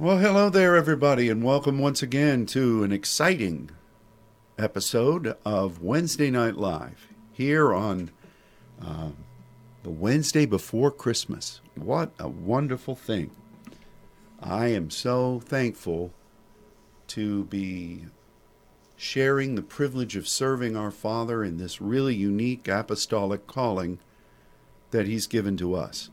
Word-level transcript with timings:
Well, 0.00 0.16
hello 0.16 0.48
there, 0.48 0.76
everybody, 0.76 1.28
and 1.28 1.44
welcome 1.44 1.78
once 1.78 2.02
again 2.02 2.46
to 2.46 2.82
an 2.82 2.90
exciting 2.90 3.68
episode 4.58 5.36
of 5.44 5.82
Wednesday 5.82 6.30
Night 6.30 6.56
Live 6.56 7.06
here 7.34 7.74
on 7.74 8.10
uh, 8.82 9.10
the 9.82 9.90
Wednesday 9.90 10.46
before 10.46 10.90
Christmas. 10.90 11.60
What 11.74 12.12
a 12.18 12.28
wonderful 12.28 12.94
thing! 12.94 13.30
I 14.42 14.68
am 14.68 14.88
so 14.88 15.38
thankful 15.38 16.14
to 17.08 17.44
be 17.44 18.06
sharing 18.96 19.54
the 19.54 19.60
privilege 19.60 20.16
of 20.16 20.26
serving 20.26 20.78
our 20.78 20.90
Father 20.90 21.44
in 21.44 21.58
this 21.58 21.82
really 21.82 22.14
unique 22.14 22.68
apostolic 22.68 23.46
calling 23.46 23.98
that 24.92 25.06
He's 25.06 25.26
given 25.26 25.58
to 25.58 25.74
us. 25.74 26.08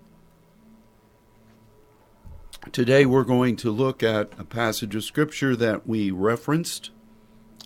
Today 2.72 3.06
we're 3.06 3.24
going 3.24 3.56
to 3.58 3.72
look 3.72 4.02
at 4.04 4.32
a 4.38 4.44
passage 4.44 4.96
of 4.96 5.04
Scripture 5.04 5.56
that 5.56 5.88
we 5.88 6.12
referenced 6.12 6.89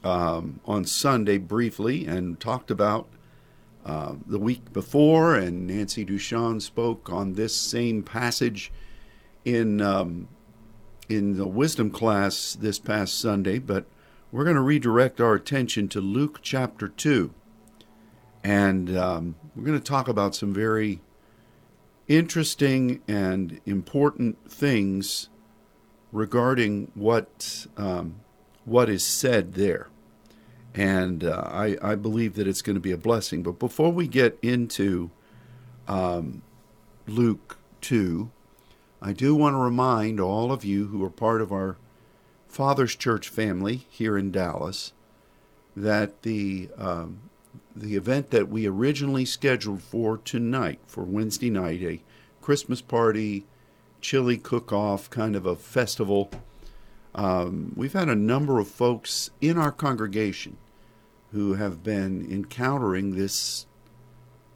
um, 0.04 0.60
on 0.66 0.86
Sunday 0.86 1.38
briefly 1.38 2.06
and 2.06 2.40
talked 2.40 2.70
about 2.70 3.08
uh, 3.86 4.16
the 4.26 4.38
week 4.38 4.74
before, 4.74 5.36
and 5.36 5.66
Nancy 5.66 6.06
Duchamp 6.06 6.62
spoke 6.62 7.10
on 7.10 7.34
this 7.34 7.56
same 7.56 8.04
passage 8.04 8.72
in 9.44 9.82
um, 9.82 10.28
in 11.10 11.38
the 11.38 11.48
wisdom 11.48 11.90
class 11.90 12.54
this 12.54 12.78
past 12.78 13.20
Sunday. 13.20 13.60
But 13.60 13.86
we're 14.32 14.44
going 14.44 14.56
to 14.56 14.62
redirect 14.62 15.20
our 15.20 15.34
attention 15.34 15.88
to 15.90 16.02
Luke 16.02 16.40
chapter 16.42 16.88
two, 16.88 17.34
and 18.44 18.96
um, 18.98 19.36
we're 19.56 19.66
going 19.66 19.80
to 19.80 19.84
talk 19.84 20.08
about 20.08 20.36
some 20.36 20.54
very 20.54 21.02
interesting 22.08 23.02
and 23.08 23.62
important 23.66 24.52
things 24.52 25.30
regarding 26.12 26.92
what 26.94 27.68
um, 27.78 28.16
what 28.66 28.90
is 28.90 29.04
said 29.04 29.54
there, 29.54 29.90
and 30.76 31.24
uh, 31.24 31.44
I, 31.46 31.78
I 31.82 31.96
believe 31.96 32.36
that 32.36 32.48
it's 32.48 32.62
going 32.62 32.76
to 32.76 32.82
be 32.82 32.92
a 32.92 32.98
blessing. 32.98 33.44
But 33.44 33.60
before 33.60 33.92
we 33.92 34.08
get 34.08 34.38
into 34.42 35.10
um, 35.88 36.44
Luke 37.08 37.58
two, 37.80 38.32
I 39.02 39.14
do 39.14 39.34
want 39.34 39.54
to 39.56 39.60
remind 39.60 40.20
all 40.20 40.52
of 40.52 40.64
you 40.64 40.88
who 40.88 41.04
are 41.04 41.10
part 41.10 41.42
of 41.42 41.52
our 41.52 41.78
Father's 42.48 42.96
Church 42.96 43.30
family 43.30 43.88
here 43.90 44.18
in 44.18 44.32
Dallas 44.32 44.94
that 45.76 46.22
the 46.24 46.70
um, 46.78 47.31
the 47.76 47.96
event 47.96 48.32
that 48.32 48.50
we 48.50 48.68
originally 48.68 49.26
scheduled 49.26 49.82
for 49.82 50.18
tonight, 50.18 50.80
for 50.86 51.04
Wednesday 51.04 51.50
night, 51.50 51.82
a 51.82 52.02
Christmas 52.42 52.82
party, 52.82 53.46
chili 54.02 54.38
cook 54.38 54.74
off, 54.74 55.10
kind 55.10 55.36
of 55.36 55.46
a 55.46 55.56
festival. 55.56 56.30
Um, 57.14 57.74
we've 57.76 57.94
had 57.94 58.10
a 58.10 58.16
number 58.16 58.60
of 58.60 58.68
folks 58.68 59.30
in 59.40 59.58
our 59.58 59.72
congregation 59.72 60.58
who 61.32 61.54
have 61.54 61.84
been 61.84 62.28
encountering 62.30 63.16
this 63.16 63.66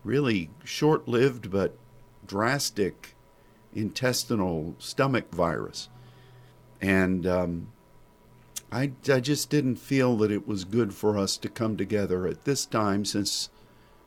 really 0.04 0.50
short 0.64 1.08
lived 1.08 1.50
but 1.50 1.78
drastic 2.26 3.16
intestinal 3.74 4.76
stomach 4.80 5.32
virus. 5.32 5.90
And 6.82 7.26
um, 7.26 7.68
I, 8.72 8.92
I 9.10 9.20
just 9.20 9.50
didn't 9.50 9.78
feel 9.78 10.18
that 10.18 10.32
it 10.32 10.48
was 10.48 10.66
good 10.66 10.94
for 10.94 11.18
us 11.18 11.38
to 11.38 11.50
come 11.50 11.78
together 11.78 12.28
at 12.28 12.46
this 12.46 12.66
time 12.66 13.06
since 13.06 13.50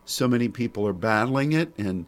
so 0.04 0.28
many 0.28 0.48
people 0.48 0.86
are 0.86 0.92
battling 0.92 1.52
it. 1.52 1.72
And 1.78 2.06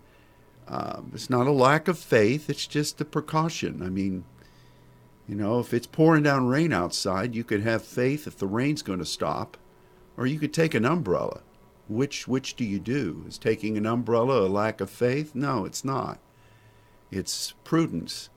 uh, 0.69 1.03
it's 1.13 1.31
not 1.31 1.47
a 1.47 1.53
lack 1.53 1.89
of 1.89 1.99
faith, 1.99 2.49
it's 2.49 2.67
just 2.67 3.01
a 3.01 3.05
precaution. 3.05 3.83
I 3.83 3.89
mean, 3.89 4.25
you 5.29 5.35
know, 5.35 5.61
if 5.61 5.73
it's 5.73 5.87
pouring 5.87 6.23
down 6.23 6.49
rain 6.49 6.73
outside, 6.73 7.35
you 7.35 7.45
could 7.45 7.63
have 7.63 7.85
faith 7.85 8.27
if 8.27 8.37
the 8.37 8.47
rain's 8.47 8.83
going 8.83 8.99
to 8.99 9.05
stop, 9.05 9.57
or 10.17 10.27
you 10.27 10.39
could 10.39 10.53
take 10.53 10.75
an 10.75 10.85
umbrella. 10.85 11.43
Which 11.89 12.29
which 12.29 12.55
do 12.55 12.65
you 12.65 12.79
do? 12.79 13.25
Is 13.27 13.37
taking 13.37 13.77
an 13.77 13.87
umbrella 13.87 14.47
a 14.47 14.49
lack 14.49 14.81
of 14.81 14.91
faith? 14.91 15.35
No, 15.35 15.65
it's 15.65 15.85
not. 15.85 16.21
It's 17.11 17.55
prudence 17.65 18.31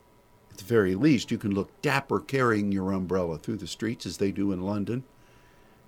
at 0.53 0.59
the 0.59 0.65
very 0.65 0.93
least, 0.93 1.31
you 1.31 1.39
can 1.39 1.55
look 1.55 1.81
dapper 1.81 2.19
carrying 2.19 2.71
your 2.71 2.91
umbrella 2.91 3.39
through 3.39 3.57
the 3.57 3.65
streets 3.65 4.05
as 4.05 4.17
they 4.17 4.31
do 4.31 4.51
in 4.51 4.61
London 4.61 5.03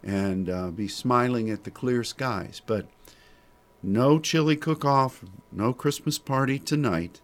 and 0.03 0.49
uh, 0.49 0.71
be 0.71 0.87
smiling 0.87 1.51
at 1.51 1.65
the 1.65 1.71
clear 1.71 2.03
skies. 2.03 2.63
But 2.65 2.87
no 3.83 4.17
chili 4.17 4.55
cook 4.55 4.83
off, 4.83 5.23
no 5.51 5.71
Christmas 5.71 6.17
party 6.17 6.57
tonight, 6.57 7.21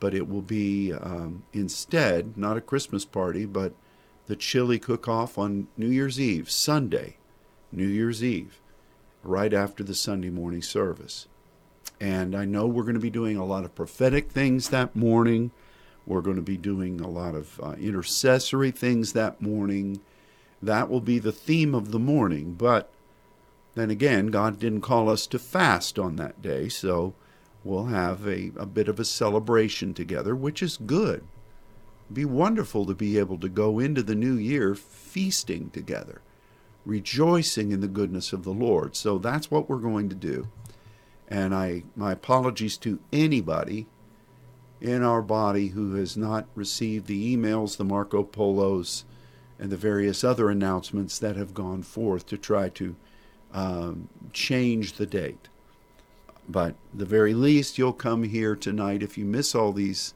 but 0.00 0.12
it 0.12 0.28
will 0.28 0.42
be 0.42 0.92
um, 0.92 1.44
instead 1.52 2.36
not 2.36 2.56
a 2.56 2.60
Christmas 2.60 3.04
party, 3.04 3.44
but 3.44 3.72
the 4.26 4.34
chili 4.34 4.80
cook 4.80 5.06
off 5.06 5.38
on 5.38 5.68
New 5.76 5.88
Year's 5.88 6.20
Eve, 6.20 6.50
Sunday, 6.50 7.16
New 7.70 7.86
Year's 7.86 8.24
Eve, 8.24 8.60
right 9.22 9.54
after 9.54 9.84
the 9.84 9.94
Sunday 9.94 10.30
morning 10.30 10.62
service. 10.62 11.28
And 12.00 12.34
I 12.34 12.44
know 12.44 12.66
we're 12.66 12.82
going 12.82 12.94
to 12.94 13.00
be 13.00 13.08
doing 13.08 13.36
a 13.36 13.44
lot 13.44 13.64
of 13.64 13.76
prophetic 13.76 14.32
things 14.32 14.70
that 14.70 14.96
morning 14.96 15.52
we're 16.06 16.20
going 16.20 16.36
to 16.36 16.42
be 16.42 16.56
doing 16.56 17.00
a 17.00 17.08
lot 17.08 17.34
of 17.34 17.60
uh, 17.60 17.72
intercessory 17.72 18.70
things 18.70 19.12
that 19.12 19.42
morning. 19.42 20.00
That 20.62 20.88
will 20.88 21.00
be 21.00 21.18
the 21.18 21.32
theme 21.32 21.74
of 21.74 21.90
the 21.90 21.98
morning. 21.98 22.54
But 22.54 22.90
then 23.74 23.90
again, 23.90 24.28
God 24.28 24.58
didn't 24.58 24.80
call 24.80 25.10
us 25.10 25.26
to 25.26 25.38
fast 25.38 25.98
on 25.98 26.16
that 26.16 26.40
day, 26.40 26.68
so 26.68 27.14
we'll 27.64 27.86
have 27.86 28.26
a, 28.26 28.52
a 28.56 28.66
bit 28.66 28.88
of 28.88 29.00
a 29.00 29.04
celebration 29.04 29.92
together, 29.92 30.34
which 30.34 30.62
is 30.62 30.78
good. 30.78 31.24
Be 32.12 32.24
wonderful 32.24 32.86
to 32.86 32.94
be 32.94 33.18
able 33.18 33.38
to 33.38 33.48
go 33.48 33.80
into 33.80 34.02
the 34.02 34.14
new 34.14 34.34
year 34.34 34.76
feasting 34.76 35.70
together, 35.70 36.22
rejoicing 36.84 37.72
in 37.72 37.80
the 37.80 37.88
goodness 37.88 38.32
of 38.32 38.44
the 38.44 38.52
Lord. 38.52 38.94
So 38.94 39.18
that's 39.18 39.50
what 39.50 39.68
we're 39.68 39.78
going 39.78 40.08
to 40.08 40.14
do. 40.14 40.46
And 41.28 41.52
I 41.52 41.82
my 41.96 42.12
apologies 42.12 42.76
to 42.78 43.00
anybody 43.12 43.86
in 44.80 45.02
our 45.02 45.22
body 45.22 45.68
who 45.68 45.94
has 45.94 46.16
not 46.16 46.46
received 46.54 47.06
the 47.06 47.36
emails, 47.36 47.76
the 47.76 47.84
Marco 47.84 48.22
Polos, 48.22 49.04
and 49.58 49.70
the 49.70 49.76
various 49.76 50.22
other 50.22 50.50
announcements 50.50 51.18
that 51.18 51.36
have 51.36 51.54
gone 51.54 51.82
forth 51.82 52.26
to 52.26 52.36
try 52.36 52.68
to 52.68 52.94
um, 53.52 54.08
change 54.32 54.94
the 54.94 55.06
date. 55.06 55.48
But 56.48 56.74
the 56.92 57.06
very 57.06 57.34
least, 57.34 57.78
you'll 57.78 57.92
come 57.92 58.24
here 58.24 58.54
tonight 58.54 59.02
if 59.02 59.16
you 59.16 59.24
miss 59.24 59.54
all 59.54 59.72
these 59.72 60.14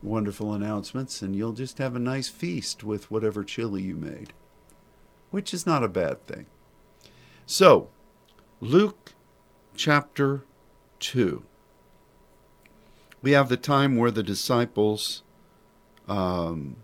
wonderful 0.00 0.54
announcements, 0.54 1.20
and 1.20 1.34
you'll 1.34 1.52
just 1.52 1.78
have 1.78 1.96
a 1.96 2.00
nice 2.00 2.28
feast 2.28 2.84
with 2.84 3.10
whatever 3.10 3.42
chili 3.42 3.82
you 3.82 3.96
made, 3.96 4.32
which 5.30 5.52
is 5.52 5.66
not 5.66 5.82
a 5.82 5.88
bad 5.88 6.24
thing. 6.26 6.46
So, 7.46 7.88
Luke 8.60 9.14
chapter 9.74 10.44
2 11.00 11.42
we 13.22 13.32
have 13.32 13.48
the 13.48 13.56
time 13.56 13.96
where 13.96 14.10
the 14.10 14.22
disciples, 14.22 15.22
um, 16.08 16.76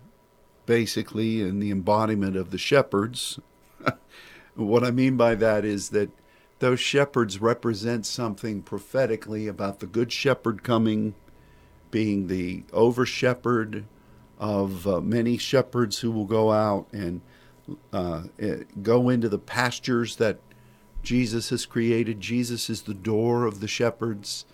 basically, 0.67 1.41
in 1.41 1.61
the 1.61 1.71
embodiment 1.71 2.37
of 2.37 2.51
the 2.51 2.59
shepherds, 2.59 3.39
what 4.55 4.85
I 4.85 4.91
mean 4.91 5.17
by 5.17 5.35
that 5.37 5.65
is 5.65 5.91
that 5.91 6.11
those 6.59 6.81
shepherds 6.81 7.41
represent 7.41 8.07
something 8.07 8.63
prophetically 8.63 9.47
about 9.47 9.81
the 9.81 9.87
good 9.87 10.13
shepherd 10.13 10.63
coming, 10.63 11.15
being 11.91 12.27
the 12.27 12.65
over 12.73 13.05
shepherd 13.07 13.85
of 14.39 14.87
uh, 14.87 15.01
many 15.01 15.37
shepherds 15.37 15.99
who 15.99 16.11
will 16.11 16.25
go 16.25 16.53
out 16.53 16.87
and 16.93 17.21
uh, 17.93 18.25
eh, 18.39 18.65
go 18.83 19.09
into 19.09 19.29
the 19.29 19.39
pastures 19.39 20.17
that 20.17 20.39
Jesus 21.03 21.51
has 21.51 21.67
created. 21.67 22.21
Jesus 22.21 22.69
is 22.69 22.83
the 22.83 22.95
door 22.95 23.47
of 23.47 23.61
the 23.61 23.69
shepherds 23.69 24.45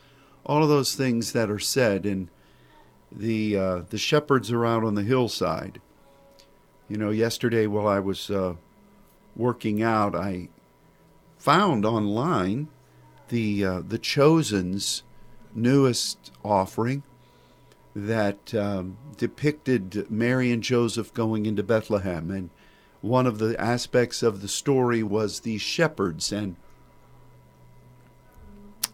all 0.44 0.62
of 0.62 0.68
those 0.68 0.94
things 0.94 1.32
that 1.32 1.50
are 1.50 1.58
said, 1.58 2.06
and 2.06 2.28
the 3.12 3.56
uh, 3.56 3.78
the 3.90 3.98
shepherds 3.98 4.50
are 4.50 4.66
out 4.66 4.84
on 4.84 4.94
the 4.94 5.02
hillside. 5.02 5.80
You 6.88 6.96
know, 6.96 7.10
yesterday 7.10 7.66
while 7.66 7.86
I 7.86 8.00
was 8.00 8.30
uh, 8.30 8.54
working 9.36 9.82
out, 9.82 10.14
I 10.14 10.48
found 11.38 11.84
online 11.84 12.68
the 13.28 13.64
uh, 13.64 13.82
the 13.86 13.98
Chosen's 13.98 15.02
newest 15.54 16.30
offering 16.44 17.02
that 17.94 18.54
um, 18.54 18.96
depicted 19.16 20.10
Mary 20.10 20.52
and 20.52 20.62
Joseph 20.62 21.12
going 21.12 21.46
into 21.46 21.62
Bethlehem, 21.62 22.30
and 22.30 22.50
one 23.00 23.26
of 23.26 23.38
the 23.38 23.58
aspects 23.60 24.22
of 24.22 24.42
the 24.42 24.48
story 24.48 25.02
was 25.02 25.40
the 25.40 25.58
shepherds 25.58 26.32
and 26.32 26.56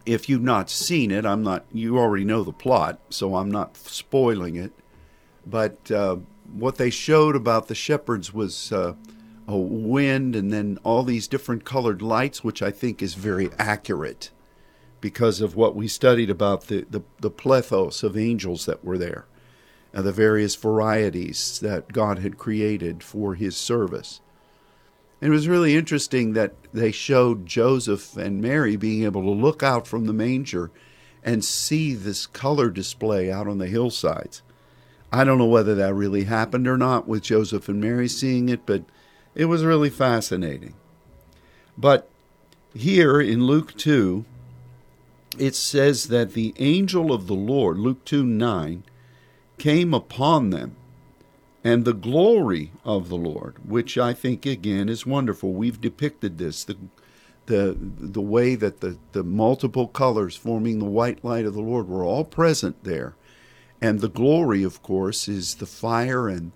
if 0.06 0.28
you've 0.28 0.42
not 0.42 0.70
seen 0.70 1.10
it, 1.10 1.26
I'm 1.26 1.42
not. 1.42 1.64
You 1.72 1.98
already 1.98 2.24
know 2.24 2.44
the 2.44 2.52
plot, 2.52 3.00
so 3.10 3.36
I'm 3.36 3.50
not 3.50 3.76
spoiling 3.76 4.56
it. 4.56 4.72
But 5.46 5.90
uh, 5.90 6.16
what 6.52 6.76
they 6.76 6.90
showed 6.90 7.36
about 7.36 7.68
the 7.68 7.74
shepherds 7.74 8.32
was 8.34 8.72
uh, 8.72 8.94
a 9.48 9.56
wind, 9.56 10.36
and 10.36 10.52
then 10.52 10.78
all 10.84 11.02
these 11.04 11.28
different 11.28 11.64
colored 11.64 12.02
lights, 12.02 12.44
which 12.44 12.62
I 12.62 12.70
think 12.70 13.02
is 13.02 13.14
very 13.14 13.50
accurate 13.58 14.30
because 15.00 15.40
of 15.40 15.56
what 15.56 15.76
we 15.76 15.88
studied 15.88 16.30
about 16.30 16.68
the 16.68 16.86
the, 16.90 17.02
the 17.20 17.30
plethos 17.30 18.02
of 18.02 18.16
angels 18.16 18.66
that 18.66 18.84
were 18.84 18.98
there. 18.98 19.26
and 19.92 20.04
the 20.04 20.12
various 20.12 20.54
varieties 20.56 21.58
that 21.60 21.92
God 21.92 22.18
had 22.18 22.36
created 22.38 23.02
for 23.02 23.34
his 23.34 23.56
service. 23.56 24.20
And 25.20 25.28
it 25.28 25.34
was 25.34 25.48
really 25.48 25.76
interesting 25.76 26.34
that 26.34 26.54
they 26.72 26.92
showed 26.92 27.46
Joseph 27.46 28.16
and 28.16 28.40
Mary 28.40 28.76
being 28.76 29.04
able 29.04 29.22
to 29.22 29.30
look 29.30 29.62
out 29.62 29.86
from 29.86 30.06
the 30.06 30.12
manger 30.12 30.70
and 31.22 31.44
see 31.44 31.94
this 31.94 32.26
color 32.26 32.70
display 32.70 33.32
out 33.32 33.48
on 33.48 33.58
the 33.58 33.66
hillsides. 33.66 34.42
I 35.10 35.24
don't 35.24 35.38
know 35.38 35.46
whether 35.46 35.74
that 35.74 35.94
really 35.94 36.24
happened 36.24 36.68
or 36.68 36.76
not 36.76 37.08
with 37.08 37.22
Joseph 37.22 37.68
and 37.68 37.80
Mary 37.80 38.08
seeing 38.08 38.48
it, 38.48 38.66
but 38.66 38.84
it 39.34 39.46
was 39.46 39.64
really 39.64 39.90
fascinating. 39.90 40.74
But 41.78 42.08
here 42.74 43.20
in 43.20 43.44
Luke 43.44 43.74
2, 43.76 44.24
it 45.38 45.54
says 45.54 46.08
that 46.08 46.32
the 46.32 46.54
angel 46.58 47.12
of 47.12 47.26
the 47.26 47.34
Lord, 47.34 47.78
Luke 47.78 48.04
2 48.04 48.24
9, 48.24 48.84
came 49.58 49.94
upon 49.94 50.50
them, 50.50 50.76
and 51.66 51.84
the 51.84 51.92
glory 51.92 52.70
of 52.84 53.08
the 53.08 53.16
Lord, 53.16 53.56
which 53.68 53.98
I 53.98 54.12
think 54.12 54.46
again 54.46 54.88
is 54.88 55.04
wonderful. 55.04 55.52
We've 55.52 55.80
depicted 55.80 56.38
this 56.38 56.62
the 56.62 56.76
the 57.46 57.76
the 57.76 58.20
way 58.20 58.54
that 58.54 58.80
the, 58.80 58.98
the 59.10 59.24
multiple 59.24 59.88
colors 59.88 60.36
forming 60.36 60.78
the 60.78 60.84
white 60.84 61.24
light 61.24 61.44
of 61.44 61.54
the 61.54 61.60
Lord 61.60 61.88
were 61.88 62.04
all 62.04 62.24
present 62.24 62.84
there. 62.84 63.16
And 63.82 63.98
the 63.98 64.08
glory, 64.08 64.62
of 64.62 64.80
course, 64.80 65.26
is 65.26 65.56
the 65.56 65.66
fire 65.66 66.28
and 66.28 66.52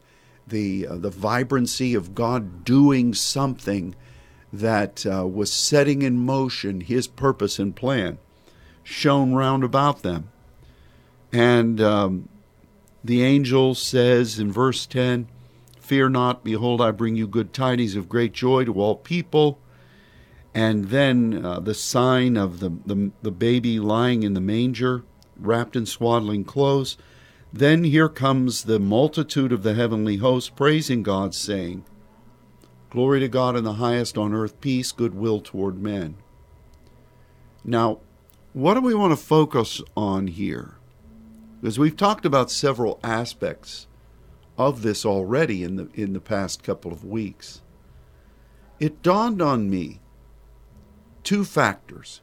the 0.46 0.86
uh, 0.86 0.94
the 0.94 1.10
vibrancy 1.10 1.92
of 1.96 2.14
God 2.14 2.64
doing 2.64 3.12
something 3.12 3.96
that 4.52 5.04
uh, 5.04 5.26
was 5.26 5.52
setting 5.52 6.02
in 6.02 6.24
motion 6.24 6.82
His 6.82 7.08
purpose 7.08 7.58
and 7.58 7.74
plan, 7.74 8.18
shone 8.84 9.34
round 9.34 9.64
about 9.64 10.02
them. 10.02 10.30
And 11.32 11.80
um, 11.80 12.28
the 13.02 13.22
angel 13.22 13.74
says 13.74 14.38
in 14.38 14.52
verse 14.52 14.86
10 14.86 15.28
Fear 15.78 16.10
not, 16.10 16.44
behold, 16.44 16.80
I 16.80 16.92
bring 16.92 17.16
you 17.16 17.26
good 17.26 17.52
tidings 17.52 17.96
of 17.96 18.08
great 18.08 18.32
joy 18.32 18.64
to 18.64 18.80
all 18.80 18.94
people. 18.94 19.58
And 20.54 20.86
then 20.86 21.44
uh, 21.44 21.58
the 21.60 21.74
sign 21.74 22.36
of 22.36 22.60
the, 22.60 22.70
the, 22.86 23.10
the 23.22 23.30
baby 23.32 23.80
lying 23.80 24.22
in 24.22 24.34
the 24.34 24.40
manger, 24.40 25.02
wrapped 25.36 25.74
in 25.74 25.86
swaddling 25.86 26.44
clothes. 26.44 26.96
Then 27.52 27.82
here 27.84 28.08
comes 28.08 28.64
the 28.64 28.78
multitude 28.78 29.52
of 29.52 29.64
the 29.64 29.74
heavenly 29.74 30.18
host 30.18 30.54
praising 30.54 31.02
God, 31.02 31.34
saying, 31.34 31.84
Glory 32.90 33.20
to 33.20 33.28
God 33.28 33.56
in 33.56 33.64
the 33.64 33.74
highest 33.74 34.18
on 34.18 34.34
earth, 34.34 34.60
peace, 34.60 34.92
goodwill 34.92 35.40
toward 35.40 35.80
men. 35.80 36.16
Now, 37.64 37.98
what 38.52 38.74
do 38.74 38.80
we 38.80 38.94
want 38.94 39.12
to 39.12 39.16
focus 39.16 39.80
on 39.96 40.26
here? 40.26 40.76
Because 41.60 41.78
we've 41.78 41.96
talked 41.96 42.24
about 42.24 42.50
several 42.50 42.98
aspects 43.02 43.86
of 44.56 44.82
this 44.82 45.04
already 45.04 45.62
in 45.62 45.76
the 45.76 45.88
in 45.94 46.12
the 46.12 46.20
past 46.20 46.62
couple 46.62 46.92
of 46.92 47.04
weeks. 47.04 47.62
It 48.78 49.02
dawned 49.02 49.42
on 49.42 49.68
me 49.68 50.00
two 51.22 51.44
factors. 51.44 52.22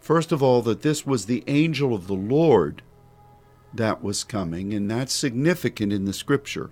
First 0.00 0.32
of 0.32 0.42
all, 0.42 0.62
that 0.62 0.82
this 0.82 1.06
was 1.06 1.26
the 1.26 1.44
angel 1.46 1.94
of 1.94 2.06
the 2.06 2.14
Lord 2.14 2.82
that 3.72 4.02
was 4.02 4.24
coming, 4.24 4.74
and 4.74 4.90
that's 4.90 5.14
significant 5.14 5.92
in 5.92 6.04
the 6.04 6.12
scripture. 6.12 6.70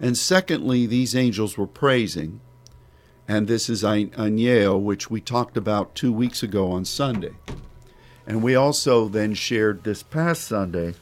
And 0.00 0.16
secondly, 0.16 0.86
these 0.86 1.14
angels 1.14 1.58
were 1.58 1.66
praising, 1.66 2.40
and 3.26 3.46
this 3.46 3.68
is 3.68 3.82
Aineo, 3.82 4.80
which 4.80 5.10
we 5.10 5.20
talked 5.20 5.56
about 5.56 5.94
two 5.94 6.12
weeks 6.12 6.42
ago 6.42 6.70
on 6.72 6.84
Sunday. 6.84 7.34
And 8.28 8.42
we 8.42 8.54
also 8.54 9.08
then 9.08 9.32
shared 9.32 9.84
this 9.84 10.02
past 10.02 10.42
Sunday 10.42 10.94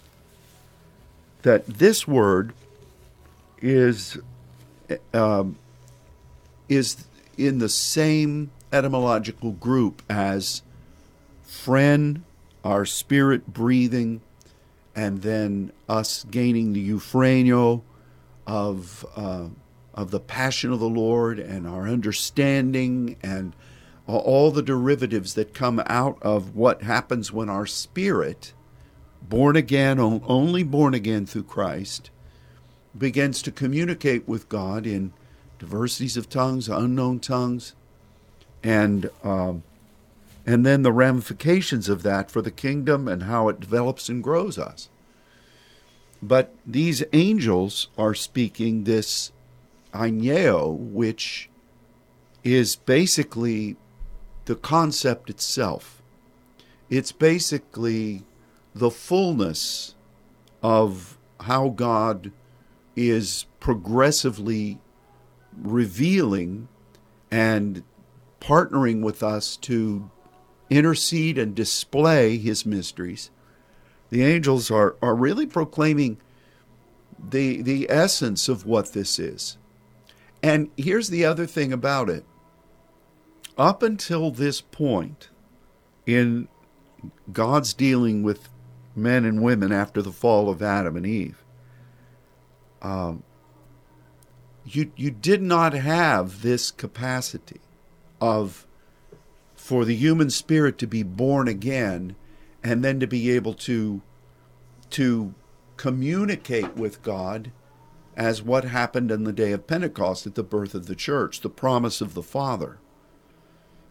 that 1.42 1.66
this 1.66 2.06
word 2.06 2.52
is 3.60 4.16
um, 5.12 5.58
is 6.68 7.04
in 7.36 7.58
the 7.58 7.68
same 7.68 8.52
etymological 8.72 9.50
group 9.50 10.02
as 10.08 10.62
friend, 11.42 12.22
our 12.62 12.84
spirit 12.84 13.52
breathing, 13.52 14.20
and 14.94 15.22
then 15.22 15.72
us 15.88 16.24
gaining 16.30 16.74
the 16.74 16.88
euphragno 16.90 17.82
of 18.46 19.04
uh, 19.16 19.48
of 19.92 20.12
the 20.12 20.20
passion 20.20 20.72
of 20.72 20.78
the 20.78 20.88
Lord 20.88 21.40
and 21.40 21.66
our 21.66 21.88
understanding 21.88 23.16
and 23.20 23.52
all 24.06 24.50
the 24.50 24.62
derivatives 24.62 25.34
that 25.34 25.54
come 25.54 25.82
out 25.86 26.18
of 26.22 26.54
what 26.54 26.82
happens 26.82 27.32
when 27.32 27.48
our 27.48 27.66
spirit, 27.66 28.52
born 29.22 29.56
again, 29.56 29.98
only 29.98 30.62
born 30.62 30.94
again 30.94 31.26
through 31.26 31.44
Christ, 31.44 32.10
begins 32.96 33.42
to 33.42 33.50
communicate 33.50 34.28
with 34.28 34.48
God 34.48 34.86
in 34.86 35.12
diversities 35.58 36.16
of 36.16 36.28
tongues, 36.28 36.68
unknown 36.68 37.20
tongues, 37.20 37.74
and 38.62 39.10
um, 39.22 39.62
and 40.46 40.64
then 40.64 40.82
the 40.82 40.92
ramifications 40.92 41.88
of 41.88 42.04
that 42.04 42.30
for 42.30 42.40
the 42.40 42.52
kingdom 42.52 43.08
and 43.08 43.24
how 43.24 43.48
it 43.48 43.58
develops 43.58 44.08
and 44.08 44.22
grows 44.22 44.58
us. 44.58 44.88
But 46.22 46.54
these 46.64 47.02
angels 47.12 47.88
are 47.98 48.14
speaking 48.14 48.84
this 48.84 49.32
aineo, 49.92 50.76
which 50.76 51.50
is 52.44 52.76
basically 52.76 53.76
the 54.46 54.56
concept 54.56 55.28
itself. 55.28 56.02
It's 56.88 57.12
basically 57.12 58.22
the 58.74 58.90
fullness 58.90 59.94
of 60.62 61.18
how 61.40 61.68
God 61.68 62.32
is 62.94 63.46
progressively 63.60 64.78
revealing 65.56 66.68
and 67.30 67.82
partnering 68.40 69.02
with 69.02 69.22
us 69.22 69.56
to 69.56 70.10
intercede 70.70 71.38
and 71.38 71.54
display 71.54 72.38
his 72.38 72.64
mysteries. 72.64 73.30
The 74.10 74.24
angels 74.24 74.70
are, 74.70 74.96
are 75.02 75.14
really 75.14 75.46
proclaiming 75.46 76.18
the, 77.18 77.62
the 77.62 77.90
essence 77.90 78.48
of 78.48 78.64
what 78.64 78.92
this 78.92 79.18
is. 79.18 79.56
And 80.42 80.70
here's 80.76 81.08
the 81.08 81.24
other 81.24 81.46
thing 81.46 81.72
about 81.72 82.08
it 82.08 82.24
up 83.56 83.82
until 83.82 84.30
this 84.30 84.60
point 84.60 85.28
in 86.04 86.48
God's 87.32 87.72
dealing 87.74 88.22
with 88.22 88.48
men 88.94 89.24
and 89.24 89.42
women 89.42 89.72
after 89.72 90.02
the 90.02 90.12
fall 90.12 90.48
of 90.48 90.62
Adam 90.62 90.96
and 90.96 91.06
Eve, 91.06 91.44
um, 92.82 93.22
you 94.64 94.92
you 94.96 95.10
did 95.10 95.42
not 95.42 95.72
have 95.72 96.42
this 96.42 96.70
capacity 96.70 97.60
of 98.20 98.66
for 99.54 99.84
the 99.84 99.94
human 99.94 100.30
spirit 100.30 100.78
to 100.78 100.86
be 100.86 101.02
born 101.02 101.48
again 101.48 102.16
and 102.62 102.84
then 102.84 103.00
to 103.00 103.06
be 103.06 103.30
able 103.30 103.54
to 103.54 104.02
to 104.90 105.34
communicate 105.76 106.76
with 106.76 107.02
God 107.02 107.52
as 108.16 108.42
what 108.42 108.64
happened 108.64 109.10
in 109.10 109.24
the 109.24 109.32
day 109.32 109.52
of 109.52 109.66
Pentecost 109.66 110.26
at 110.26 110.34
the 110.34 110.42
birth 110.42 110.74
of 110.74 110.86
the 110.86 110.94
church, 110.94 111.40
the 111.40 111.50
promise 111.50 112.00
of 112.00 112.14
the 112.14 112.22
Father. 112.22 112.78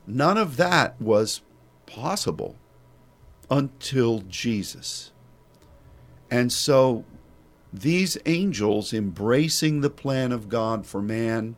None 0.08 0.38
of 0.38 0.58
that 0.58 1.00
was 1.02 1.42
possible 1.86 2.56
until 3.50 4.20
Jesus. 4.22 5.12
And 6.30 6.52
so 6.52 7.06
these 7.72 8.18
angels 8.26 8.94
embracing 8.94 9.82
the 9.82 9.90
plan 9.90 10.32
of 10.32 10.50
God 10.50 10.86
for 10.86 11.02
man, 11.02 11.56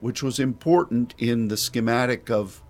which 0.00 0.22
was 0.22 0.38
important 0.38 1.14
in 1.18 1.48
the 1.48 1.56
schematic 1.56 2.30
of 2.30 2.62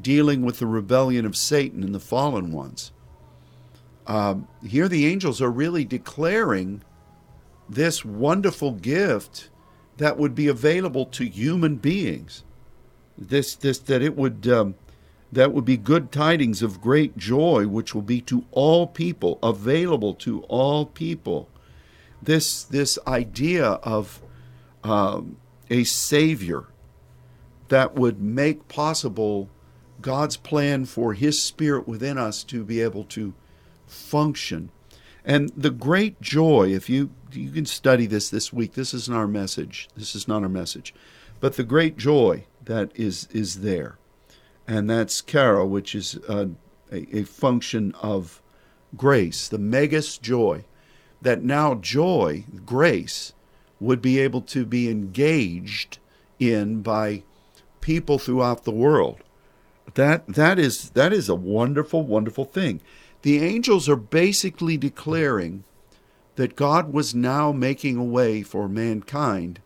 dealing 0.00 0.42
with 0.42 0.58
the 0.58 0.66
rebellion 0.66 1.26
of 1.26 1.36
Satan 1.36 1.82
and 1.82 1.94
the 1.94 2.00
fallen 2.00 2.52
ones. 2.52 2.92
Um, 4.06 4.48
here, 4.66 4.88
the 4.88 5.06
angels 5.06 5.42
are 5.42 5.50
really 5.50 5.84
declaring 5.84 6.82
this 7.68 8.04
wonderful 8.04 8.72
gift 8.72 9.50
that 9.98 10.16
would 10.16 10.34
be 10.34 10.46
available 10.48 11.04
to 11.04 11.24
human 11.24 11.76
beings 11.76 12.44
this 13.18 13.54
this 13.56 13.78
that 13.78 14.00
it 14.00 14.16
would 14.16 14.46
um, 14.48 14.76
that 15.30 15.52
would 15.52 15.64
be 15.64 15.76
good 15.76 16.10
tidings 16.10 16.62
of 16.62 16.80
great 16.80 17.16
joy 17.16 17.66
which 17.66 17.94
will 17.94 18.02
be 18.02 18.20
to 18.22 18.44
all 18.50 18.86
people 18.86 19.38
available 19.42 20.14
to 20.14 20.42
all 20.42 20.86
people. 20.86 21.48
This 22.22 22.62
this 22.64 22.98
idea 23.06 23.64
of 23.64 24.22
um, 24.84 25.36
a 25.68 25.84
savior 25.84 26.66
that 27.68 27.94
would 27.94 28.20
make 28.20 28.68
possible 28.68 29.50
God's 30.00 30.36
plan 30.36 30.86
for 30.86 31.12
his 31.12 31.42
spirit 31.42 31.86
within 31.86 32.16
us 32.16 32.42
to 32.44 32.64
be 32.64 32.80
able 32.80 33.04
to 33.04 33.34
function. 33.86 34.70
And 35.24 35.50
the 35.54 35.70
great 35.70 36.20
joy 36.22 36.72
if 36.72 36.88
you 36.88 37.10
you 37.32 37.50
can 37.50 37.66
study 37.66 38.06
this 38.06 38.30
this 38.30 38.52
week 38.52 38.72
this 38.72 38.94
isn't 38.94 39.14
our 39.14 39.26
message. 39.26 39.88
This 39.96 40.14
is 40.14 40.26
not 40.26 40.42
our 40.42 40.48
message. 40.48 40.94
But 41.40 41.56
the 41.56 41.64
great 41.64 41.96
joy 41.96 42.46
that 42.68 42.92
is 42.94 43.26
is 43.32 43.62
there, 43.62 43.98
and 44.66 44.88
that's 44.88 45.20
chara, 45.20 45.66
which 45.66 45.94
is 45.94 46.14
a, 46.28 46.50
a, 46.92 47.18
a 47.18 47.24
function 47.24 47.92
of 48.00 48.40
grace, 48.96 49.48
the 49.48 49.58
megas 49.58 50.18
joy, 50.18 50.64
that 51.20 51.42
now 51.42 51.74
joy, 51.74 52.44
grace, 52.64 53.32
would 53.80 54.00
be 54.00 54.18
able 54.18 54.42
to 54.42 54.64
be 54.64 54.88
engaged 54.88 55.98
in 56.38 56.82
by 56.82 57.22
people 57.80 58.18
throughout 58.18 58.64
the 58.64 58.70
world. 58.70 59.22
That 59.94 60.26
that 60.28 60.58
is 60.58 60.90
that 60.90 61.12
is 61.12 61.28
a 61.28 61.34
wonderful, 61.34 62.04
wonderful 62.04 62.44
thing. 62.44 62.80
The 63.22 63.42
angels 63.42 63.88
are 63.88 63.96
basically 63.96 64.76
declaring 64.76 65.64
that 66.36 66.54
God 66.54 66.92
was 66.92 67.14
now 67.14 67.50
making 67.50 67.96
a 67.96 68.04
way 68.04 68.42
for 68.42 68.68
mankind 68.68 69.60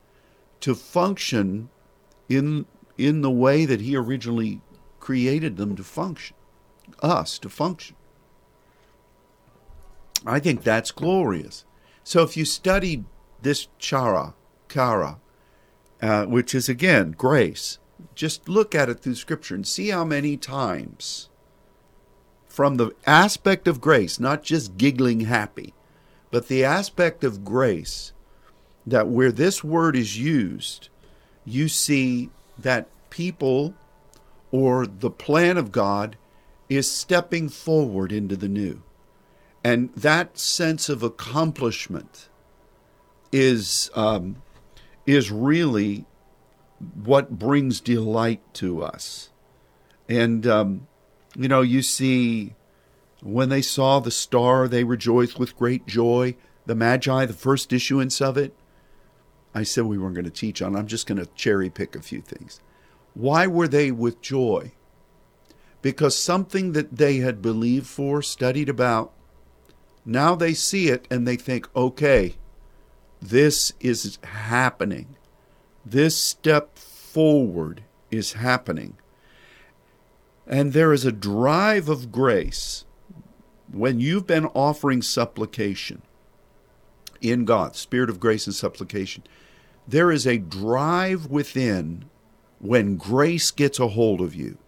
to 0.60 0.74
function 0.74 1.68
in 2.28 2.64
in 3.06 3.22
the 3.22 3.30
way 3.30 3.64
that 3.64 3.80
he 3.80 3.96
originally 3.96 4.60
created 5.00 5.56
them 5.56 5.74
to 5.76 5.82
function, 5.82 6.36
us 7.02 7.38
to 7.40 7.48
function. 7.48 7.96
I 10.24 10.38
think 10.38 10.62
that's 10.62 10.92
glorious. 10.92 11.64
So 12.04 12.22
if 12.22 12.36
you 12.36 12.44
study 12.44 13.04
this 13.42 13.68
chara, 13.78 14.34
kara, 14.68 15.18
uh, 16.00 16.26
which 16.26 16.54
is 16.54 16.68
again 16.68 17.12
grace, 17.12 17.78
just 18.14 18.48
look 18.48 18.74
at 18.74 18.88
it 18.88 19.00
through 19.00 19.16
Scripture 19.16 19.54
and 19.54 19.66
see 19.66 19.88
how 19.88 20.04
many 20.04 20.36
times, 20.36 21.28
from 22.46 22.76
the 22.76 22.92
aspect 23.06 23.66
of 23.66 23.80
grace, 23.80 24.20
not 24.20 24.42
just 24.42 24.76
giggling 24.76 25.20
happy, 25.20 25.74
but 26.30 26.48
the 26.48 26.64
aspect 26.64 27.24
of 27.24 27.44
grace, 27.44 28.12
that 28.86 29.08
where 29.08 29.32
this 29.32 29.62
word 29.62 29.96
is 29.96 30.18
used, 30.18 30.88
you 31.44 31.68
see 31.68 32.30
that 32.62 32.88
people 33.10 33.74
or 34.50 34.86
the 34.86 35.10
plan 35.10 35.56
of 35.56 35.72
God 35.72 36.16
is 36.68 36.90
stepping 36.90 37.48
forward 37.48 38.12
into 38.12 38.36
the 38.36 38.48
new. 38.48 38.82
And 39.64 39.92
that 39.94 40.38
sense 40.38 40.88
of 40.88 41.02
accomplishment 41.02 42.28
is 43.30 43.90
um, 43.94 44.42
is 45.06 45.30
really 45.30 46.04
what 47.04 47.38
brings 47.38 47.80
delight 47.80 48.42
to 48.54 48.82
us. 48.82 49.30
And 50.08 50.46
um, 50.46 50.86
you 51.36 51.48
know, 51.48 51.62
you 51.62 51.82
see 51.82 52.54
when 53.22 53.48
they 53.48 53.62
saw 53.62 54.00
the 54.00 54.10
star, 54.10 54.66
they 54.66 54.84
rejoiced 54.84 55.38
with 55.38 55.56
great 55.56 55.86
joy. 55.86 56.36
The 56.66 56.74
Magi, 56.74 57.26
the 57.26 57.32
first 57.32 57.72
issuance 57.72 58.20
of 58.20 58.36
it. 58.36 58.54
I 59.54 59.62
said 59.62 59.84
we 59.84 59.98
weren't 59.98 60.14
going 60.14 60.24
to 60.24 60.30
teach 60.30 60.62
on. 60.62 60.76
I'm 60.76 60.86
just 60.86 61.06
going 61.06 61.18
to 61.18 61.26
cherry 61.34 61.68
pick 61.68 61.94
a 61.94 62.02
few 62.02 62.20
things. 62.20 62.60
Why 63.14 63.46
were 63.46 63.68
they 63.68 63.90
with 63.90 64.22
joy? 64.22 64.72
Because 65.82 66.16
something 66.16 66.72
that 66.72 66.96
they 66.96 67.18
had 67.18 67.42
believed 67.42 67.86
for, 67.86 68.22
studied 68.22 68.68
about, 68.68 69.12
now 70.04 70.34
they 70.34 70.54
see 70.54 70.88
it 70.88 71.06
and 71.10 71.26
they 71.26 71.36
think, 71.36 71.68
okay, 71.76 72.36
this 73.20 73.72
is 73.80 74.18
happening. 74.24 75.16
This 75.84 76.16
step 76.16 76.78
forward 76.78 77.82
is 78.10 78.34
happening. 78.34 78.96
And 80.46 80.72
there 80.72 80.92
is 80.92 81.04
a 81.04 81.12
drive 81.12 81.88
of 81.88 82.10
grace 82.10 82.84
when 83.70 84.00
you've 84.00 84.26
been 84.26 84.46
offering 84.46 85.02
supplication 85.02 86.02
in 87.20 87.44
God, 87.44 87.76
spirit 87.76 88.10
of 88.10 88.20
grace 88.20 88.46
and 88.46 88.54
supplication. 88.54 89.22
There 89.86 90.10
is 90.10 90.26
a 90.26 90.38
drive 90.38 91.26
within 91.26 92.04
when 92.60 92.96
grace 92.96 93.50
gets 93.50 93.80
a 93.80 93.88
hold 93.88 94.20
of 94.20 94.34
you 94.34 94.58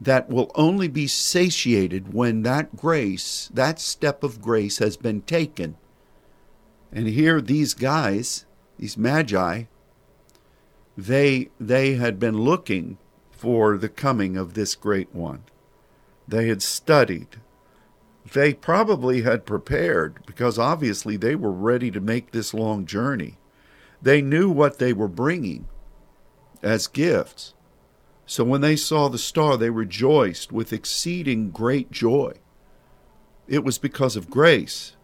that 0.00 0.28
will 0.28 0.50
only 0.54 0.88
be 0.88 1.06
satiated 1.06 2.12
when 2.12 2.42
that 2.42 2.76
grace, 2.76 3.50
that 3.52 3.80
step 3.80 4.22
of 4.22 4.40
grace, 4.40 4.78
has 4.78 4.96
been 4.96 5.22
taken. 5.22 5.76
And 6.92 7.08
here, 7.08 7.40
these 7.40 7.74
guys, 7.74 8.44
these 8.78 8.96
magi, 8.96 9.64
they 10.96 11.50
they 11.58 11.94
had 11.94 12.20
been 12.20 12.42
looking 12.42 12.98
for 13.30 13.76
the 13.76 13.88
coming 13.88 14.36
of 14.36 14.54
this 14.54 14.74
great 14.74 15.12
one. 15.14 15.42
They 16.28 16.48
had 16.48 16.62
studied. 16.62 17.40
They 18.32 18.54
probably 18.54 19.22
had 19.22 19.44
prepared 19.44 20.24
because 20.24 20.58
obviously 20.58 21.16
they 21.16 21.34
were 21.34 21.52
ready 21.52 21.90
to 21.90 22.00
make 22.00 22.30
this 22.30 22.54
long 22.54 22.86
journey. 22.86 23.38
They 24.04 24.20
knew 24.20 24.50
what 24.50 24.78
they 24.78 24.92
were 24.92 25.08
bringing 25.08 25.66
as 26.62 26.86
gifts. 26.86 27.54
So 28.26 28.44
when 28.44 28.60
they 28.60 28.76
saw 28.76 29.08
the 29.08 29.16
star, 29.16 29.56
they 29.56 29.70
rejoiced 29.70 30.52
with 30.52 30.74
exceeding 30.74 31.50
great 31.50 31.90
joy. 31.90 32.34
It 33.48 33.64
was 33.64 33.78
because 33.78 34.14
of 34.14 34.28
grace. 34.28 34.94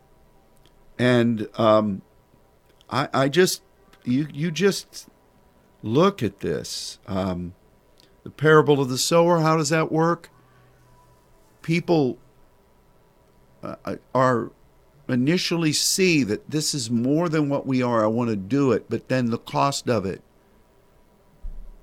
And 0.99 1.49
um, 1.55 2.03
I, 2.91 3.09
I 3.15 3.29
just, 3.31 3.63
you, 4.05 4.29
you 4.31 4.51
just 4.51 5.09
look 5.83 6.23
at 6.23 6.41
this. 6.41 6.99
Um, 7.07 7.55
the 8.23 8.31
parable 8.31 8.83
of 8.83 8.91
the 8.91 8.99
sower, 8.99 9.41
how 9.41 9.57
does 9.57 9.71
that 9.71 9.91
work? 9.91 10.29
People 11.63 12.19
uh, 13.63 13.97
are 14.15 14.53
initially 15.13 15.73
see 15.73 16.23
that 16.25 16.51
this 16.51 16.75
is 16.75 16.91
more 16.91 17.29
than 17.29 17.49
what 17.49 17.67
we 17.67 17.83
are. 17.83 18.05
I 18.05 18.09
want 18.09 18.31
to 18.31 18.37
do 18.37 18.73
it, 18.73 18.87
but 18.89 19.09
then 19.09 19.31
the 19.31 19.39
cost 19.39 19.89
of 19.89 20.05
it 20.05 20.23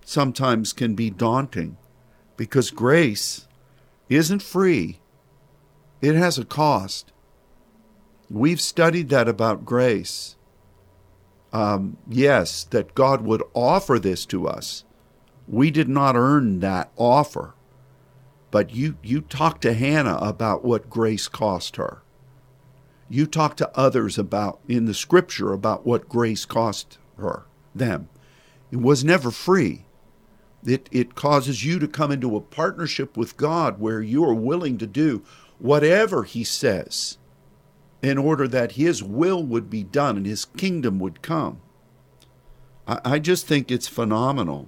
sometimes 0.05 0.71
can 0.73 0.95
be 0.95 1.09
daunting 1.09 1.77
because 2.37 2.71
grace 2.71 3.47
isn't 4.09 4.41
free, 4.41 4.99
it 6.01 6.15
has 6.15 6.37
a 6.37 6.45
cost. 6.45 7.11
We've 8.29 8.61
studied 8.61 9.09
that 9.09 9.27
about 9.27 9.65
grace. 9.65 10.35
Um, 11.53 11.97
yes, 12.07 12.65
that 12.65 12.93
God 12.93 13.21
would 13.21 13.41
offer 13.53 13.99
this 13.99 14.25
to 14.27 14.47
us. 14.47 14.83
We 15.47 15.71
did 15.71 15.87
not 15.87 16.15
earn 16.15 16.59
that 16.59 16.91
offer. 16.97 17.55
But 18.51 18.75
you, 18.75 18.97
you 19.01 19.21
talk 19.21 19.61
to 19.61 19.73
Hannah 19.73 20.17
about 20.17 20.63
what 20.63 20.89
grace 20.89 21.27
cost 21.27 21.77
her. 21.77 22.01
You 23.09 23.25
talk 23.25 23.55
to 23.57 23.77
others 23.77 24.17
about 24.17 24.59
in 24.67 24.85
the 24.85 24.93
scripture 24.93 25.53
about 25.53 25.85
what 25.85 26.09
grace 26.09 26.45
cost 26.45 26.97
her, 27.17 27.45
them. 27.73 28.09
It 28.71 28.81
was 28.81 29.03
never 29.03 29.31
free. 29.31 29.85
It, 30.65 30.89
it 30.91 31.15
causes 31.15 31.63
you 31.63 31.79
to 31.79 31.87
come 31.87 32.11
into 32.11 32.35
a 32.35 32.41
partnership 32.41 33.15
with 33.15 33.37
God 33.37 33.79
where 33.79 34.01
you 34.01 34.25
are 34.25 34.33
willing 34.33 34.77
to 34.79 34.87
do 34.87 35.23
whatever 35.59 36.23
He 36.23 36.43
says 36.43 37.17
in 38.01 38.17
order 38.17 38.47
that 38.47 38.73
His 38.73 39.01
will 39.01 39.43
would 39.43 39.69
be 39.69 39.83
done 39.83 40.17
and 40.17 40.25
His 40.25 40.45
kingdom 40.45 40.99
would 40.99 41.21
come. 41.21 41.61
I, 42.87 42.99
I 43.05 43.19
just 43.19 43.47
think 43.47 43.71
it's 43.71 43.87
phenomenal. 43.87 44.67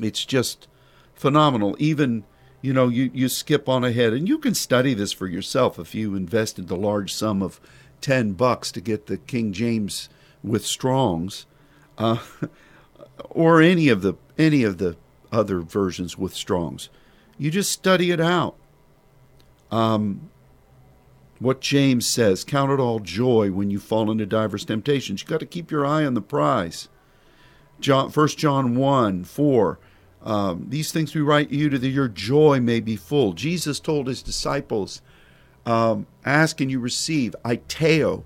It's 0.00 0.24
just 0.26 0.68
phenomenal. 1.14 1.74
Even, 1.78 2.24
you 2.66 2.72
know, 2.72 2.88
you, 2.88 3.12
you 3.14 3.28
skip 3.28 3.68
on 3.68 3.84
ahead 3.84 4.12
and 4.12 4.28
you 4.28 4.38
can 4.38 4.52
study 4.52 4.92
this 4.92 5.12
for 5.12 5.28
yourself 5.28 5.78
if 5.78 5.94
you 5.94 6.16
invested 6.16 6.66
the 6.66 6.76
large 6.76 7.14
sum 7.14 7.40
of 7.40 7.60
10 8.00 8.32
bucks 8.32 8.72
to 8.72 8.80
get 8.80 9.06
the 9.06 9.18
King 9.18 9.52
James 9.52 10.08
with 10.42 10.66
Strong's. 10.66 11.46
Uh, 11.96 12.18
or 13.30 13.62
any 13.62 13.88
of 13.88 14.02
the 14.02 14.14
any 14.36 14.64
of 14.64 14.78
the 14.78 14.96
other 15.30 15.60
versions 15.60 16.18
with 16.18 16.34
Strong's. 16.34 16.88
You 17.38 17.52
just 17.52 17.70
study 17.70 18.10
it 18.10 18.20
out. 18.20 18.56
Um, 19.70 20.28
what 21.38 21.60
James 21.60 22.04
says, 22.04 22.42
count 22.42 22.72
it 22.72 22.80
all 22.80 22.98
joy 22.98 23.52
when 23.52 23.70
you 23.70 23.78
fall 23.78 24.10
into 24.10 24.26
diverse 24.26 24.64
temptations. 24.64 25.22
You 25.22 25.28
got 25.28 25.38
to 25.38 25.46
keep 25.46 25.70
your 25.70 25.86
eye 25.86 26.04
on 26.04 26.14
the 26.14 26.20
prize. 26.20 26.88
John, 27.78 28.10
1 28.10 28.28
John 28.30 28.74
1, 28.74 29.22
4. 29.22 29.78
Um, 30.22 30.66
these 30.68 30.90
things 30.90 31.14
we 31.14 31.20
write 31.20 31.50
you 31.50 31.68
to 31.68 31.78
that 31.78 31.88
your 31.88 32.08
joy 32.08 32.60
may 32.60 32.80
be 32.80 32.96
full. 32.96 33.32
Jesus 33.32 33.78
told 33.78 34.08
his 34.08 34.22
disciples, 34.22 35.00
um, 35.64 36.06
ask 36.24 36.60
and 36.60 36.70
you 36.70 36.80
receive. 36.80 37.34
Aiteo, 37.44 38.24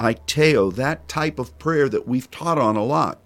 aiteo, 0.00 0.74
that 0.74 1.08
type 1.08 1.38
of 1.38 1.58
prayer 1.58 1.88
that 1.88 2.08
we've 2.08 2.30
taught 2.30 2.58
on 2.58 2.76
a 2.76 2.84
lot 2.84 3.20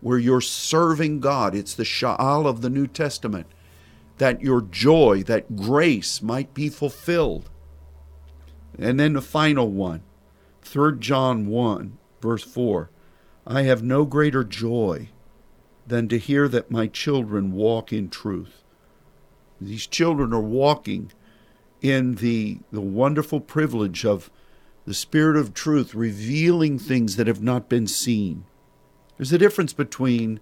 where 0.00 0.18
you're 0.18 0.40
serving 0.40 1.20
God. 1.20 1.54
It's 1.54 1.74
the 1.74 1.84
Sha'al 1.84 2.46
of 2.46 2.60
the 2.60 2.70
New 2.70 2.86
Testament. 2.86 3.46
That 4.18 4.42
your 4.42 4.62
joy, 4.62 5.22
that 5.24 5.56
grace 5.56 6.22
might 6.22 6.54
be 6.54 6.68
fulfilled. 6.68 7.50
And 8.78 8.98
then 8.98 9.14
the 9.14 9.22
final 9.22 9.70
one, 9.70 10.02
3 10.62 10.98
John 10.98 11.46
1, 11.46 11.98
verse 12.20 12.44
4. 12.44 12.90
I 13.46 13.62
have 13.62 13.82
no 13.82 14.04
greater 14.04 14.44
joy 14.44 15.08
than 15.88 16.08
to 16.08 16.18
hear 16.18 16.48
that 16.48 16.70
my 16.70 16.86
children 16.86 17.52
walk 17.52 17.92
in 17.92 18.08
truth. 18.08 18.62
These 19.60 19.86
children 19.86 20.32
are 20.32 20.40
walking 20.40 21.12
in 21.80 22.16
the, 22.16 22.58
the 22.70 22.80
wonderful 22.80 23.40
privilege 23.40 24.04
of 24.04 24.30
the 24.84 24.94
Spirit 24.94 25.36
of 25.36 25.52
truth 25.52 25.94
revealing 25.94 26.78
things 26.78 27.16
that 27.16 27.26
have 27.26 27.42
not 27.42 27.68
been 27.68 27.86
seen 27.86 28.44
there's 29.18 29.32
a 29.32 29.38
difference 29.38 29.72
between 29.72 30.40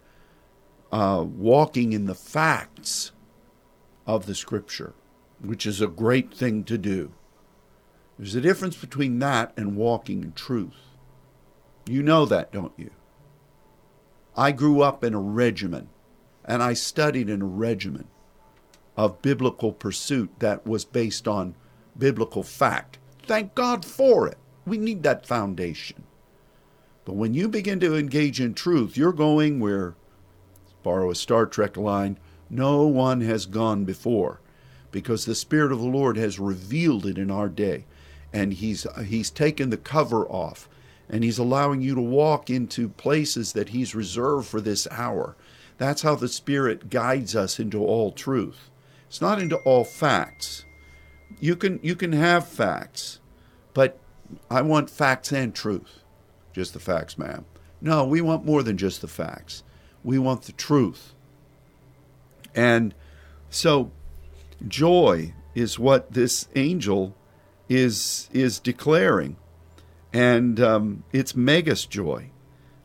uh, 0.93 1.25
walking 1.27 1.95
in 1.95 2.05
the 2.05 2.15
facts 2.15 3.11
of 4.07 4.27
the 4.27 4.35
Scripture, 4.35 4.93
which 5.43 5.67
is 5.67 5.81
a 5.81 5.87
great 5.89 6.33
thing 6.33 6.63
to 6.65 6.79
do, 6.79 7.13
There's 8.19 8.35
a 8.35 8.41
difference 8.41 8.77
between 8.77 9.19
that 9.19 9.53
and 9.57 9.77
walking 9.77 10.23
in 10.23 10.33
truth. 10.33 10.77
You 11.87 12.03
know 12.03 12.27
that, 12.27 12.53
don't 12.53 12.73
you? 12.77 12.91
I 14.37 14.53
grew 14.53 14.83
up 14.83 15.03
in 15.03 15.15
a 15.15 15.21
regimen, 15.21 15.89
and 16.45 16.63
I 16.63 16.75
studied 16.75 17.31
in 17.31 17.41
a 17.41 17.47
regimen 17.47 18.09
of 18.97 19.23
biblical 19.23 19.73
pursuit 19.73 20.31
that 20.39 20.67
was 20.67 20.85
based 20.85 21.27
on 21.27 21.55
biblical 21.99 22.43
fact. 22.43 22.99
Thank 23.23 23.55
God 23.55 23.85
for 23.85 24.29
it. 24.29 24.39
We 24.67 24.79
need 24.79 25.03
that 25.03 25.27
foundation. 25.27 26.05
But 27.05 27.15
when 27.15 27.35
you 27.35 27.49
begin 27.49 27.81
to 27.81 27.97
engage 27.97 28.41
in 28.41 28.53
truth, 28.55 28.97
you're 28.97 29.13
going 29.13 29.61
where, 29.61 29.95
borrow 30.83 31.11
a 31.11 31.15
Star 31.15 31.47
Trek 31.47 31.77
line, 31.77 32.19
no 32.51 32.83
one 32.83 33.21
has 33.23 33.47
gone 33.47 33.85
before 33.85 34.41
because 34.91 35.25
the 35.25 35.35
Spirit 35.35 35.73
of 35.73 35.79
the 35.79 35.87
Lord 35.87 36.17
has 36.17 36.39
revealed 36.39 37.07
it 37.07 37.19
in 37.19 37.31
our 37.31 37.49
day. 37.49 37.87
And 38.33 38.55
He's, 38.55 38.87
he's 39.05 39.31
taken 39.31 39.71
the 39.71 39.77
cover 39.77 40.27
off 40.27 40.69
and 41.09 41.23
He's 41.23 41.39
allowing 41.39 41.81
you 41.81 41.95
to 41.95 42.01
walk 42.01 42.51
into 42.51 42.89
places 42.89 43.53
that 43.53 43.71
He's 43.71 43.95
reserved 43.95 44.47
for 44.47 44.61
this 44.61 44.87
hour. 44.91 45.37
That's 45.79 46.03
how 46.03 46.15
the 46.15 46.29
Spirit 46.29 46.91
guides 46.91 47.37
us 47.37 47.59
into 47.59 47.85
all 47.85 48.13
truth. 48.13 48.71
It's 49.09 49.21
not 49.21 49.41
into 49.41 49.57
all 49.59 49.85
facts. 49.85 50.65
You 51.41 51.57
can 51.57 51.81
you 51.83 51.95
can 51.95 52.13
have 52.13 52.49
facts, 52.49 53.21
but 53.75 53.99
I 54.51 54.63
want 54.63 54.91
facts 54.91 55.33
and 55.33 55.55
truth. 55.55 56.01
Just 56.53 56.73
the 56.73 56.81
facts, 56.81 57.19
ma'am. 57.19 57.45
No, 57.81 58.05
we 58.05 58.21
want 58.21 58.45
more 58.45 58.63
than 58.63 58.77
just 58.77 59.01
the 59.01 59.09
facts. 59.09 59.63
We 60.03 60.19
want 60.19 60.43
the 60.43 60.53
truth. 60.53 61.15
And 62.55 62.95
so 63.51 63.91
joy 64.67 65.35
is 65.55 65.79
what 65.79 66.13
this 66.13 66.49
angel 66.55 67.15
is 67.69 68.31
is 68.33 68.59
declaring 68.59 69.37
and 70.13 70.61
um, 70.61 71.05
it's 71.13 71.35
megas 71.35 71.85
joy 71.87 72.31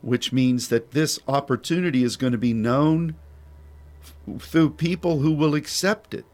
which 0.02 0.34
means 0.34 0.70
that 0.70 0.92
this 0.92 1.20
opportunity 1.28 2.04
is 2.04 2.18
going 2.18 2.32
to 2.32 2.38
be 2.38 2.54
known 2.54 3.16
f- 4.02 4.42
through 4.42 4.72
people 4.72 5.20
who 5.20 5.32
will 5.32 5.56
accept 5.56 6.14
it. 6.14 6.26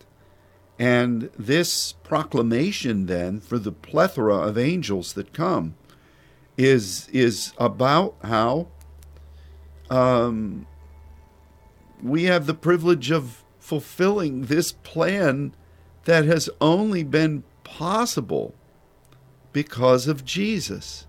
And 0.79 1.29
this 1.37 1.93
proclamation 2.03 3.07
then 3.07 3.39
for 3.39 3.57
the 3.57 3.71
plethora 3.71 4.37
of 4.37 4.57
angels 4.57 5.13
that 5.13 5.33
come 5.33 5.75
is 6.55 7.07
is 7.09 7.53
about 7.57 8.15
how 8.23 8.67
um, 9.89 10.65
we 12.01 12.23
have 12.25 12.45
the 12.45 12.53
privilege 12.53 13.11
of 13.11 13.43
fulfilling 13.59 14.43
this 14.43 14.71
plan 14.71 15.53
that 16.05 16.25
has 16.25 16.49
only 16.61 17.03
been 17.03 17.43
possible 17.63 18.53
because 19.57 20.07
of 20.07 20.23
Jesus. 20.23 21.07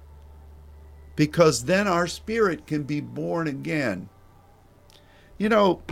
Because 1.16 1.66
then 1.66 1.86
our 1.86 2.06
spirit 2.06 2.66
can 2.66 2.84
be 2.84 2.98
born 2.98 3.46
again. 3.46 4.08
You 5.36 5.50
know, 5.50 5.82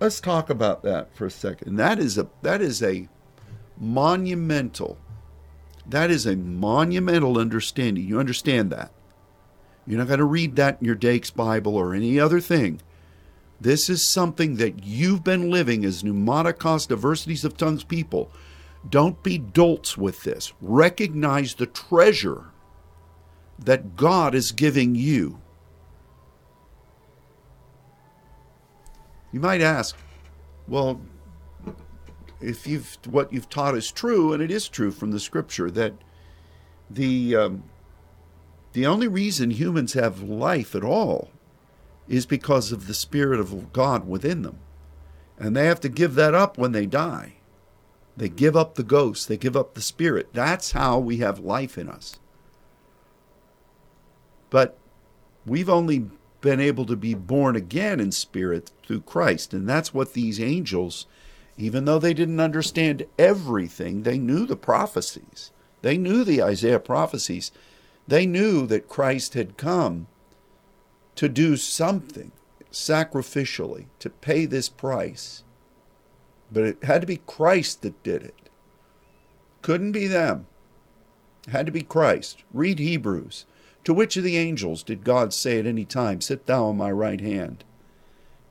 let's 0.00 0.20
talk 0.20 0.50
about 0.50 0.82
that 0.82 1.14
for 1.14 1.26
a 1.26 1.30
second. 1.30 1.76
That 1.76 2.00
is 2.00 2.18
a 2.18 2.26
that 2.42 2.60
is 2.60 2.82
a 2.82 3.08
monumental 3.78 4.98
that 5.86 6.10
is 6.10 6.26
a 6.26 6.34
monumental 6.34 7.38
understanding. 7.38 8.04
You 8.04 8.18
understand 8.18 8.72
that. 8.72 8.90
You're 9.86 9.98
not 9.98 10.08
going 10.08 10.18
to 10.18 10.24
read 10.24 10.56
that 10.56 10.78
in 10.80 10.86
your 10.86 10.96
Dake's 10.96 11.30
Bible 11.30 11.76
or 11.76 11.94
any 11.94 12.18
other 12.18 12.40
thing. 12.40 12.80
This 13.60 13.88
is 13.88 14.02
something 14.02 14.56
that 14.56 14.82
you've 14.82 15.22
been 15.22 15.52
living 15.52 15.84
as 15.84 16.02
pneumaticos 16.02 16.88
diversities 16.88 17.44
of 17.44 17.56
tongues 17.56 17.84
people. 17.84 18.32
Don't 18.88 19.22
be 19.22 19.38
dolts 19.38 19.96
with 19.96 20.22
this. 20.22 20.52
Recognize 20.60 21.54
the 21.54 21.66
treasure 21.66 22.46
that 23.58 23.96
God 23.96 24.34
is 24.34 24.52
giving 24.52 24.94
you. 24.94 25.40
You 29.32 29.40
might 29.40 29.60
ask, 29.60 29.96
well, 30.66 31.00
if 32.40 32.66
you've 32.66 32.96
what 33.08 33.32
you've 33.32 33.50
taught 33.50 33.76
is 33.76 33.92
true, 33.92 34.32
and 34.32 34.42
it 34.42 34.50
is 34.50 34.68
true 34.68 34.90
from 34.90 35.10
the 35.10 35.20
Scripture 35.20 35.70
that 35.70 35.92
the 36.88 37.36
um, 37.36 37.64
the 38.72 38.86
only 38.86 39.08
reason 39.08 39.50
humans 39.50 39.92
have 39.92 40.22
life 40.22 40.74
at 40.74 40.84
all 40.84 41.30
is 42.08 42.26
because 42.26 42.72
of 42.72 42.86
the 42.86 42.94
Spirit 42.94 43.38
of 43.38 43.72
God 43.72 44.08
within 44.08 44.42
them. 44.42 44.58
And 45.38 45.56
they 45.56 45.66
have 45.66 45.80
to 45.80 45.88
give 45.88 46.14
that 46.16 46.34
up 46.34 46.58
when 46.58 46.72
they 46.72 46.86
die. 46.86 47.34
They 48.20 48.28
give 48.28 48.54
up 48.54 48.74
the 48.74 48.82
ghost, 48.82 49.28
they 49.28 49.38
give 49.38 49.56
up 49.56 49.72
the 49.72 49.80
Spirit. 49.80 50.28
That's 50.34 50.72
how 50.72 50.98
we 50.98 51.16
have 51.20 51.38
life 51.38 51.78
in 51.78 51.88
us. 51.88 52.18
But 54.50 54.76
we've 55.46 55.70
only 55.70 56.10
been 56.42 56.60
able 56.60 56.84
to 56.84 56.96
be 56.96 57.14
born 57.14 57.56
again 57.56 57.98
in 57.98 58.12
spirit 58.12 58.72
through 58.86 59.00
Christ. 59.00 59.54
And 59.54 59.66
that's 59.66 59.94
what 59.94 60.12
these 60.12 60.38
angels, 60.38 61.06
even 61.56 61.86
though 61.86 61.98
they 61.98 62.12
didn't 62.12 62.40
understand 62.40 63.06
everything, 63.18 64.02
they 64.02 64.18
knew 64.18 64.44
the 64.44 64.54
prophecies. 64.54 65.50
They 65.80 65.96
knew 65.96 66.22
the 66.22 66.42
Isaiah 66.42 66.78
prophecies. 66.78 67.52
They 68.06 68.26
knew 68.26 68.66
that 68.66 68.86
Christ 68.86 69.32
had 69.32 69.56
come 69.56 70.08
to 71.14 71.26
do 71.26 71.56
something 71.56 72.32
sacrificially, 72.70 73.86
to 73.98 74.10
pay 74.10 74.44
this 74.44 74.68
price. 74.68 75.42
But 76.52 76.64
it 76.64 76.84
had 76.84 77.00
to 77.00 77.06
be 77.06 77.20
Christ 77.26 77.82
that 77.82 78.02
did 78.02 78.22
it. 78.22 78.48
Couldn't 79.62 79.92
be 79.92 80.06
them. 80.06 80.46
It 81.46 81.50
had 81.50 81.66
to 81.66 81.72
be 81.72 81.82
Christ. 81.82 82.42
Read 82.52 82.78
Hebrews. 82.78 83.46
To 83.84 83.94
which 83.94 84.16
of 84.16 84.24
the 84.24 84.36
angels 84.36 84.82
did 84.82 85.04
God 85.04 85.32
say 85.32 85.58
at 85.58 85.66
any 85.66 85.84
time, 85.84 86.20
Sit 86.20 86.46
thou 86.46 86.66
on 86.66 86.76
my 86.76 86.90
right 86.90 87.20
hand? 87.20 87.64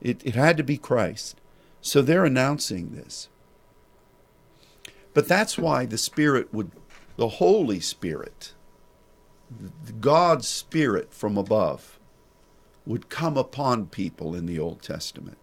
It, 0.00 0.24
it 0.24 0.34
had 0.34 0.56
to 0.56 0.62
be 0.62 0.76
Christ. 0.76 1.40
So 1.80 2.02
they're 2.02 2.24
announcing 2.24 2.94
this. 2.94 3.28
But 5.14 5.28
that's 5.28 5.58
why 5.58 5.86
the 5.86 5.98
Spirit 5.98 6.52
would, 6.52 6.72
the 7.16 7.28
Holy 7.28 7.80
Spirit, 7.80 8.54
God's 10.00 10.46
Spirit 10.46 11.12
from 11.12 11.36
above, 11.36 11.98
would 12.86 13.08
come 13.08 13.36
upon 13.36 13.86
people 13.86 14.34
in 14.34 14.46
the 14.46 14.58
Old 14.58 14.82
Testament, 14.82 15.38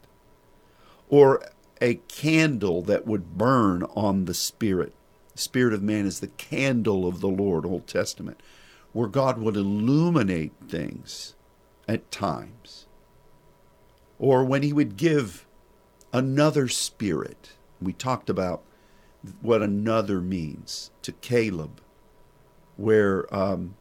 or 1.09 1.41
a 1.81 1.95
candle 2.07 2.81
that 2.83 3.05
would 3.05 3.37
burn 3.37 3.83
on 3.95 4.25
the 4.25 4.33
Spirit. 4.33 4.93
The 5.33 5.41
Spirit 5.41 5.73
of 5.73 5.83
man 5.83 6.05
is 6.05 6.19
the 6.19 6.27
candle 6.27 7.07
of 7.07 7.21
the 7.21 7.27
Lord, 7.27 7.65
Old 7.65 7.87
Testament, 7.87 8.41
where 8.93 9.07
God 9.07 9.37
would 9.37 9.55
illuminate 9.55 10.53
things 10.67 11.35
at 11.87 12.11
times, 12.11 12.87
or 14.19 14.43
when 14.43 14.63
He 14.63 14.73
would 14.73 14.97
give 14.97 15.45
another 16.11 16.67
Spirit. 16.67 17.51
We 17.81 17.93
talked 17.93 18.29
about 18.29 18.63
what 19.41 19.61
another 19.61 20.21
means 20.21 20.91
to 21.03 21.11
Caleb, 21.11 21.81
where 22.75 23.33
um, 23.33 23.75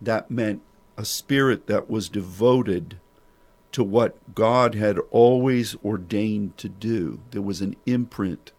that 0.00 0.30
meant 0.30 0.62
a 0.96 1.04
spirit 1.04 1.66
that 1.66 1.88
was 1.88 2.08
devoted 2.08 2.98
to 3.72 3.84
what 3.84 4.34
God 4.34 4.74
had 4.74 4.98
always 5.10 5.76
ordained 5.84 6.56
to 6.58 6.68
do. 6.68 7.20
There 7.30 7.42
was 7.42 7.60
an 7.60 7.76
imprint 7.86 8.52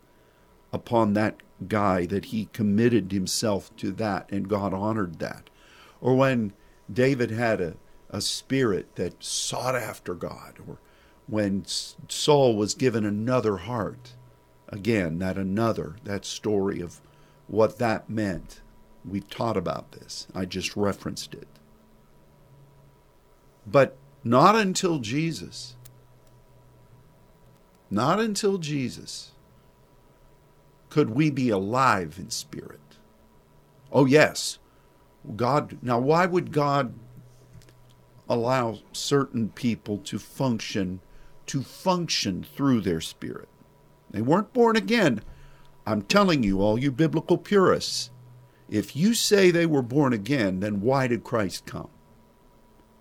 upon 0.72 1.14
that 1.14 1.38
guy 1.68 2.06
that 2.06 2.26
he 2.26 2.50
committed 2.54 3.12
himself 3.12 3.76
to 3.78 3.92
that, 3.94 4.32
and 4.32 4.48
God 4.48 4.74
honored 4.74 5.20
that. 5.20 5.50
Or 6.00 6.16
when 6.16 6.54
David 6.92 7.32
had 7.32 7.60
a, 7.60 7.76
a 8.10 8.22
spirit 8.22 8.96
that 8.96 9.24
sought 9.24 9.76
after 9.76 10.14
God, 10.14 10.56
or 10.68 10.78
when 11.30 11.64
Saul 11.66 12.56
was 12.56 12.74
given 12.74 13.06
another 13.06 13.58
heart. 13.58 14.14
Again, 14.68 15.20
that 15.20 15.38
another, 15.38 15.96
that 16.04 16.26
story 16.26 16.80
of 16.82 17.02
what 17.48 17.78
that 17.80 18.10
meant. 18.10 18.62
We've 19.06 19.30
taught 19.30 19.58
about 19.58 19.92
this. 19.94 20.28
I 20.34 20.46
just 20.46 20.76
referenced 20.76 21.34
it. 21.34 21.48
But 23.66 23.96
not 24.24 24.56
until 24.56 25.00
Jesus, 25.00 25.76
not 27.90 28.20
until 28.20 28.58
Jesus 28.58 29.32
could 30.90 31.12
we 31.12 31.30
be 31.30 31.50
alive 31.50 32.16
in 32.18 32.30
spirit. 32.30 32.80
Oh, 33.92 34.06
yes. 34.06 34.60
God, 35.36 35.78
now 35.82 36.00
why 36.00 36.26
would 36.26 36.52
God 36.52 36.94
allow 38.28 38.80
certain 38.92 39.50
people 39.50 39.98
to 40.00 40.20
function 40.20 41.00
to 41.48 41.64
function 41.64 42.44
through 42.44 42.82
their 42.82 43.02
spirit? 43.02 43.50
They 44.12 44.22
weren't 44.22 44.54
born 44.54 44.76
again. 44.76 45.22
I'm 45.86 46.04
telling 46.04 46.44
you, 46.44 46.62
all 46.62 46.78
you 46.78 46.92
biblical 46.92 47.38
purists, 47.38 48.12
if 48.70 48.96
you 48.96 49.14
say 49.16 49.50
they 49.50 49.66
were 49.66 49.82
born 49.82 50.14
again, 50.14 50.60
then 50.60 50.82
why 50.82 51.08
did 51.08 51.24
Christ 51.24 51.66
come? 51.66 51.90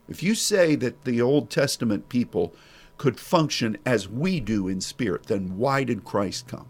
If 0.09 0.23
you 0.23 0.35
say 0.35 0.75
that 0.77 1.05
the 1.05 1.21
Old 1.21 1.51
Testament 1.51 2.09
people 2.09 2.55
could 2.97 3.21
function 3.21 3.77
as 3.87 4.09
we 4.09 4.41
do 4.41 4.67
in 4.67 4.81
spirit, 4.81 5.27
then 5.27 5.57
why 5.57 5.85
did 5.85 6.05
Christ 6.05 6.49
come? 6.49 6.67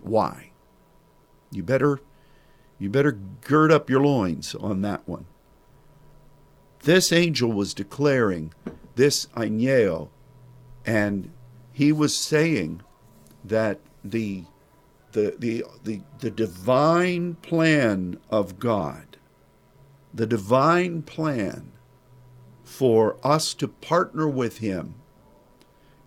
Why? 0.00 0.50
You 1.50 1.62
better 1.62 2.00
You 2.78 2.90
better 2.90 3.18
gird 3.42 3.72
up 3.72 3.88
your 3.88 4.02
loins 4.02 4.54
on 4.54 4.82
that 4.82 5.08
one. 5.08 5.26
This 6.80 7.12
angel 7.12 7.50
was 7.52 7.72
declaring 7.72 8.52
this 8.94 9.26
Aineo, 9.36 10.10
and 10.84 11.30
he 11.72 11.92
was 11.92 12.16
saying 12.16 12.82
that 13.44 13.80
the 14.04 14.44
the, 15.12 15.36
the, 15.38 15.64
the, 15.84 16.00
the 16.18 16.30
divine 16.30 17.36
plan 17.36 18.18
of 18.30 18.58
God, 18.58 19.16
the 20.12 20.26
divine 20.26 21.02
plan 21.02 21.70
for 22.78 23.16
us 23.22 23.54
to 23.54 23.68
partner 23.68 24.28
with 24.28 24.58
Him 24.58 24.94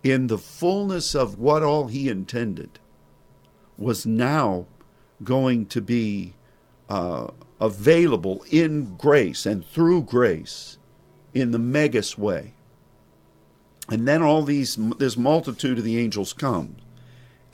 in 0.04 0.28
the 0.28 0.38
fullness 0.38 1.16
of 1.16 1.40
what 1.40 1.64
all 1.64 1.88
He 1.88 2.10
intended, 2.10 2.80
was 3.78 4.06
now 4.06 4.66
going 5.24 5.66
to 5.68 5.82
be 5.82 6.34
uh, 6.90 7.28
available 7.62 8.44
in 8.52 8.96
grace 8.98 9.46
and 9.46 9.66
through 9.66 10.02
grace 10.04 10.78
in 11.34 11.52
the 11.52 11.60
megas 11.60 12.18
way. 12.18 12.54
And 13.90 14.06
then 14.06 14.22
all 14.22 14.44
these 14.44 14.76
this 14.98 15.16
multitude 15.16 15.78
of 15.78 15.86
the 15.86 15.98
angels 15.98 16.34
come, 16.34 16.76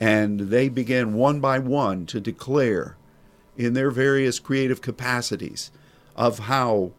and 0.00 0.40
they 0.40 0.68
begin 0.68 1.14
one 1.14 1.38
by 1.38 1.60
one 1.60 2.06
to 2.06 2.20
declare 2.20 2.96
in 3.56 3.74
their 3.74 3.92
various 3.92 4.40
creative 4.40 4.80
capacities 4.80 5.70
of 6.16 6.40
how 6.40 6.90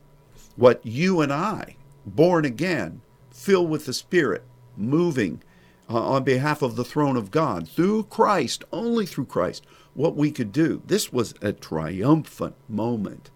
what 0.56 0.86
you 0.86 1.20
and 1.20 1.34
I, 1.34 1.76
born 2.06 2.46
again, 2.46 3.02
filled 3.32 3.70
with 3.70 3.86
the 3.86 3.94
Spirit, 3.94 4.44
moving 4.78 5.42
uh, 5.90 6.02
on 6.02 6.24
behalf 6.24 6.62
of 6.62 6.76
the 6.76 6.86
throne 6.86 7.18
of 7.18 7.32
God 7.32 7.68
through 7.68 8.04
Christ, 8.04 8.64
only 8.72 9.06
through 9.06 9.26
Christ, 9.26 9.66
what 9.94 10.16
we 10.16 10.32
could 10.32 10.52
do. 10.52 10.82
This 10.86 11.12
was 11.12 11.34
a 11.42 11.54
triumphant 11.54 12.56
moment. 12.68 13.32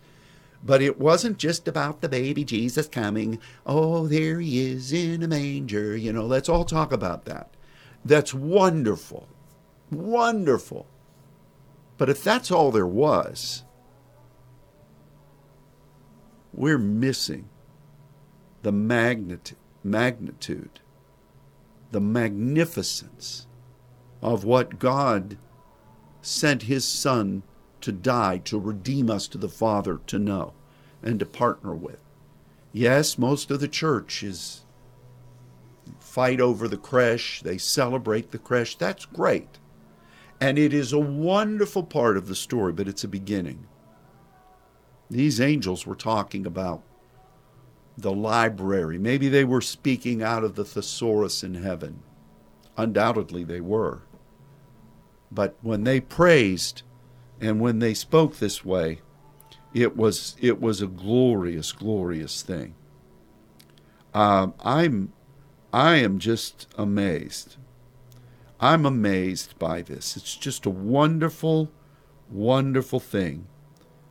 But 0.63 0.81
it 0.81 0.99
wasn't 0.99 1.37
just 1.37 1.67
about 1.67 2.01
the 2.01 2.09
baby 2.09 2.43
Jesus 2.43 2.87
coming. 2.87 3.39
Oh, 3.65 4.07
there 4.07 4.39
he 4.39 4.71
is 4.71 4.91
in 4.91 5.23
a 5.23 5.27
manger. 5.27 5.95
You 5.95 6.11
know, 6.11 6.25
let's 6.25 6.49
all 6.49 6.65
talk 6.65 6.91
about 6.91 7.25
that. 7.25 7.55
That's 8.03 8.33
wonderful. 8.33 9.27
Wonderful. 9.89 10.85
But 11.97 12.09
if 12.09 12.23
that's 12.23 12.51
all 12.51 12.71
there 12.71 12.85
was, 12.85 13.63
we're 16.53 16.77
missing 16.77 17.49
the 18.61 18.71
magnitude, 18.71 19.57
magnitude, 19.83 20.79
the 21.91 22.01
magnificence 22.01 23.47
of 24.21 24.43
what 24.43 24.79
God 24.79 25.37
sent 26.21 26.63
his 26.63 26.85
son 26.85 27.43
to 27.81 27.91
die 27.91 28.39
to 28.39 28.59
redeem 28.59 29.09
us 29.09 29.27
to 29.29 29.37
the 29.37 29.49
Father 29.49 29.99
to 30.07 30.19
know 30.19 30.53
and 31.01 31.19
to 31.19 31.25
partner 31.25 31.73
with. 31.73 32.03
Yes, 32.71 33.17
most 33.17 33.49
of 33.49 33.59
the 33.59 33.67
church 33.67 34.21
is 34.21 34.65
fight 35.99 36.41
over 36.41 36.67
the 36.67 36.77
creche, 36.77 37.41
they 37.41 37.57
celebrate 37.57 38.31
the 38.31 38.37
creche. 38.37 38.77
That's 38.77 39.05
great. 39.05 39.57
And 40.41 40.57
it 40.57 40.73
is 40.73 40.93
a 40.93 40.99
wonderful 40.99 41.83
part 41.83 42.17
of 42.17 42.27
the 42.27 42.35
story, 42.35 42.73
but 42.73 42.87
it's 42.87 43.03
a 43.03 43.07
beginning. 43.07 43.67
These 45.09 45.41
angels 45.41 45.85
were 45.85 45.95
talking 45.95 46.45
about 46.45 46.83
the 48.01 48.13
library. 48.13 48.97
Maybe 48.97 49.29
they 49.29 49.43
were 49.43 49.61
speaking 49.61 50.23
out 50.23 50.43
of 50.43 50.55
the 50.55 50.65
thesaurus 50.65 51.43
in 51.43 51.55
heaven. 51.55 52.01
Undoubtedly, 52.77 53.43
they 53.43 53.61
were. 53.61 54.03
But 55.31 55.57
when 55.61 55.83
they 55.83 55.99
praised 55.99 56.83
and 57.39 57.59
when 57.59 57.79
they 57.79 57.93
spoke 57.93 58.37
this 58.37 58.65
way, 58.65 59.01
it 59.73 59.95
was 59.95 60.35
it 60.39 60.59
was 60.59 60.81
a 60.81 60.87
glorious, 60.87 61.71
glorious 61.71 62.41
thing. 62.41 62.75
Um, 64.13 64.53
I'm 64.61 65.13
I 65.71 65.97
am 65.97 66.17
just 66.17 66.67
amazed. 66.77 67.57
I'm 68.59 68.85
amazed 68.85 69.57
by 69.59 69.81
this. 69.81 70.17
It's 70.17 70.35
just 70.35 70.65
a 70.65 70.71
wonderful, 70.71 71.71
wonderful 72.29 72.99
thing. 72.99 73.47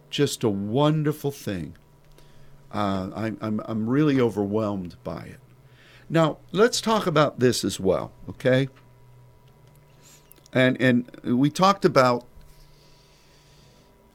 Just 0.09 0.44
a 0.44 0.48
wonderful 0.48 1.33
thing. 1.33 1.77
Uh, 2.72 3.11
I'm, 3.14 3.38
I'm, 3.40 3.61
I'm 3.64 3.88
really 3.88 4.20
overwhelmed 4.20 4.96
by 5.02 5.22
it. 5.24 5.40
Now, 6.11 6.38
let's 6.52 6.81
talk 6.81 7.07
about 7.07 7.38
this 7.38 7.64
as 7.64 7.78
well, 7.78 8.12
okay? 8.28 8.68
And, 10.52 10.81
and 10.81 11.11
we 11.22 11.50
talked 11.50 11.85
about 11.85 12.26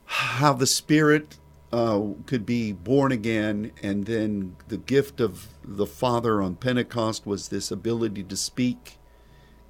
how 0.06 0.52
the 0.52 0.66
Spirit 0.66 1.38
uh, 1.72 2.00
could 2.26 2.46
be 2.46 2.72
born 2.72 3.12
again, 3.12 3.72
and 3.82 4.06
then 4.06 4.56
the 4.68 4.76
gift 4.76 5.20
of 5.20 5.48
the 5.64 5.86
Father 5.86 6.40
on 6.42 6.56
Pentecost 6.56 7.26
was 7.26 7.48
this 7.48 7.70
ability 7.70 8.22
to 8.24 8.36
speak 8.36 8.98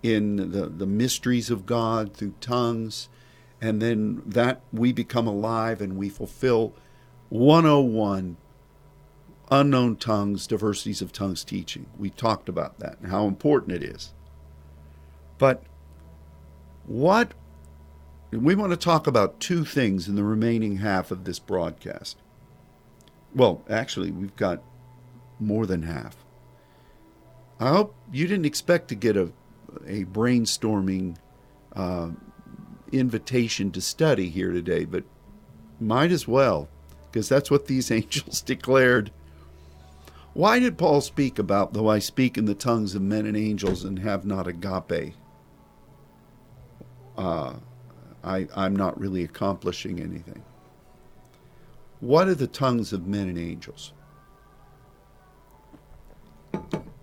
in 0.03 0.37
the, 0.51 0.67
the 0.67 0.87
mysteries 0.87 1.49
of 1.49 1.65
God 1.65 2.15
through 2.15 2.35
tongues, 2.41 3.09
and 3.61 3.81
then 3.81 4.23
that 4.27 4.61
we 4.73 4.93
become 4.93 5.27
alive 5.27 5.81
and 5.81 5.97
we 5.97 6.11
fulfill 6.11 6.75
101 7.31 8.37
unknown 9.61 9.97
tongues, 9.97 10.47
diversities 10.47 11.01
of 11.03 11.13
tongues 11.13 11.45
teaching. 11.45 11.87
We 11.99 12.11
talked 12.11 12.49
about 12.49 12.79
that 12.81 12.99
and 13.01 13.11
how 13.11 13.27
important 13.27 13.73
it 13.73 13.83
is. 13.83 14.13
But 15.39 15.63
what 16.87 17.33
we 18.31 18.55
want 18.55 18.73
to 18.73 18.77
talk 18.77 19.07
about 19.07 19.41
two 19.41 19.65
things 19.65 20.09
in 20.09 20.17
the 20.17 20.25
remaining 20.25 20.79
half 20.79 21.11
of 21.11 21.25
this 21.25 21.39
broadcast. 21.39 22.17
Well, 23.35 23.63
actually, 23.69 24.11
we've 24.11 24.35
got 24.37 24.63
more 25.39 25.67
than 25.67 25.83
half. 25.83 26.17
I 27.61 27.69
hope 27.71 27.95
you 28.13 28.27
didn't 28.27 28.47
expect 28.47 28.89
to 28.89 28.95
get 28.95 29.17
a, 29.17 29.33
a 29.87 30.05
brainstorming 30.05 31.17
uh, 31.75 32.11
invitation 32.93 33.71
to 33.73 33.81
study 33.81 34.29
here 34.31 34.53
today, 34.53 34.85
but 34.85 35.05
might 35.81 36.11
as 36.11 36.27
well, 36.27 36.69
because 37.11 37.29
that's 37.29 37.51
what 37.51 37.67
these 37.67 37.91
angels 37.93 38.41
declared. 38.41 39.11
Why 40.35 40.59
did 40.59 40.77
Paul 40.77 41.01
speak 41.01 41.39
about, 41.39 41.73
though 41.73 41.89
I 41.89 42.01
speak 42.01 42.37
in 42.37 42.45
the 42.45 42.55
tongues 42.55 42.97
of 42.97 43.03
men 43.03 43.25
and 43.25 43.37
angels 43.37 43.85
and 43.85 44.01
have 44.01 44.27
not 44.27 44.49
agape? 44.49 45.15
Uh, 47.17 47.55
I, 48.25 48.49
I'm 48.57 48.75
not 48.75 48.99
really 48.99 49.23
accomplishing 49.23 50.01
anything. 50.01 50.43
What 52.01 52.27
are 52.27 52.35
the 52.35 52.49
tongues 52.49 52.93
of 52.93 53.07
men 53.07 53.29
and 53.29 53.39
angels? 53.39 53.93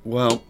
Well, 0.03 0.43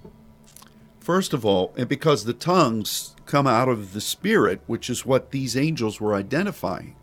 first 0.99 1.33
of 1.33 1.45
all, 1.45 1.73
and 1.77 1.87
because 1.87 2.25
the 2.25 2.33
tongues 2.33 3.15
come 3.27 3.45
out 3.45 3.69
of 3.69 3.93
the 3.93 4.01
Spirit, 4.01 4.61
which 4.65 4.89
is 4.89 5.05
what 5.05 5.29
these 5.29 5.55
angels 5.55 6.01
were 6.01 6.15
identifying. 6.15 6.95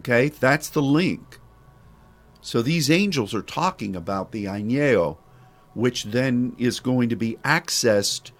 Okay, 0.00 0.28
that's 0.28 0.68
the 0.68 0.82
link. 0.82 1.38
So 2.46 2.62
these 2.62 2.92
angels 2.92 3.34
are 3.34 3.42
talking 3.42 3.96
about 3.96 4.30
the 4.30 4.44
Aineo, 4.44 5.16
which 5.74 6.04
then 6.04 6.54
is 6.58 6.78
going 6.78 7.08
to 7.08 7.16
be 7.16 7.38
accessed 7.44 8.30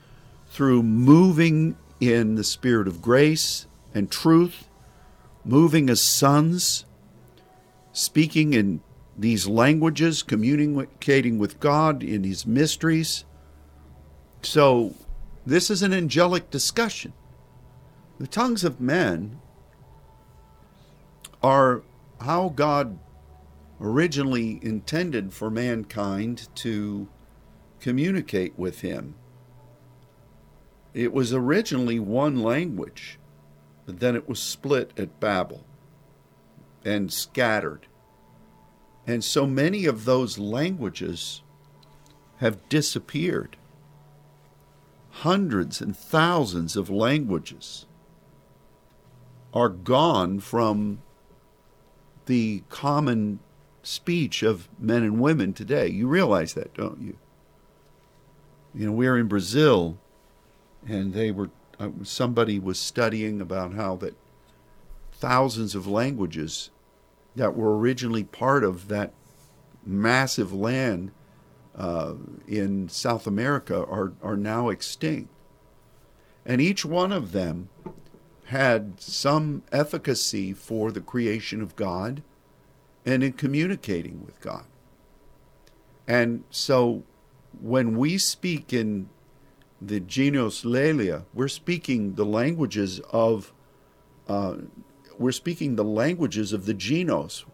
through 0.47 0.85
moving 0.85 1.77
in 2.01 2.37
the 2.37 2.45
spirit 2.45 2.87
of 2.87 3.03
grace 3.03 3.67
and 3.93 4.09
truth, 4.09 4.69
moving 5.45 5.91
as 5.91 6.01
sons, 6.01 6.85
speaking 7.91 8.55
in 8.55 8.81
these 9.19 9.49
languages, 9.49 10.23
communicating 10.23 11.37
with 11.37 11.59
God 11.59 12.05
in 12.05 12.23
His 12.23 12.47
mysteries. 12.47 13.25
So, 14.41 14.95
this 15.45 15.69
is 15.69 15.83
an 15.83 15.93
angelic 15.93 16.53
discussion. 16.53 17.13
The 18.21 18.29
tongues 18.29 18.63
of 18.63 18.81
men 18.81 19.41
are 21.43 21.83
how 22.21 22.51
God 22.51 23.01
originally 23.81 24.59
intended 24.63 25.33
for 25.33 25.51
mankind 25.51 26.49
to 26.57 27.09
communicate 27.81 28.59
with 28.59 28.81
Him. 28.81 29.15
It 30.95 31.13
was 31.13 31.33
originally 31.33 31.99
one 31.99 32.43
language 32.43 33.19
but 33.87 34.01
then 34.01 34.17
it 34.17 34.29
was 34.29 34.43
split 34.43 34.93
at 34.99 35.21
Babel 35.21 35.65
and 36.85 37.13
scattered. 37.13 37.87
And 39.07 39.23
so 39.23 39.47
many 39.47 39.87
of 39.87 40.05
those 40.05 40.39
languages 40.39 41.43
have 42.39 42.69
disappeared. 42.69 43.57
Hundreds 45.11 45.81
and 45.81 45.97
thousands 45.97 46.77
of 46.77 46.91
languages 46.91 47.87
are 49.55 49.69
gone 49.69 50.41
from 50.41 51.01
the 52.27 52.65
common 52.69 53.39
speech 53.87 54.43
of 54.43 54.69
men 54.81 55.05
and 55.05 55.21
women 55.21 55.53
today. 55.53 55.87
You 55.87 56.09
realize 56.09 56.55
that, 56.55 56.75
don't 56.75 57.01
you? 57.01 57.17
You 58.75 58.87
know, 58.87 58.93
we're 58.93 59.17
in 59.17 59.29
Brazil 59.29 59.99
and 60.87 61.15
they 61.15 61.31
were 61.31 61.51
uh, 61.79 61.91
somebody 62.03 62.59
was 62.59 62.79
studying 62.79 63.41
about 63.41 63.75
how 63.75 63.97
that 63.97 64.15
thousands 65.13 65.75
of 65.75 65.87
languages 65.87 66.71
that 67.37 67.55
were 67.55 67.79
originally 67.79 68.25
part 68.25 68.65
of 68.65 68.89
that 68.89 69.13
massive 69.85 70.53
land 70.53 71.13
uh, 71.77 72.15
in 72.49 72.89
South 72.89 73.27
America 73.27 73.85
are, 73.85 74.15
are 74.23 74.37
now 74.37 74.69
extinct. 74.69 75.31
And 76.45 76.61
each 76.61 76.85
one 76.85 77.13
of 77.13 77.33
them 77.33 77.69
had 78.47 79.01
some 79.01 79.63
efficacy 79.71 80.53
for 80.53 80.91
the 80.91 81.01
creation 81.01 81.61
of 81.61 81.77
God 81.77 82.23
and 83.07 83.23
in 83.23 83.33
communicating 83.33 84.27
with 84.27 84.41
God. 84.41 84.65
And 86.09 86.45
so 86.51 87.05
when 87.61 87.97
we 87.97 88.19
speak 88.19 88.73
in 88.73 89.09
the 89.81 90.01
Genios 90.01 90.65
lelia, 90.65 91.25
we're 91.33 91.49
speaking 91.49 92.15
the 92.15 92.25
languages 92.25 93.01
of 93.11 93.53
uh, 94.29 94.57
we're 95.19 95.33
speaking 95.33 95.77
the 95.77 95.85
languages 95.85 96.53
of 96.53 96.67
the 96.67 96.75
Genos, 96.75 97.45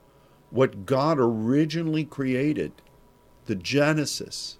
what 0.51 0.87
God 0.87 1.19
originally 1.21 2.05
created, 2.05 2.73
the 3.45 3.55
Genesis, 3.55 4.59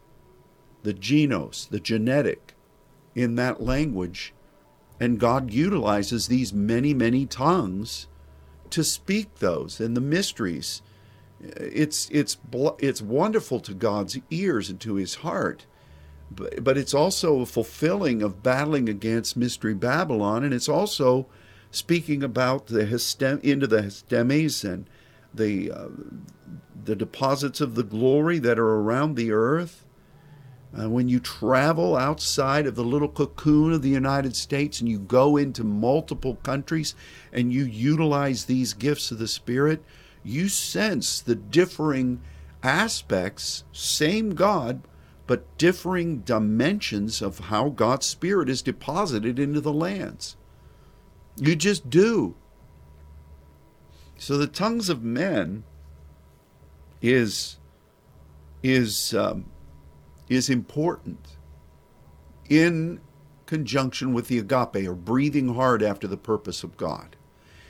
the 0.83 0.95
Genos, 0.95 1.69
the 1.69 1.81
genetic, 1.81 2.55
in 3.15 3.35
that 3.37 3.63
language. 3.63 4.35
And 5.01 5.19
God 5.19 5.53
utilizes 5.53 6.29
these 6.29 6.53
many, 6.53 6.95
many 6.95 7.27
tongues 7.27 8.07
to 8.73 8.85
speak 8.85 9.39
those 9.39 9.81
and 9.81 9.97
the 9.97 10.01
mysteries. 10.01 10.83
It's, 11.41 12.09
it's, 12.11 12.37
it's 12.79 13.03
wonderful 13.03 13.61
to 13.61 13.75
God's 13.75 14.19
ears 14.31 14.71
and 14.71 14.81
to 14.81 14.95
his 14.95 15.17
heart. 15.17 15.67
But, 16.31 16.65
but 16.65 16.79
it's 16.79 16.95
also 16.95 17.41
a 17.41 17.47
fulfilling 17.47 18.23
of 18.23 18.43
battling 18.43 18.89
against 18.89 19.37
Mystery 19.37 19.75
Babylon, 19.75 20.45
and 20.45 20.55
it's 20.55 20.69
also 20.69 21.27
speaking 21.71 22.23
about 22.23 22.67
the 22.67 22.85
histem, 22.85 23.43
into 23.43 23.67
the 23.67 23.83
histemes 23.83 24.65
and 24.65 24.89
the 25.35 25.71
uh, 25.71 25.89
the 26.85 26.97
deposits 26.97 27.61
of 27.61 27.75
the 27.75 27.83
glory 27.83 28.39
that 28.39 28.59
are 28.59 28.75
around 28.75 29.15
the 29.15 29.31
earth. 29.31 29.85
Uh, 30.79 30.89
when 30.89 31.07
you 31.07 31.21
travel 31.21 31.97
outside 31.97 32.67
of 32.67 32.75
the 32.75 32.85
little 32.85 33.09
cocoon 33.09 33.73
of 33.73 33.83
the 33.83 33.91
United 33.91 34.35
States 34.35 34.81
and 34.81 34.89
you 34.89 34.99
go 34.99 35.37
into 35.37 35.63
multiple 35.63 36.37
countries 36.37 36.95
and 37.31 37.53
you 37.53 37.65
utilize 37.65 38.47
these 38.47 38.73
gifts 38.73 39.11
of 39.11 39.19
the 39.19 39.29
Spirit, 39.29 39.85
you 40.25 40.49
sense 40.49 41.21
the 41.21 41.35
differing 41.35 42.23
aspects, 42.63 43.65
same 43.73 44.35
God, 44.35 44.83
but 45.27 45.59
differing 45.59 46.21
dimensions 46.21 47.21
of 47.21 47.39
how 47.39 47.69
God's 47.69 48.07
Spirit 48.07 48.49
is 48.49 48.63
deposited 48.63 49.39
into 49.39 49.61
the 49.61 49.73
lands. 49.73 50.37
You 51.37 51.55
just 51.55 51.91
do. 51.91 52.35
So 54.17 54.39
the 54.39 54.47
tongues 54.47 54.89
of 54.89 55.03
men 55.03 55.65
is 57.01 57.59
is 58.63 59.13
um, 59.15 59.47
is 60.33 60.49
important 60.49 61.37
in 62.49 63.01
conjunction 63.47 64.13
with 64.13 64.29
the 64.29 64.39
agape 64.39 64.89
or 64.89 64.95
breathing 64.95 65.55
hard 65.55 65.83
after 65.83 66.07
the 66.07 66.17
purpose 66.17 66.63
of 66.65 66.77
God. 66.77 67.17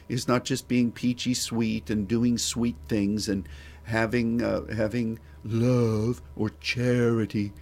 Is 0.08 0.28
not 0.28 0.44
just 0.44 0.68
being 0.68 0.92
peachy 0.92 1.32
sweet 1.32 1.88
and 1.88 2.06
doing 2.06 2.36
sweet 2.36 2.76
things 2.86 3.28
and 3.28 3.48
having 3.84 4.42
uh, 4.42 4.66
having 4.74 5.18
love 5.44 6.20
or 6.36 6.50
charity. 6.60 7.52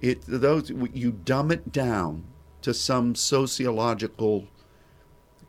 It 0.00 0.22
those 0.26 0.70
you 0.70 1.12
dumb 1.12 1.50
it 1.50 1.72
down 1.72 2.24
to 2.62 2.74
some 2.74 3.14
sociological 3.14 4.48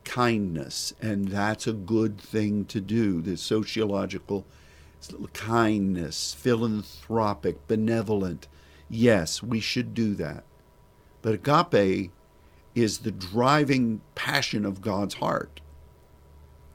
kindness, 0.04 0.94
and 1.02 1.30
that's 1.30 1.68
a 1.68 1.74
good 1.74 2.20
thing 2.20 2.66
to 2.66 2.82
do. 2.82 3.22
The 3.22 3.38
sociological 3.38 4.46
kindness, 5.34 6.34
philanthropic, 6.34 7.68
benevolent. 7.68 8.48
Yes, 8.94 9.42
we 9.42 9.62
should 9.62 9.94
do 9.94 10.14
that. 10.16 10.44
But 11.22 11.36
agape 11.36 12.12
is 12.76 13.00
the 13.00 13.12
driving 13.12 14.02
passion 14.16 14.66
of 14.66 14.82
God's 14.82 15.16
heart. 15.16 15.62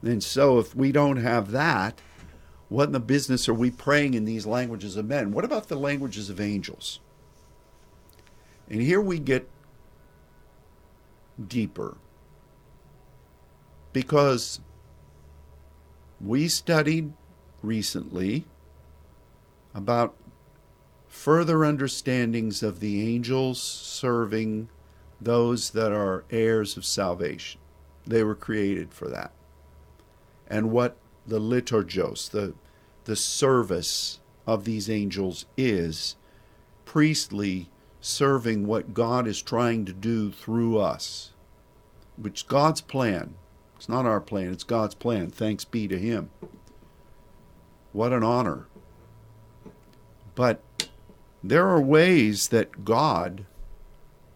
And 0.01 0.23
so, 0.23 0.57
if 0.57 0.75
we 0.75 0.91
don't 0.91 1.17
have 1.17 1.51
that, 1.51 2.01
what 2.69 2.85
in 2.85 2.91
the 2.91 2.99
business 2.99 3.47
are 3.47 3.53
we 3.53 3.69
praying 3.69 4.15
in 4.15 4.25
these 4.25 4.47
languages 4.47 4.97
of 4.97 5.05
men? 5.05 5.31
What 5.31 5.45
about 5.45 5.67
the 5.67 5.75
languages 5.75 6.31
of 6.31 6.41
angels? 6.41 6.99
And 8.67 8.81
here 8.81 8.99
we 8.99 9.19
get 9.19 9.47
deeper 11.47 11.97
because 13.93 14.59
we 16.19 16.47
studied 16.47 17.13
recently 17.61 18.45
about 19.75 20.15
further 21.17 21.65
understandings 21.65 22.63
of 22.63 22.79
the 22.79 23.13
angels 23.13 23.61
serving 23.61 24.69
those 25.19 25.71
that 25.71 25.91
are 25.91 26.23
heirs 26.29 26.77
of 26.77 26.85
salvation. 26.85 27.59
They 28.05 28.23
were 28.23 28.35
created 28.35 28.93
for 28.93 29.07
that. 29.09 29.31
And 30.47 30.71
what 30.71 30.95
the 31.25 31.39
liturgos, 31.39 32.29
the, 32.29 32.53
the 33.05 33.15
service 33.15 34.19
of 34.45 34.63
these 34.63 34.89
angels 34.89 35.45
is 35.57 36.15
priestly 36.85 37.69
serving 37.99 38.65
what 38.65 38.93
God 38.93 39.27
is 39.27 39.41
trying 39.41 39.85
to 39.85 39.93
do 39.93 40.31
through 40.31 40.77
us, 40.77 41.33
which 42.15 42.47
God's 42.47 42.81
plan 42.81 43.35
it's 43.77 43.87
not 43.87 44.07
our 44.07 44.19
plan, 44.19 44.51
it's 44.51 44.63
God's 44.63 44.95
plan. 44.95 45.29
Thanks 45.29 45.63
be 45.63 45.87
to 45.87 45.99
Him. 45.99 46.31
What 47.93 48.11
an 48.11 48.23
honor. 48.23 48.65
But 50.33 50.61
there 51.49 51.67
are 51.67 51.81
ways 51.81 52.49
that 52.49 52.85
God 52.85 53.45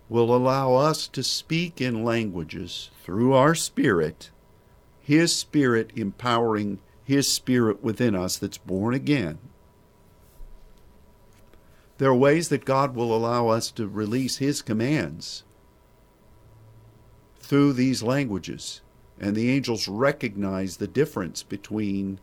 will 0.10 0.36
allow 0.36 0.76
us 0.76 1.08
to 1.08 1.24
speak 1.24 1.80
in 1.80 2.04
languages 2.04 2.92
through 3.04 3.34
our 3.34 3.56
spirit, 3.56 4.30
His 5.02 5.36
Spirit 5.36 5.92
empowering 5.96 6.80
His 7.04 7.32
Spirit 7.32 7.84
within 7.84 8.16
us 8.16 8.38
that's 8.38 8.58
born 8.58 8.94
again. 8.94 9.40
There 11.98 12.10
are 12.10 12.16
ways 12.16 12.50
that 12.50 12.66
God 12.66 12.96
will 12.96 13.16
allow 13.16 13.48
us 13.48 13.72
to 13.72 13.88
release 13.88 14.38
His 14.38 14.62
commands 14.62 15.44
through 17.40 17.74
these 17.74 18.02
languages. 18.02 18.82
And 19.20 19.36
the 19.36 19.52
angels 19.52 19.88
recognize 19.88 20.78
the 20.78 20.88
difference 20.88 21.44
between 21.44 22.20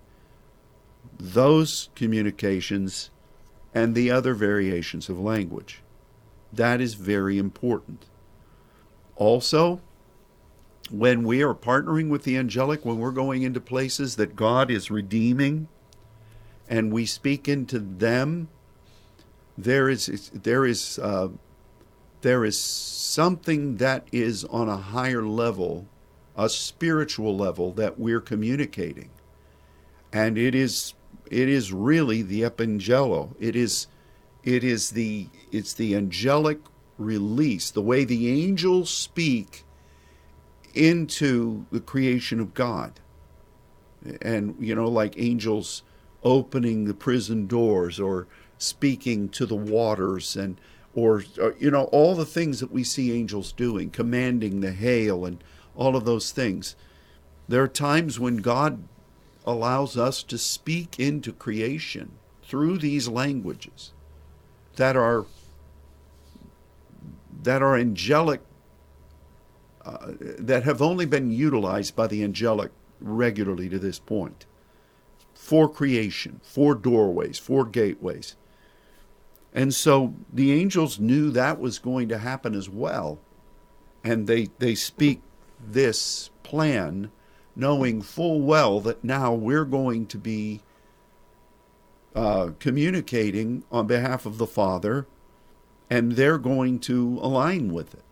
those 1.19 1.91
communications 1.95 3.11
and 3.79 3.95
the 3.95 4.11
other 4.11 4.35
variations 4.35 5.09
of 5.09 5.21
language. 5.21 5.83
That 6.53 6.81
is 6.81 6.95
very 6.95 7.39
important. 7.39 8.07
Also, 9.15 9.81
when 10.91 11.23
we 11.23 11.43
are 11.43 11.55
partnering 11.55 12.09
with 12.09 12.25
the 12.25 12.37
angelic, 12.37 12.85
when 12.85 12.99
we're 12.99 13.13
going 13.13 13.43
into 13.43 13.61
places 13.61 14.17
that 14.17 14.35
God 14.35 14.69
is 14.69 14.91
redeeming 14.91 15.69
and 16.69 16.93
we 16.93 17.07
speak 17.07 17.47
into 17.47 17.79
them, 17.79 18.49
there 19.57 19.89
is 19.89 20.31
there 20.35 20.67
is 20.67 20.99
uh, 20.99 21.29
there 22.23 22.45
is 22.45 22.61
something 22.61 23.77
that 23.77 24.09
is 24.11 24.45
on 24.47 24.69
a 24.69 24.77
higher 24.77 25.23
level 25.23 25.87
a 26.37 26.49
spiritual 26.49 27.37
level 27.37 27.73
that 27.73 27.99
we're 27.99 28.21
communicating. 28.21 29.11
And 30.13 30.39
it 30.39 30.55
is 30.55 30.95
it 31.31 31.49
is 31.49 31.73
really 31.73 32.23
the 32.23 32.43
epangelo. 32.43 33.35
It 33.39 33.57
is 33.57 33.87
it 34.45 34.65
is 34.65 34.91
the 34.91 35.29
it's 35.53 35.75
the 35.75 35.95
angelic 35.95 36.59
release, 36.97 37.71
the 37.71 37.83
way 37.83 38.05
the 38.05 38.31
angels 38.31 38.91
speak 38.91 39.65
into 40.75 41.67
the 41.71 41.81
creation 41.81 42.41
of 42.41 42.55
God. 42.55 43.01
And 44.23 44.57
you 44.59 44.75
know, 44.75 44.89
like 44.89 45.15
angels 45.19 45.83
opening 46.25 46.85
the 46.85 46.95
prison 46.95 47.47
doors 47.47 48.01
or 48.01 48.27
speaking 48.59 49.29
to 49.29 49.47
the 49.47 49.57
waters 49.57 50.37
and 50.37 50.61
or, 50.95 51.23
or 51.41 51.55
you 51.59 51.71
know 51.71 51.85
all 51.85 52.15
the 52.15 52.27
things 52.27 52.61
that 52.61 52.73
we 52.73 52.85
see 52.85 53.13
angels 53.13 53.53
doing, 53.53 53.91
commanding 53.91 54.61
the 54.61 54.73
hail 54.73 55.25
and 55.25 55.43
all 55.77 55.97
of 55.97 56.05
those 56.05 56.33
things. 56.33 56.75
There 57.49 57.63
are 57.63 57.69
times 57.69 58.19
when 58.19 58.39
God 58.39 58.83
allows 59.49 59.97
us 59.97 60.23
to 60.23 60.37
speak 60.37 60.99
into 60.99 61.33
creation 61.33 62.13
through 62.43 62.79
these 62.79 63.09
languages 63.09 63.93
that 64.77 64.97
are 64.97 65.25
that 67.43 67.63
are 67.63 67.77
angelic 67.77 68.41
uh, 69.85 70.13
that 70.21 70.65
have 70.65 70.83
only 70.83 71.07
been 71.07 71.31
utilized 71.31 71.97
by 71.97 72.07
the 72.07 72.23
angelic 72.23 72.71
regularly 73.01 73.69
to 73.69 73.79
this 73.79 73.99
point 73.99 74.45
for 75.35 75.69
creation, 75.69 76.41
for 76.43 76.75
doorways, 76.75 77.39
for 77.39 77.65
gateways. 77.65 78.37
And 79.55 79.73
so 79.73 80.15
the 80.31 80.53
angels 80.53 80.99
knew 80.99 81.31
that 81.31 81.59
was 81.59 81.79
going 81.79 82.09
to 82.11 82.19
happen 82.19 82.55
as 82.55 82.69
well. 82.69 83.19
And 84.05 84.27
they, 84.27 84.51
they 84.59 84.75
speak 84.75 85.23
this 85.59 86.29
plan 86.43 87.11
knowing 87.59 88.01
full 88.01 88.41
well 88.41 88.81
that 88.81 89.03
now 89.03 89.35
we're 89.35 89.65
going 89.65 90.07
to 90.07 90.17
be 90.17 90.63
uh, 92.15 92.51
communicating 92.61 93.65
on 93.71 93.87
behalf 93.87 94.25
of 94.25 94.39
the 94.39 94.47
Father, 94.47 95.07
and 95.91 96.13
they're 96.13 96.39
going 96.39 96.79
to 96.79 97.19
align 97.21 97.73
with 97.73 97.95
it. 97.95 98.05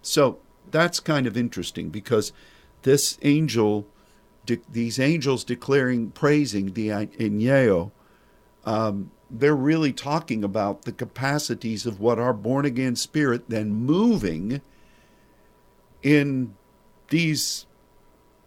So 0.00 0.38
that's 0.70 1.00
kind 1.00 1.26
of 1.26 1.36
interesting 1.36 1.90
because 1.90 2.32
this 2.82 3.18
angel, 3.22 3.86
de- 4.46 4.60
these 4.70 4.98
angels 5.00 5.42
declaring, 5.42 6.12
praising 6.12 6.72
the 6.74 6.88
Aineo, 6.88 7.90
um, 8.64 9.10
they're 9.28 9.56
really 9.56 9.92
talking 9.92 10.44
about 10.44 10.82
the 10.82 10.92
capacities 10.92 11.84
of 11.84 11.98
what 11.98 12.18
our 12.18 12.32
born 12.32 12.64
again 12.64 12.94
spirit 12.94 13.48
then 13.48 13.70
moving 13.70 14.62
in 16.02 16.54
these 17.08 17.66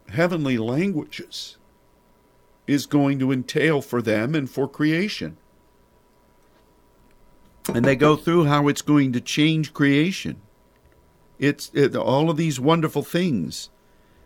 heavenly 0.08 0.58
languages 0.58 1.56
is 2.66 2.86
going 2.86 3.18
to 3.18 3.32
entail 3.32 3.80
for 3.80 4.02
them 4.02 4.34
and 4.34 4.48
for 4.48 4.68
creation. 4.68 5.36
And 7.72 7.84
they 7.84 7.96
go 7.96 8.16
through 8.16 8.44
how 8.44 8.68
it's 8.68 8.82
going 8.82 9.12
to 9.12 9.20
change 9.20 9.74
creation. 9.74 10.40
It's 11.38 11.70
it, 11.74 11.94
all 11.94 12.30
of 12.30 12.36
these 12.36 12.58
wonderful 12.58 13.02
things 13.02 13.70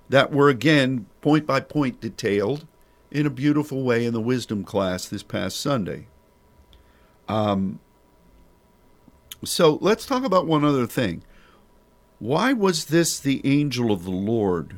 that 0.09 0.33
were 0.33 0.49
again 0.49 1.07
point 1.21 1.47
by 1.47 1.61
point 1.61 2.01
detailed 2.01 2.66
in 3.11 3.27
a 3.27 3.31
beautiful 3.31 3.83
way 3.83 4.07
in 4.07 4.12
the 4.12 4.21
wisdom 4.21 4.64
class 4.64 5.07
this 5.07 5.23
past 5.23 5.61
Sunday. 5.61 6.07
Um, 7.29 7.81
so 9.45 9.79
let's 9.81 10.07
talk 10.07 10.25
about 10.25 10.47
one 10.47 10.64
other 10.64 10.87
thing. 10.87 11.23
Why 12.18 12.53
was 12.53 12.87
this 12.87 13.18
the 13.18 13.40
angel 13.45 13.90
of 13.90 14.05
the 14.05 14.11
Lord 14.11 14.77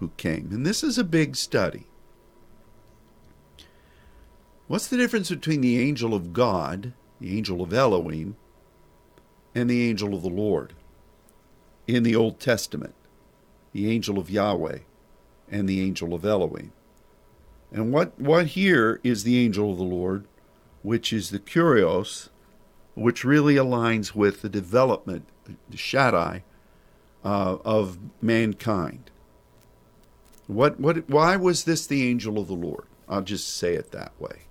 who 0.00 0.10
came? 0.16 0.48
And 0.52 0.66
this 0.66 0.82
is 0.82 0.98
a 0.98 1.04
big 1.04 1.36
study. 1.36 1.86
What's 4.66 4.88
the 4.88 4.96
difference 4.96 5.30
between 5.30 5.60
the 5.60 5.78
angel 5.80 6.14
of 6.14 6.32
God, 6.32 6.92
the 7.20 7.36
angel 7.36 7.62
of 7.62 7.72
Elohim, 7.72 8.36
and 9.54 9.70
the 9.70 9.88
angel 9.88 10.14
of 10.14 10.22
the 10.22 10.28
Lord? 10.28 10.74
in 11.86 12.02
the 12.02 12.16
Old 12.16 12.40
Testament 12.40 12.94
the 13.72 13.90
angel 13.90 14.18
of 14.18 14.30
Yahweh 14.30 14.78
and 15.50 15.68
the 15.68 15.82
angel 15.82 16.14
of 16.14 16.24
Elohim. 16.24 16.72
And 17.70 17.92
what, 17.92 18.18
what 18.18 18.46
here 18.48 19.00
is 19.04 19.22
the 19.22 19.44
angel 19.44 19.72
of 19.72 19.76
the 19.76 19.84
Lord, 19.84 20.26
which 20.82 21.12
is 21.12 21.28
the 21.28 21.38
Kurios, 21.38 22.30
which 22.94 23.22
really 23.22 23.56
aligns 23.56 24.14
with 24.14 24.40
the 24.40 24.48
development, 24.48 25.26
the 25.68 25.76
Shaddai, 25.76 26.42
uh, 27.22 27.58
of 27.66 27.98
mankind. 28.22 29.10
What, 30.46 30.78
what, 30.78 31.08
why 31.08 31.36
was 31.36 31.64
this 31.64 31.86
the 31.86 32.08
angel 32.08 32.38
of 32.38 32.48
the 32.48 32.54
Lord? 32.54 32.86
I'll 33.08 33.22
just 33.22 33.56
say 33.56 33.74
it 33.74 33.92
that 33.92 34.12
way. 34.20 34.42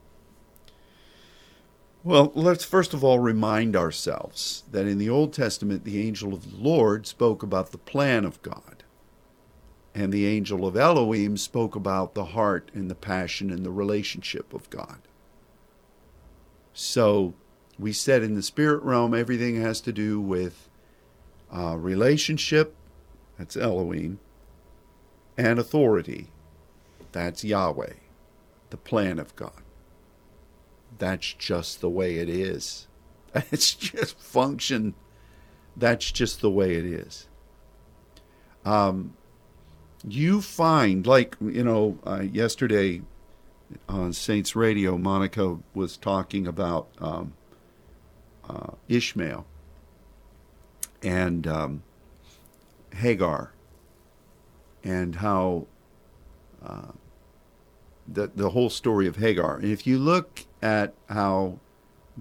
Well, 2.03 2.31
let's 2.35 2.63
first 2.63 2.93
of 2.93 3.03
all 3.03 3.17
remind 3.17 3.75
ourselves 3.75 4.63
that 4.71 4.85
in 4.85 4.99
the 4.99 5.09
Old 5.09 5.33
Testament, 5.33 5.83
the 5.83 6.05
angel 6.05 6.33
of 6.33 6.51
the 6.51 6.57
Lord 6.57 7.07
spoke 7.07 7.41
about 7.41 7.71
the 7.71 7.79
plan 7.79 8.25
of 8.25 8.41
God, 8.43 8.83
and 9.95 10.13
the 10.13 10.27
angel 10.27 10.67
of 10.67 10.77
Elohim 10.77 11.35
spoke 11.35 11.75
about 11.75 12.13
the 12.13 12.25
heart 12.25 12.69
and 12.75 12.91
the 12.91 12.95
passion 12.95 13.49
and 13.49 13.65
the 13.65 13.71
relationship 13.71 14.53
of 14.53 14.69
God. 14.69 14.99
So, 16.73 17.33
we 17.79 17.91
said 17.91 18.21
in 18.21 18.35
the 18.35 18.43
spirit 18.43 18.83
realm, 18.83 19.15
everything 19.15 19.59
has 19.61 19.81
to 19.81 19.91
do 19.91 20.21
with 20.21 20.69
uh, 21.51 21.75
relationship, 21.75 22.75
that's 23.37 23.57
Elohim, 23.57 24.19
and 25.37 25.59
authority, 25.59 26.31
that's 27.11 27.43
Yahweh, 27.43 27.93
the 28.69 28.77
plan 28.77 29.19
of 29.19 29.35
God 29.35 29.61
that's 30.97 31.33
just 31.33 31.81
the 31.81 31.89
way 31.89 32.17
it 32.17 32.29
is. 32.29 32.87
It's 33.51 33.73
just 33.73 34.17
function. 34.17 34.93
That's 35.75 36.09
just 36.09 36.39
the 36.39 36.49
way 36.49 36.75
it 36.75 36.85
is. 36.85 37.27
Um, 38.63 39.13
you 40.07 40.41
find, 40.41 41.05
like, 41.05 41.35
you 41.41 41.65
know, 41.65 41.99
uh, 42.07 42.21
yesterday 42.21 43.01
on 43.89 44.13
Saints 44.13 44.55
Radio, 44.55 44.97
Monica 44.97 45.57
was 45.73 45.97
talking 45.97 46.47
about 46.47 46.87
um, 46.99 47.33
uh, 48.49 48.71
Ishmael 48.87 49.45
and 51.03 51.45
um, 51.45 51.83
Hagar 52.93 53.51
and 54.85 55.15
how 55.15 55.65
uh, 56.63 56.91
the, 58.07 58.31
the 58.33 58.51
whole 58.51 58.69
story 58.69 59.07
of 59.07 59.17
Hagar. 59.17 59.55
And 59.55 59.71
if 59.71 59.85
you 59.85 59.97
look 59.97 60.45
at 60.61 60.93
how 61.09 61.59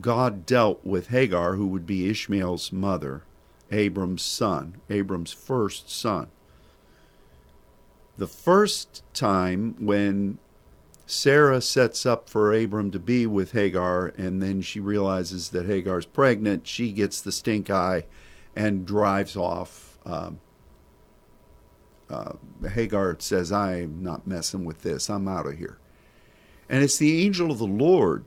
God 0.00 0.46
dealt 0.46 0.85
with 0.85 1.09
Hagar, 1.09 1.55
who 1.55 1.66
would 1.68 1.87
be 1.87 2.09
Ishmael's 2.09 2.72
mother, 2.72 3.22
Abram's 3.70 4.22
son, 4.22 4.81
Abram's 4.90 5.33
first 5.33 5.90
son. 5.90 6.29
The 8.16 8.27
first 8.27 9.03
time 9.12 9.77
when 9.79 10.38
Sarah 11.07 11.61
sets 11.61 12.07
up 12.07 12.31
for 12.31 12.53
Abram 12.53 12.90
to 12.92 12.98
be 12.98 13.27
with 13.27 13.53
Hagar, 13.53 14.07
and 14.16 14.42
then 14.42 14.62
she 14.62 14.81
realizes 14.81 15.50
that 15.50 15.66
Hagar's 15.66 16.07
pregnant, 16.07 16.66
she 16.66 16.92
gets 16.92 17.20
the 17.20 17.33
stink 17.33 17.68
eye 17.68 18.05
and 18.57 18.87
drives 18.87 19.37
off. 19.37 19.98
Um, 20.07 20.40
uh, 22.10 22.32
Hagar 22.68 23.16
says, 23.18 23.52
I'm 23.52 24.02
not 24.02 24.26
messing 24.26 24.64
with 24.64 24.82
this, 24.82 25.08
I'm 25.08 25.28
out 25.28 25.46
of 25.46 25.58
here. 25.58 25.78
And 26.68 26.82
it's 26.82 26.98
the 26.98 27.24
angel 27.24 27.50
of 27.50 27.58
the 27.58 27.66
Lord 27.66 28.24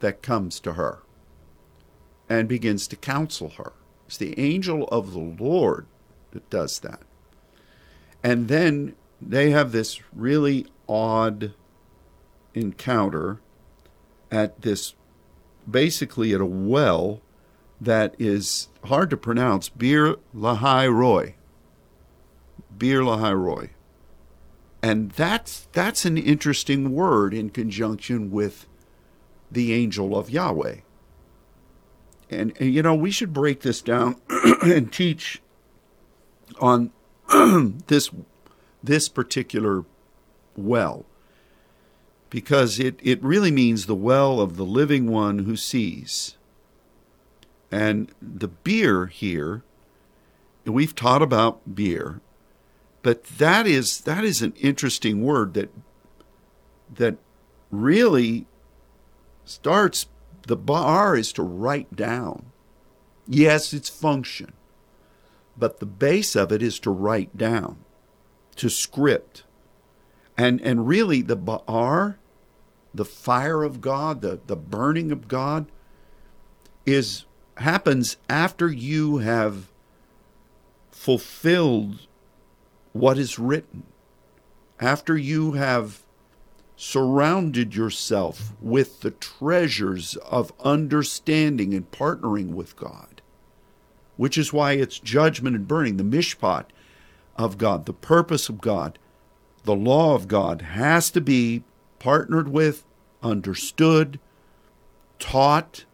that 0.00 0.22
comes 0.22 0.60
to 0.60 0.72
her 0.72 1.00
and 2.28 2.48
begins 2.48 2.86
to 2.88 2.96
counsel 2.96 3.50
her. 3.50 3.72
It's 4.06 4.16
the 4.16 4.38
angel 4.38 4.88
of 4.88 5.12
the 5.12 5.18
Lord 5.18 5.86
that 6.32 6.48
does 6.50 6.78
that. 6.80 7.00
And 8.22 8.48
then 8.48 8.94
they 9.20 9.50
have 9.50 9.72
this 9.72 10.00
really 10.12 10.66
odd 10.88 11.54
encounter 12.54 13.40
at 14.30 14.62
this 14.62 14.94
basically 15.70 16.34
at 16.34 16.40
a 16.40 16.46
well 16.46 17.20
that 17.80 18.14
is 18.18 18.68
hard 18.84 19.10
to 19.10 19.16
pronounce 19.16 19.68
Bir 19.68 20.16
Lahai 20.34 20.92
Roy. 20.92 21.34
Bir 22.78 23.02
Lahai 23.02 23.34
Roy. 23.34 23.70
And 24.82 25.12
that's 25.12 25.68
that's 25.72 26.04
an 26.04 26.18
interesting 26.18 26.92
word 26.92 27.32
in 27.32 27.50
conjunction 27.50 28.30
with 28.30 28.66
the 29.50 29.72
angel 29.72 30.16
of 30.16 30.30
Yahweh. 30.30 30.78
And, 32.30 32.52
and 32.58 32.74
you 32.74 32.82
know, 32.82 32.94
we 32.94 33.10
should 33.10 33.32
break 33.32 33.60
this 33.60 33.80
down 33.80 34.20
and 34.62 34.92
teach 34.92 35.40
on 36.60 36.90
this 37.86 38.10
this 38.82 39.08
particular 39.08 39.84
well 40.56 41.06
because 42.34 42.80
it, 42.80 42.98
it 43.00 43.22
really 43.22 43.52
means 43.52 43.86
the 43.86 43.94
well 43.94 44.40
of 44.40 44.56
the 44.56 44.64
living 44.64 45.08
one 45.08 45.40
who 45.40 45.56
sees. 45.56 46.36
And 47.70 48.10
the 48.20 48.48
beer 48.48 49.06
here, 49.06 49.62
we've 50.64 50.96
taught 50.96 51.22
about 51.22 51.76
beer, 51.76 52.20
but 53.04 53.22
that 53.38 53.68
is 53.68 54.00
that 54.00 54.24
is 54.24 54.42
an 54.42 54.54
interesting 54.56 55.22
word 55.22 55.54
that 55.54 55.70
that 56.96 57.16
really 57.70 58.46
starts, 59.44 60.06
the 60.46 60.56
bar 60.56 61.16
is 61.16 61.32
to 61.34 61.42
write 61.42 61.94
down. 61.94 62.46
Yes, 63.26 63.72
it's 63.72 63.88
function, 63.88 64.52
but 65.56 65.80
the 65.80 65.86
base 65.86 66.34
of 66.34 66.52
it 66.52 66.62
is 66.62 66.78
to 66.80 66.90
write 66.90 67.36
down, 67.36 67.76
to 68.56 68.68
script. 68.68 69.44
And, 70.36 70.60
and 70.62 70.88
really, 70.88 71.22
the 71.22 71.36
bar, 71.36 72.18
the 72.92 73.04
fire 73.04 73.62
of 73.62 73.80
God, 73.80 74.20
the, 74.20 74.40
the 74.46 74.56
burning 74.56 75.12
of 75.12 75.28
God, 75.28 75.66
is 76.84 77.24
happens 77.58 78.16
after 78.28 78.68
you 78.68 79.18
have 79.18 79.68
fulfilled 80.90 82.06
what 82.94 83.18
is 83.18 83.38
written, 83.38 83.82
after 84.80 85.18
you 85.18 85.52
have 85.52 86.02
surrounded 86.76 87.74
yourself 87.74 88.52
with 88.60 89.00
the 89.00 89.10
treasures 89.10 90.16
of 90.16 90.52
understanding 90.60 91.74
and 91.74 91.90
partnering 91.90 92.50
with 92.50 92.76
God, 92.76 93.20
which 94.16 94.38
is 94.38 94.52
why 94.52 94.72
it's 94.72 94.98
judgment 95.00 95.56
and 95.56 95.68
burning, 95.68 95.96
the 95.96 96.04
mishpat 96.04 96.66
of 97.36 97.58
God, 97.58 97.84
the 97.84 97.92
purpose 97.92 98.48
of 98.48 98.60
God, 98.60 98.98
the 99.64 99.74
law 99.74 100.14
of 100.14 100.28
God 100.28 100.62
has 100.62 101.10
to 101.10 101.20
be 101.20 101.64
partnered 101.98 102.48
with, 102.48 102.84
understood, 103.22 104.20
taught, 105.18 105.84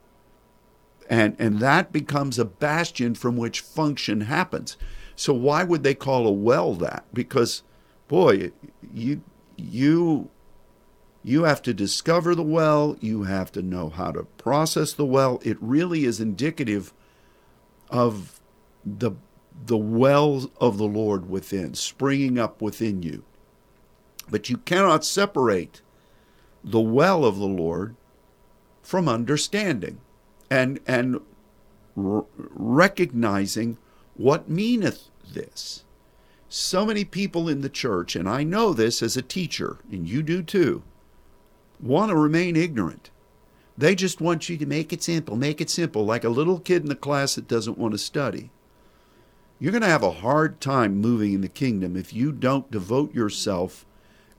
and, 1.09 1.35
and 1.39 1.61
that 1.61 1.93
becomes 1.93 2.39
a 2.39 2.45
bastion 2.45 3.15
from 3.15 3.39
which 3.39 3.61
function 3.61 4.23
happens. 4.23 4.77
So, 5.21 5.35
why 5.35 5.65
would 5.65 5.83
they 5.83 5.93
call 5.93 6.27
a 6.27 6.33
well 6.33 6.73
that? 6.77 7.05
Because 7.13 7.63
boy, 8.09 8.53
you 8.95 9.23
you 9.55 10.31
you 11.23 11.43
have 11.43 11.61
to 11.65 11.75
discover 11.75 12.35
the 12.35 12.43
well, 12.43 12.97
you 13.03 13.25
have 13.25 13.53
to 13.53 13.61
know 13.61 13.91
how 13.91 14.13
to 14.13 14.23
process 14.39 14.95
the 14.95 15.05
well. 15.05 15.39
It 15.45 15.59
really 15.61 16.07
is 16.07 16.21
indicative 16.21 16.95
of 17.91 18.41
the 18.83 19.11
the 19.67 19.77
wells 19.77 20.49
of 20.59 20.79
the 20.79 20.87
Lord 20.89 21.29
within, 21.29 21.75
springing 21.75 22.39
up 22.39 22.63
within 22.63 23.03
you. 23.03 23.23
But 24.31 24.49
you 24.49 24.57
cannot 24.57 25.05
separate 25.05 25.83
the 26.65 26.81
well 26.81 27.27
of 27.27 27.37
the 27.37 27.45
Lord 27.45 27.95
from 28.81 29.07
understanding 29.07 30.01
and 30.49 30.81
and 30.87 31.21
r- 31.95 32.25
recognizing 32.39 33.77
what 34.15 34.49
meaneth 34.49 35.10
this. 35.31 35.85
So 36.49 36.85
many 36.85 37.05
people 37.05 37.49
in 37.49 37.61
the 37.61 37.69
church, 37.69 38.17
and 38.17 38.29
I 38.29 38.43
know 38.43 38.73
this 38.73 39.03
as 39.03 39.17
a 39.17 39.23
teacher, 39.23 39.79
and 39.91 40.09
you 40.09 40.23
do 40.23 40.43
too, 40.43 40.83
want 41.79 42.11
to 42.11 42.17
remain 42.17 42.57
ignorant. 42.57 43.11
They 43.79 43.95
just 43.95 44.21
want 44.21 44.49
you 44.49 44.57
to 44.59 44.67
make 44.67 44.93
it 44.93 45.03
simple, 45.03 45.37
make 45.37 45.61
it 45.61 45.71
simple, 45.71 46.05
like 46.05 46.25
a 46.25 46.29
little 46.29 46.59
kid 46.59 46.83
in 46.83 46.89
the 46.89 46.95
class 46.95 47.37
that 47.37 47.49
doesn't 47.49 47.79
want 47.79 47.93
to 47.93 47.99
study. 47.99 48.51
You're 49.59 49.73
going 49.73 49.83
to 49.83 49.89
have 49.89 50.03
a 50.03 50.11
hard 50.11 50.61
time 50.61 50.97
moving 50.97 51.35
in 51.35 51.41
the 51.41 51.49
kingdom 51.49 51.97
if 51.97 52.13
you 52.13 52.33
don't 52.33 52.71
devote 52.71 53.15
yourself 53.15 53.87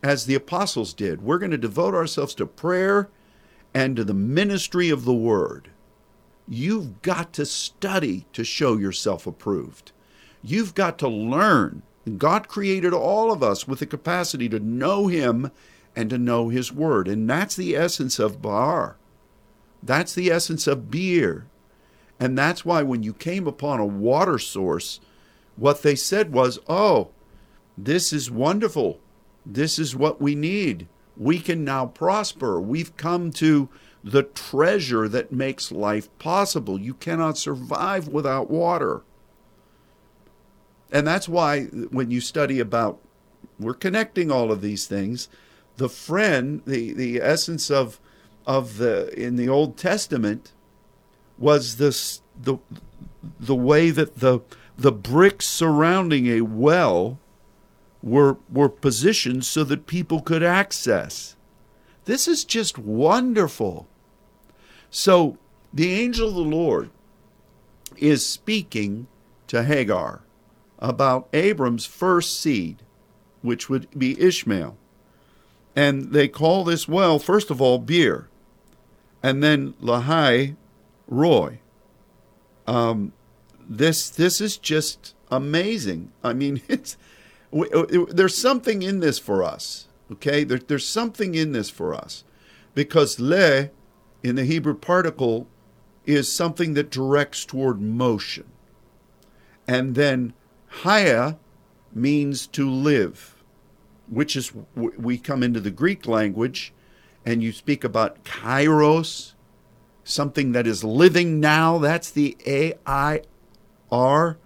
as 0.04 0.26
the 0.26 0.36
apostles 0.36 0.94
did. 0.94 1.22
We're 1.22 1.38
going 1.38 1.52
to 1.52 1.58
devote 1.58 1.94
ourselves 1.94 2.36
to 2.36 2.46
prayer 2.46 3.10
and 3.74 3.96
to 3.96 4.04
the 4.04 4.14
ministry 4.14 4.90
of 4.90 5.06
the 5.06 5.14
word. 5.14 5.70
You've 6.48 7.02
got 7.02 7.34
to 7.34 7.46
study 7.46 8.26
to 8.34 8.44
show 8.44 8.78
yourself 8.78 9.26
approved. 9.26 9.92
You've 10.44 10.74
got 10.74 10.98
to 11.00 11.08
learn. 11.08 11.84
God 12.18 12.48
created 12.48 12.94
all 12.94 13.32
of 13.32 13.44
us 13.44 13.68
with 13.68 13.80
the 13.80 13.86
capacity 13.86 14.50
to 14.50 14.60
know 14.60 15.08
Him 15.08 15.52
and 15.96 16.10
to 16.10 16.18
know 16.18 16.50
His 16.50 16.72
Word. 16.72 17.08
And 17.08 17.30
that's 17.30 17.56
the 17.56 17.76
essence 17.76 18.18
of 18.20 18.42
Bar. 18.42 18.98
That's 19.84 20.14
the 20.14 20.32
essence 20.32 20.68
of 20.68 20.92
beer. 20.92 21.46
And 22.20 22.38
that's 22.38 22.66
why 22.66 22.84
when 22.84 23.04
you 23.04 23.14
came 23.14 23.48
upon 23.48 23.80
a 23.80 23.86
water 23.86 24.38
source, 24.38 25.00
what 25.56 25.82
they 25.82 25.96
said 25.96 26.32
was, 26.32 26.60
Oh, 26.68 27.10
this 27.78 28.14
is 28.14 28.30
wonderful. 28.30 29.00
This 29.46 29.80
is 29.80 29.96
what 29.96 30.22
we 30.22 30.36
need. 30.36 30.88
We 31.18 31.40
can 31.40 31.64
now 31.64 31.88
prosper. 31.88 32.62
We've 32.62 32.96
come 32.96 33.32
to 33.34 33.70
the 34.04 34.24
treasure 34.24 35.08
that 35.08 35.32
makes 35.32 35.72
life 35.72 36.16
possible. 36.20 36.80
You 36.80 36.94
cannot 36.94 37.38
survive 37.38 38.08
without 38.08 38.50
water. 38.50 39.02
And 40.92 41.08
that's 41.08 41.30
why 41.30 41.66
when 41.66 42.12
you 42.12 42.20
study 42.20 42.60
about, 42.60 43.00
we're 43.60 43.74
connecting 43.74 44.30
all 44.30 44.52
of 44.52 44.62
these 44.62 44.88
things. 44.88 45.30
The 45.78 45.90
friend, 45.90 46.62
the, 46.66 46.94
the 46.94 47.22
essence 47.22 47.72
of, 47.72 48.00
of 48.46 48.78
the, 48.78 49.14
in 49.18 49.38
the 49.38 49.48
Old 49.48 49.78
Testament 49.78 50.52
was 51.38 51.78
this, 51.78 52.22
the, 52.40 52.58
the 53.40 53.56
way 53.56 53.90
that 53.90 54.20
the, 54.20 54.42
the 54.78 54.92
bricks 54.92 55.48
surrounding 55.48 56.28
a 56.28 56.42
well 56.42 57.20
were, 58.04 58.38
were 58.52 58.70
positioned 58.70 59.46
so 59.46 59.64
that 59.64 59.88
people 59.88 60.22
could 60.22 60.44
access. 60.44 61.36
This 62.06 62.28
is 62.28 62.44
just 62.44 62.78
wonderful. 62.78 63.88
So 64.90 65.38
the 65.74 65.94
angel 65.94 66.30
of 66.30 66.36
the 66.36 66.42
Lord 66.42 66.90
is 67.98 68.26
speaking 68.26 69.08
to 69.48 69.64
Hagar 69.64 70.24
about 70.82 71.30
Abram's 71.32 71.86
first 71.86 72.40
seed, 72.40 72.82
which 73.42 73.70
would 73.70 73.88
be 73.98 74.20
Ishmael. 74.20 74.78
And 75.76 76.12
they 76.12 76.28
call 76.28 76.64
this 76.64 76.88
well, 76.88 77.20
first 77.20 77.50
of 77.50 77.62
all, 77.62 77.78
Beer, 77.78 78.28
and 79.24 79.44
then 79.44 79.74
Lahai 79.82 80.56
Roy. 81.08 81.60
Um, 82.68 83.14
this 83.70 84.10
this 84.10 84.42
is 84.42 84.58
just 84.58 85.16
amazing. 85.30 86.12
I 86.24 86.34
mean, 86.34 86.62
it's 86.68 86.98
there's 87.52 88.38
something 88.38 88.82
in 88.82 89.00
this 89.00 89.20
for 89.20 89.44
us. 89.44 89.88
Okay, 90.12 90.44
there, 90.44 90.60
there's 90.60 90.88
something 90.88 91.36
in 91.36 91.54
this 91.54 91.70
for 91.70 91.94
us, 91.94 92.26
because 92.74 93.20
le 93.20 93.70
in 94.24 94.36
the 94.36 94.44
Hebrew 94.44 94.76
particle 94.76 95.48
is 96.06 96.32
something 96.32 96.74
that 96.74 96.92
directs 96.92 97.46
toward 97.46 97.80
motion, 97.80 98.46
and 99.68 99.96
then 99.96 100.34
haya 100.84 101.38
means 101.94 102.48
to 102.48 102.70
live, 102.70 103.36
which 104.08 104.36
is 104.36 104.52
we 104.76 105.18
come 105.18 105.44
into 105.44 105.60
the 105.60 105.72
Greek 105.72 106.08
language, 106.08 106.74
and 107.26 107.44
you 107.44 107.52
speak 107.52 107.84
about 107.84 108.24
kairos, 108.24 109.34
something 110.04 110.52
that 110.54 110.66
is 110.66 110.84
living 110.84 111.40
now. 111.40 111.78
That's 111.78 112.10
the 112.10 112.38
A 112.46 112.74
I 112.86 113.22
R 113.92 114.38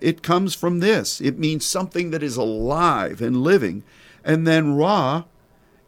it 0.00 0.22
comes 0.22 0.54
from 0.54 0.80
this. 0.80 1.20
It 1.20 1.38
means 1.38 1.66
something 1.66 2.10
that 2.10 2.22
is 2.22 2.36
alive 2.36 3.20
and 3.20 3.42
living. 3.42 3.84
And 4.24 4.46
then 4.46 4.74
Ra 4.74 5.24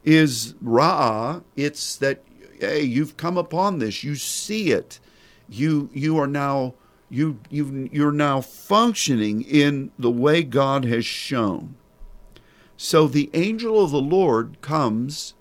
is 0.05 0.55
Ra, 0.61 1.41
it's 1.57 1.97
that 1.97 2.23
hey, 2.61 2.83
you've 2.83 3.17
come 3.17 3.37
upon 3.37 3.79
this, 3.79 4.05
you 4.05 4.15
see 4.15 4.71
it. 4.71 5.01
You 5.49 5.91
you 5.93 6.19
are 6.19 6.27
now 6.27 6.75
you 7.13 7.39
you 7.51 7.89
you're 7.93 8.11
now 8.11 8.41
functioning 8.41 9.43
in 9.43 9.93
the 9.99 10.11
way 10.11 10.43
God 10.43 10.85
has 10.87 11.05
shown. 11.05 11.77
So 12.77 13.07
the 13.07 13.31
angel 13.35 13.85
of 13.85 13.91
the 13.91 14.01
Lord 14.01 14.61
comes 14.61 15.35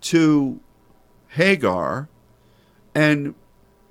to 0.00 0.60
Hagar 1.28 2.08
and 2.94 3.34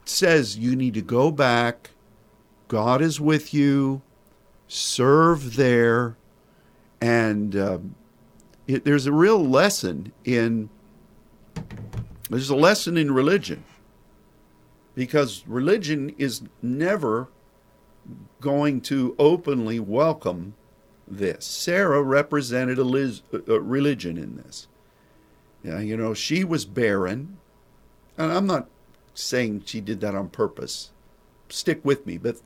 says, 0.06 0.58
You 0.58 0.76
need 0.76 0.96
to 0.96 1.02
go 1.02 1.32
back 1.32 1.92
God 2.68 3.04
is 3.04 3.22
with 3.22 3.54
you. 3.54 4.02
Serve 4.68 5.56
there. 5.56 6.18
And 7.00 7.56
uh, 7.56 7.78
it, 8.66 8.84
there's 8.84 9.06
a 9.06 9.12
real 9.12 9.46
lesson 9.46 10.12
in 10.26 10.70
there's 12.32 12.50
a 12.50 12.56
lesson 12.56 12.98
in 12.98 13.12
religion 13.12 13.64
because 14.96 15.44
religion 15.48 16.14
is 16.18 16.42
never 16.62 17.30
going 18.42 18.82
to 18.82 19.16
openly 19.18 19.80
welcome 19.80 20.56
this. 21.08 21.46
Sarah 21.46 22.02
represented 22.02 22.78
a, 22.78 22.84
liz, 22.84 23.22
a 23.32 23.60
religion 23.60 24.18
in 24.18 24.38
this. 24.38 24.68
Yeah, 25.64 25.80
you 25.80 25.96
know, 25.96 26.14
she 26.14 26.44
was 26.44 26.66
barren, 26.66 27.38
and 28.18 28.32
I'm 28.32 28.46
not 28.46 28.68
saying 29.14 29.64
she 29.66 29.80
did 29.80 30.02
that 30.02 30.16
on 30.16 30.30
purpose. 30.30 30.92
Stick 31.50 31.80
with 31.84 32.06
me, 32.06 32.18
but 32.18 32.38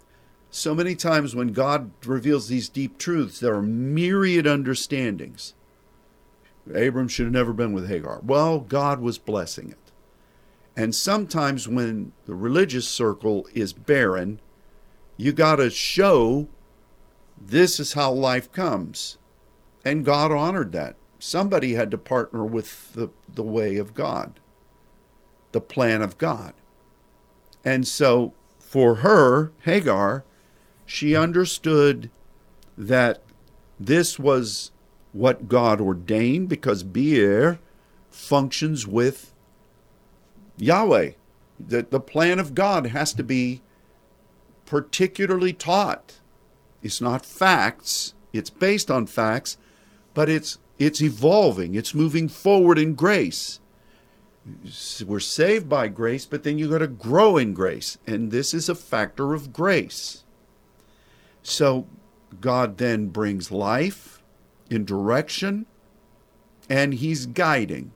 so 0.52 0.76
many 0.76 0.96
times 0.96 1.36
when 1.36 1.50
God 1.50 1.92
reveals 2.06 2.48
these 2.48 2.70
deep 2.70 2.98
truths, 2.98 3.40
there 3.40 3.56
are 3.56 3.62
myriad 3.62 4.46
understandings. 4.46 5.54
Abram 6.74 7.08
should 7.08 7.26
have 7.26 7.34
never 7.34 7.54
been 7.54 7.74
with 7.74 7.88
Hagar. 7.88 8.20
Well, 8.24 8.60
God 8.60 9.00
was 9.00 9.18
blessing 9.18 9.72
it. 9.72 9.87
And 10.78 10.94
sometimes 10.94 11.68
when 11.68 12.12
the 12.28 12.36
religious 12.36 12.88
circle 12.88 13.48
is 13.56 13.74
barren, 13.74 14.40
you 15.18 15.34
got 15.34 15.56
to 15.56 15.72
show 15.72 16.48
this 17.42 17.80
is 17.80 17.94
how 17.94 18.12
life 18.12 18.52
comes. 18.52 19.18
And 19.84 20.06
God 20.06 20.32
honored 20.32 20.74
that. 20.74 20.96
Somebody 21.18 21.74
had 21.74 21.90
to 21.90 21.98
partner 21.98 22.46
with 22.46 22.94
the, 22.94 23.10
the 23.28 23.42
way 23.42 23.78
of 23.78 23.96
God, 23.96 24.40
the 25.52 25.60
plan 25.60 26.04
of 26.04 26.20
God. 26.20 26.54
And 27.66 27.88
so 27.88 28.34
for 28.60 28.96
her, 28.96 29.52
Hagar, 29.64 30.26
she 30.86 31.16
understood 31.16 32.12
that 32.78 33.24
this 33.80 34.20
was 34.20 34.70
what 35.12 35.48
God 35.48 35.82
ordained 35.82 36.50
because 36.50 36.84
Beer 36.84 37.58
functions 38.12 38.86
with 38.86 39.34
Yahweh. 40.58 41.12
That 41.60 41.90
the 41.90 42.00
plan 42.00 42.40
of 42.40 42.54
God 42.54 42.88
has 42.88 43.14
to 43.14 43.24
be 43.24 43.62
particularly 44.66 45.54
taught. 45.54 46.20
It's 46.84 47.02
not 47.02 47.26
facts, 47.26 48.14
it's 48.32 48.52
based 48.52 48.92
on 48.92 49.08
facts, 49.08 49.58
but 50.14 50.30
it's 50.30 50.60
it's 50.78 51.02
evolving, 51.02 51.74
it's 51.74 51.96
moving 51.96 52.30
forward 52.30 52.78
in 52.78 52.94
grace. 52.94 53.60
We're 55.06 55.20
saved 55.20 55.68
by 55.68 55.88
grace, 55.88 56.26
but 56.26 56.44
then 56.44 56.58
you 56.58 56.70
got 56.70 56.78
to 56.78 56.88
grow 56.88 57.38
in 57.38 57.54
grace, 57.54 57.98
and 58.06 58.32
this 58.32 58.54
is 58.54 58.70
a 58.70 58.76
factor 58.76 59.34
of 59.34 59.52
grace. 59.52 60.24
So 61.42 61.88
God 62.42 62.78
then 62.78 63.08
brings 63.08 63.52
life 63.52 64.22
in 64.70 64.86
direction 64.86 65.66
and 66.70 66.96
he's 66.96 67.26
guiding. 67.26 67.94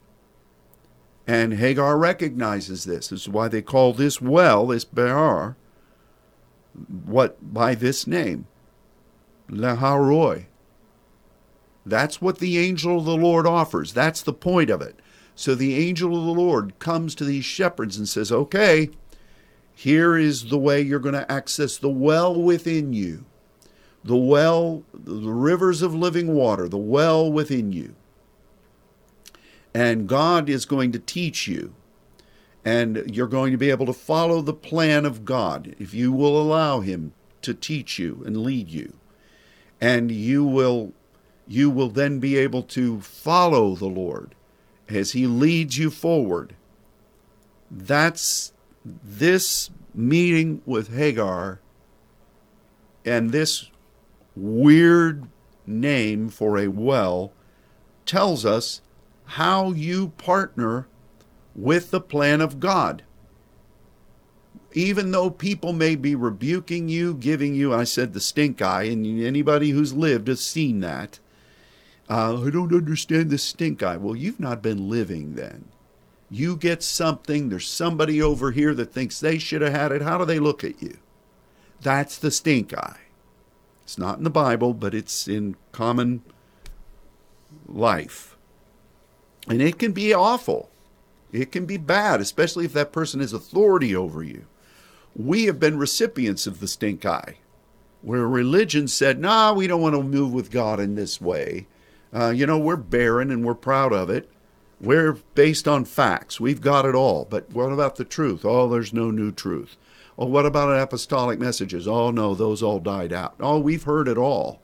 And 1.26 1.54
Hagar 1.54 1.96
recognizes 1.96 2.84
this. 2.84 3.08
This 3.08 3.22
is 3.22 3.28
why 3.28 3.48
they 3.48 3.62
call 3.62 3.92
this 3.92 4.20
well, 4.20 4.66
this 4.66 4.84
Behar, 4.84 5.56
what 7.04 7.54
by 7.54 7.74
this 7.74 8.06
name, 8.06 8.46
Laharoi. 9.48 10.46
That's 11.84 12.20
what 12.20 12.38
the 12.38 12.58
angel 12.58 12.98
of 12.98 13.04
the 13.04 13.16
Lord 13.16 13.46
offers. 13.46 13.92
That's 13.92 14.22
the 14.22 14.32
point 14.32 14.70
of 14.70 14.80
it. 14.80 14.98
So 15.34 15.54
the 15.54 15.76
angel 15.76 16.16
of 16.16 16.24
the 16.24 16.40
Lord 16.40 16.78
comes 16.78 17.14
to 17.16 17.24
these 17.24 17.44
shepherds 17.44 17.96
and 17.96 18.08
says, 18.08 18.30
Okay, 18.30 18.90
here 19.74 20.16
is 20.16 20.48
the 20.48 20.58
way 20.58 20.80
you're 20.80 20.98
going 20.98 21.14
to 21.14 21.30
access 21.30 21.76
the 21.76 21.90
well 21.90 22.40
within 22.40 22.92
you, 22.92 23.24
the 24.04 24.16
well, 24.16 24.84
the 24.92 25.32
rivers 25.32 25.82
of 25.82 25.94
living 25.94 26.34
water, 26.34 26.68
the 26.68 26.78
well 26.78 27.30
within 27.30 27.72
you. 27.72 27.94
And 29.74 30.08
God 30.08 30.48
is 30.48 30.64
going 30.64 30.92
to 30.92 30.98
teach 30.98 31.48
you. 31.48 31.74
And 32.64 33.14
you're 33.14 33.26
going 33.26 33.52
to 33.52 33.58
be 33.58 33.70
able 33.70 33.86
to 33.86 33.92
follow 33.92 34.40
the 34.40 34.54
plan 34.54 35.04
of 35.04 35.24
God 35.24 35.74
if 35.78 35.92
you 35.92 36.12
will 36.12 36.40
allow 36.40 36.80
Him 36.80 37.12
to 37.42 37.54
teach 37.54 37.98
you 37.98 38.22
and 38.24 38.36
lead 38.36 38.68
you. 38.68 38.94
And 39.80 40.10
you 40.12 40.44
will 40.44 40.92
you 41.48 41.68
will 41.68 41.88
then 41.88 42.20
be 42.20 42.36
able 42.36 42.62
to 42.62 43.00
follow 43.00 43.74
the 43.74 43.86
Lord 43.86 44.34
as 44.88 45.12
He 45.12 45.26
leads 45.26 45.76
you 45.76 45.90
forward. 45.90 46.54
That's 47.68 48.52
this 48.84 49.70
meeting 49.94 50.62
with 50.64 50.94
Hagar 50.94 51.60
and 53.04 53.30
this 53.30 53.70
weird 54.36 55.28
name 55.66 56.28
for 56.28 56.58
a 56.58 56.68
well 56.68 57.32
tells 58.06 58.44
us 58.44 58.80
how 59.32 59.72
you 59.72 60.08
partner 60.18 60.86
with 61.54 61.90
the 61.90 62.00
plan 62.00 62.42
of 62.42 62.60
God. 62.60 63.02
Even 64.74 65.10
though 65.10 65.30
people 65.30 65.72
may 65.72 65.96
be 65.96 66.14
rebuking 66.14 66.90
you, 66.90 67.14
giving 67.14 67.54
you, 67.54 67.72
I 67.72 67.84
said 67.84 68.12
the 68.12 68.20
stink 68.20 68.60
eye, 68.60 68.84
and 68.84 69.06
anybody 69.06 69.70
who's 69.70 69.94
lived 69.94 70.28
has 70.28 70.40
seen 70.40 70.80
that. 70.80 71.18
Uh, 72.10 72.42
I 72.42 72.50
don't 72.50 72.74
understand 72.74 73.30
the 73.30 73.38
stink 73.38 73.82
eye. 73.82 73.96
Well, 73.96 74.14
you've 74.14 74.40
not 74.40 74.60
been 74.60 74.90
living 74.90 75.34
then. 75.34 75.64
You 76.30 76.56
get 76.56 76.82
something, 76.82 77.48
there's 77.48 77.66
somebody 77.66 78.20
over 78.20 78.50
here 78.50 78.74
that 78.74 78.92
thinks 78.92 79.18
they 79.18 79.38
should 79.38 79.62
have 79.62 79.72
had 79.72 79.92
it. 79.92 80.02
How 80.02 80.18
do 80.18 80.26
they 80.26 80.38
look 80.40 80.62
at 80.62 80.82
you? 80.82 80.98
That's 81.80 82.18
the 82.18 82.30
stink 82.30 82.76
eye. 82.76 83.00
It's 83.82 83.96
not 83.96 84.18
in 84.18 84.24
the 84.24 84.30
Bible, 84.30 84.74
but 84.74 84.94
it's 84.94 85.26
in 85.26 85.56
common 85.72 86.22
life. 87.66 88.31
And 89.48 89.60
it 89.60 89.78
can 89.78 89.92
be 89.92 90.14
awful. 90.14 90.70
It 91.32 91.50
can 91.50 91.66
be 91.66 91.78
bad, 91.78 92.20
especially 92.20 92.64
if 92.64 92.72
that 92.74 92.92
person 92.92 93.20
has 93.20 93.32
authority 93.32 93.96
over 93.96 94.22
you. 94.22 94.46
We 95.16 95.44
have 95.44 95.58
been 95.58 95.78
recipients 95.78 96.46
of 96.46 96.60
the 96.60 96.68
stink 96.68 97.04
eye, 97.04 97.36
where 98.02 98.26
religion 98.26 98.88
said, 98.88 99.18
nah, 99.18 99.52
we 99.52 99.66
don't 99.66 99.80
want 99.80 99.94
to 99.94 100.02
move 100.02 100.32
with 100.32 100.50
God 100.50 100.78
in 100.78 100.94
this 100.94 101.20
way. 101.20 101.66
Uh, 102.14 102.30
you 102.30 102.46
know, 102.46 102.58
we're 102.58 102.76
barren 102.76 103.30
and 103.30 103.44
we're 103.44 103.54
proud 103.54 103.92
of 103.92 104.10
it. 104.10 104.30
We're 104.80 105.14
based 105.34 105.66
on 105.66 105.84
facts. 105.84 106.40
We've 106.40 106.60
got 106.60 106.84
it 106.84 106.94
all. 106.94 107.24
But 107.24 107.50
what 107.50 107.72
about 107.72 107.96
the 107.96 108.04
truth? 108.04 108.44
Oh, 108.44 108.68
there's 108.68 108.92
no 108.92 109.10
new 109.10 109.32
truth. 109.32 109.76
Oh, 110.18 110.26
what 110.26 110.44
about 110.44 110.76
apostolic 110.76 111.38
messages? 111.38 111.88
Oh, 111.88 112.10
no, 112.10 112.34
those 112.34 112.62
all 112.62 112.80
died 112.80 113.12
out. 113.12 113.34
Oh, 113.40 113.58
we've 113.58 113.84
heard 113.84 114.08
it 114.08 114.18
all. 114.18 114.60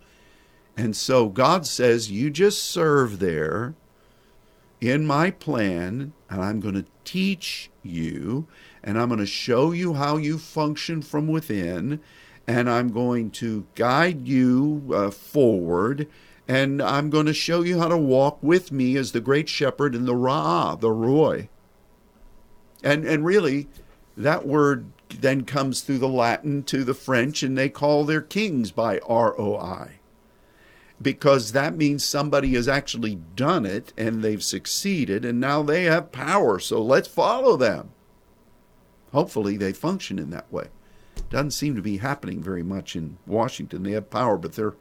And 0.76 0.94
so 0.94 1.28
God 1.28 1.66
says, 1.66 2.10
You 2.10 2.30
just 2.30 2.62
serve 2.62 3.18
there 3.18 3.74
in 4.80 5.06
my 5.06 5.30
plan, 5.30 6.12
and 6.30 6.42
I'm 6.42 6.60
going 6.60 6.74
to 6.74 6.86
teach 7.04 7.70
you, 7.82 8.46
and 8.82 8.98
I'm 8.98 9.08
going 9.08 9.20
to 9.20 9.26
show 9.26 9.72
you 9.72 9.94
how 9.94 10.16
you 10.16 10.38
function 10.38 11.02
from 11.02 11.26
within, 11.26 12.00
and 12.46 12.70
I'm 12.70 12.92
going 12.92 13.30
to 13.32 13.66
guide 13.74 14.26
you 14.26 14.90
uh, 14.94 15.10
forward 15.10 16.08
and 16.48 16.80
I'm 16.80 17.10
going 17.10 17.26
to 17.26 17.34
show 17.34 17.60
you 17.60 17.78
how 17.78 17.88
to 17.88 17.96
walk 17.96 18.38
with 18.42 18.72
me 18.72 18.96
as 18.96 19.12
the 19.12 19.20
great 19.20 19.50
shepherd 19.50 19.94
in 19.94 20.06
the 20.06 20.16
Ra, 20.16 20.74
the 20.74 20.90
Roy. 20.90 21.50
And, 22.82 23.04
and 23.04 23.24
really, 23.24 23.68
that 24.16 24.46
word 24.46 24.86
then 25.10 25.44
comes 25.44 25.82
through 25.82 25.98
the 25.98 26.08
Latin 26.08 26.62
to 26.64 26.84
the 26.84 26.94
French, 26.94 27.42
and 27.42 27.56
they 27.56 27.68
call 27.68 28.04
their 28.04 28.22
kings 28.22 28.70
by 28.70 28.98
R 29.00 29.38
O 29.38 29.56
I. 29.58 29.97
Because 31.00 31.52
that 31.52 31.76
means 31.76 32.04
somebody 32.04 32.54
has 32.54 32.66
actually 32.66 33.16
done 33.36 33.64
it 33.64 33.92
and 33.96 34.22
they've 34.22 34.42
succeeded, 34.42 35.24
and 35.24 35.38
now 35.38 35.62
they 35.62 35.84
have 35.84 36.10
power, 36.10 36.58
so 36.58 36.82
let's 36.82 37.06
follow 37.08 37.56
them. 37.56 37.90
Hopefully, 39.12 39.56
they 39.56 39.72
function 39.72 40.18
in 40.18 40.30
that 40.30 40.52
way. 40.52 40.68
Doesn't 41.30 41.52
seem 41.52 41.76
to 41.76 41.82
be 41.82 41.98
happening 41.98 42.42
very 42.42 42.62
much 42.62 42.96
in 42.96 43.18
Washington. 43.26 43.82
They 43.82 43.92
have 43.92 44.10
power, 44.10 44.36
but 44.36 44.54
they're 44.54 44.74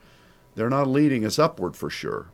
they're 0.55 0.69
not 0.71 0.87
leading 0.87 1.23
us 1.23 1.37
upward 1.37 1.75
for 1.75 1.89
sure. 1.89 2.29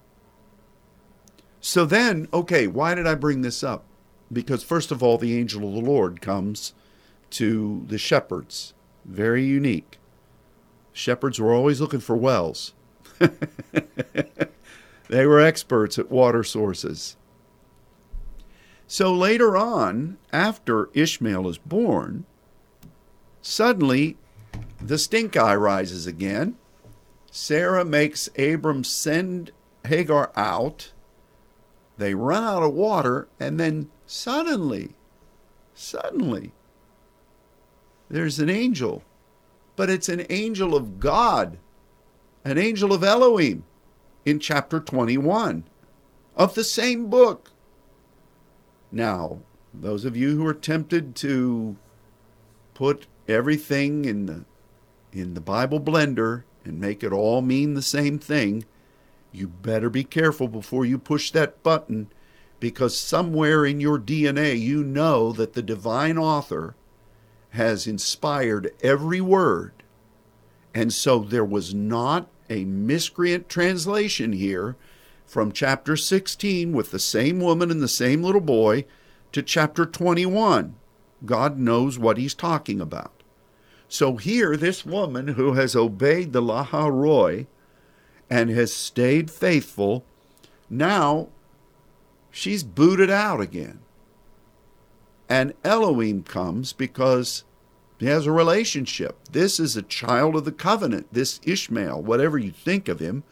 So 1.59 1.85
then, 1.85 2.29
okay, 2.33 2.67
why 2.67 2.95
did 2.95 3.05
I 3.05 3.15
bring 3.15 3.41
this 3.41 3.63
up? 3.63 3.83
Because, 4.31 4.63
first 4.63 4.91
of 4.91 5.03
all, 5.03 5.17
the 5.17 5.37
angel 5.37 5.67
of 5.67 5.73
the 5.73 5.91
Lord 5.91 6.21
comes 6.21 6.73
to 7.31 7.83
the 7.87 7.97
shepherds. 7.97 8.73
Very 9.03 9.43
unique. 9.43 9.97
Shepherds 10.93 11.39
were 11.39 11.53
always 11.53 11.81
looking 11.81 11.99
for 11.99 12.15
wells, 12.15 12.73
they 15.09 15.25
were 15.25 15.39
experts 15.39 15.97
at 15.97 16.11
water 16.11 16.43
sources. 16.43 17.15
So 18.87 19.13
later 19.13 19.57
on, 19.57 20.17
after 20.31 20.89
Ishmael 20.93 21.47
is 21.47 21.57
born, 21.57 22.25
suddenly 23.41 24.17
the 24.79 24.97
stink 24.97 25.35
eye 25.35 25.55
rises 25.55 26.05
again 26.05 26.57
Sarah 27.35 27.83
makes 27.83 28.29
Abram 28.37 28.83
send 28.83 29.49
Hagar 29.87 30.31
out. 30.35 30.91
They 31.97 32.13
run 32.13 32.43
out 32.43 32.61
of 32.61 32.75
water, 32.75 33.27
and 33.39 33.59
then 33.59 33.89
suddenly, 34.05 34.91
suddenly, 35.73 36.51
there's 38.07 38.37
an 38.37 38.51
angel. 38.51 39.01
But 39.75 39.89
it's 39.89 40.09
an 40.09 40.27
angel 40.29 40.75
of 40.75 40.99
God, 40.99 41.57
an 42.43 42.57
angel 42.57 42.93
of 42.93 43.03
Elohim 43.03 43.63
in 44.25 44.39
chapter 44.39 44.79
21 44.79 45.63
of 46.35 46.55
the 46.55 46.63
same 46.63 47.09
book. 47.09 47.51
Now, 48.91 49.39
those 49.73 50.05
of 50.05 50.15
you 50.17 50.35
who 50.35 50.45
are 50.45 50.53
tempted 50.53 51.15
to 51.17 51.77
put 52.73 53.07
everything 53.27 54.05
in 54.05 54.25
the 54.25 54.45
in 55.11 55.35
the 55.35 55.41
Bible 55.41 55.79
blender 55.79 56.43
and 56.65 56.79
make 56.79 57.03
it 57.03 57.13
all 57.13 57.41
mean 57.41 57.75
the 57.75 57.83
same 57.83 58.17
thing, 58.17 58.65
you 59.31 59.47
better 59.47 59.89
be 59.89 60.03
careful 60.03 60.47
before 60.47 60.85
you 60.85 60.97
push 60.97 61.29
that 61.31 61.61
button 61.61 62.07
because 62.59 62.97
somewhere 62.97 63.65
in 63.65 63.79
your 63.79 63.99
DNA 63.99 64.59
you 64.59 64.83
know 64.83 65.31
that 65.33 65.53
the 65.53 65.61
divine 65.61 66.17
author 66.17 66.75
has 67.51 67.85
inspired 67.85 68.71
every 68.81 69.21
word. 69.21 69.82
And 70.73 70.93
so 70.93 71.19
there 71.19 71.45
was 71.45 71.73
not 71.73 72.27
a 72.49 72.65
miscreant 72.65 73.49
translation 73.49 74.33
here 74.33 74.75
from 75.25 75.51
chapter 75.51 75.95
16 75.95 76.73
with 76.73 76.91
the 76.91 76.99
same 76.99 77.39
woman 77.39 77.71
and 77.71 77.81
the 77.81 77.87
same 77.87 78.23
little 78.23 78.41
boy 78.41 78.85
to 79.31 79.41
chapter 79.41 79.85
21. 79.85 80.75
God 81.25 81.57
knows 81.57 81.97
what 81.97 82.17
he's 82.17 82.33
talking 82.33 82.81
about. 82.81 83.23
So 83.87 84.17
here, 84.17 84.57
this 84.57 84.85
woman 84.85 85.29
who 85.29 85.53
has 85.53 85.75
obeyed 85.75 86.33
the 86.33 86.41
Laha 86.41 86.91
Roy 86.91 87.47
and 88.29 88.49
has 88.49 88.73
stayed 88.73 89.29
faithful, 89.29 90.03
now 90.69 91.29
she's 92.31 92.63
booted 92.63 93.09
out 93.09 93.39
again. 93.39 93.79
And 95.29 95.53
Elohim 95.63 96.23
comes 96.23 96.73
because 96.73 97.43
he 98.03 98.09
has 98.09 98.25
a 98.25 98.31
relationship. 98.31 99.17
This 99.31 99.59
is 99.59 99.77
a 99.77 99.81
child 99.81 100.35
of 100.35 100.45
the 100.45 100.51
covenant, 100.51 101.07
this 101.11 101.39
Ishmael, 101.43 102.01
whatever 102.01 102.37
you 102.37 102.51
think 102.51 102.87
of 102.89 102.99
him, 102.99 103.23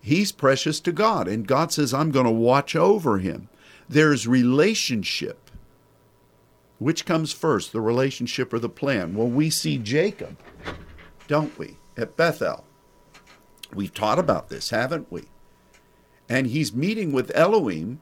he's 0.00 0.30
precious 0.30 0.78
to 0.80 0.92
God. 0.92 1.26
And 1.26 1.46
God 1.46 1.72
says, 1.72 1.94
I'm 1.94 2.10
going 2.10 2.26
to 2.26 2.30
watch 2.30 2.76
over 2.76 3.18
him. 3.18 3.48
There's 3.88 4.26
relationship. 4.26 5.50
Which 6.78 7.04
comes 7.04 7.32
first, 7.32 7.72
the 7.72 7.80
relationship 7.80 8.52
or 8.52 8.58
the 8.58 8.68
plan? 8.68 9.14
Well, 9.14 9.26
we 9.26 9.50
see 9.50 9.78
Jacob, 9.78 10.36
don't 11.26 11.58
we, 11.58 11.76
at 11.96 12.16
Bethel. 12.16 12.64
We've 13.74 13.92
taught 13.92 14.18
about 14.18 14.48
this, 14.48 14.70
haven't 14.70 15.10
we? 15.10 15.24
And 16.28 16.46
he's 16.46 16.74
meeting 16.74 17.12
with 17.12 17.32
Elohim, 17.34 18.00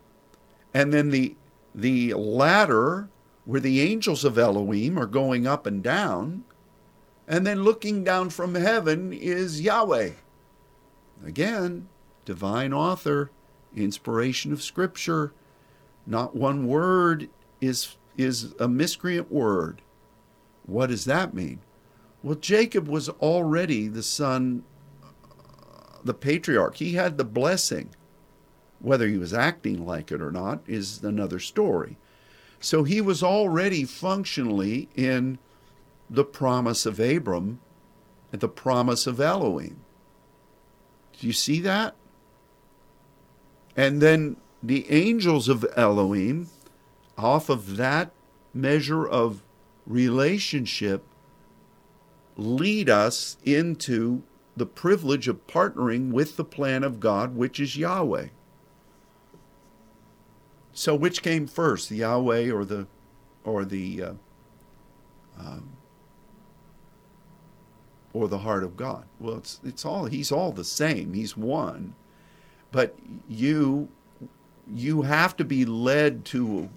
and 0.75 0.93
then 0.93 1.11
the 1.11 1.35
the 1.75 2.15
ladder 2.15 3.09
where 3.49 3.61
the 3.61 3.81
angels 3.81 4.27
of 4.27 4.37
Elohim 4.37 4.99
are 4.99 5.07
going 5.07 5.47
up 5.47 5.65
and 5.65 5.83
down, 5.83 6.45
and 7.27 7.47
then 7.47 7.65
looking 7.65 8.05
down 8.05 8.29
from 8.29 8.55
heaven 8.55 9.11
is 9.11 9.63
Yahweh. 9.63 10.11
Again, 11.25 11.89
divine 12.27 12.75
author, 12.75 13.31
inspiration 13.75 14.53
of 14.53 14.63
Scripture. 14.63 15.33
Not 16.07 16.37
one 16.37 16.67
word 16.67 17.31
is 17.59 17.97
is 18.19 18.53
a 18.61 18.69
miscreant 18.69 19.33
word. 19.33 19.81
What 20.67 20.91
does 20.91 21.07
that 21.07 21.33
mean? 21.33 21.61
Well, 22.23 22.35
Jacob 22.35 22.87
was 22.87 23.09
already 23.09 23.89
the 23.89 24.03
son, 24.03 24.63
uh, 25.03 26.01
the 26.05 26.13
patriarch. 26.13 26.77
He 26.77 26.93
had 26.93 27.17
the 27.17 27.25
blessing. 27.25 27.95
Whether 28.81 29.09
he 29.09 29.17
was 29.17 29.33
acting 29.33 29.87
like 29.87 30.13
it 30.13 30.21
or 30.21 30.31
not 30.31 30.61
is 30.67 31.03
another 31.03 31.39
story. 31.39 31.97
So 32.61 32.85
he 32.85 33.01
was 33.01 33.23
already 33.23 33.85
functionally 33.85 34.89
in 34.97 35.39
the 36.11 36.25
promise 36.25 36.87
of 36.87 36.99
Abram 36.99 37.61
and 38.33 38.41
the 38.41 38.49
promise 38.49 39.07
of 39.07 39.21
Elohim. 39.21 39.81
Do 41.19 41.27
you 41.27 41.33
see 41.33 41.61
that? 41.61 41.95
And 43.77 44.01
then 44.01 44.37
the 44.63 44.91
angels 44.91 45.49
of 45.49 45.65
Elohim, 45.77 46.49
off 47.17 47.49
of 47.49 47.77
that 47.77 48.11
measure 48.53 49.07
of 49.07 49.43
relationship, 49.87 51.05
lead 52.37 52.91
us 52.91 53.37
into 53.45 54.23
the 54.57 54.67
privilege 54.67 55.29
of 55.29 55.47
partnering 55.47 56.11
with 56.11 56.37
the 56.37 56.45
plan 56.45 56.83
of 56.83 56.99
God, 56.99 57.37
which 57.37 57.61
is 57.61 57.77
Yahweh. 57.77 58.29
So, 60.79 60.95
which 60.95 61.23
came 61.23 61.49
first, 61.49 61.89
the 61.89 61.97
Yahweh 61.97 62.53
or 62.53 62.65
the, 62.65 62.87
or 63.43 63.65
the, 63.65 64.01
uh, 64.01 64.13
um, 65.37 65.71
or 68.13 68.29
the 68.29 68.39
heart 68.39 68.63
of 68.63 68.77
God? 68.77 69.05
Well, 69.19 69.39
it's 69.39 69.61
it's 69.65 69.85
all 69.85 70.05
He's 70.05 70.31
all 70.31 70.53
the 70.53 70.63
same. 70.63 71.15
He's 71.15 71.37
one, 71.37 71.97
but 72.71 72.97
you 73.29 73.89
you 74.73 75.03
have 75.03 75.37
to 75.39 75.45
be 75.45 75.65
led 75.65 76.25
to 76.27 76.71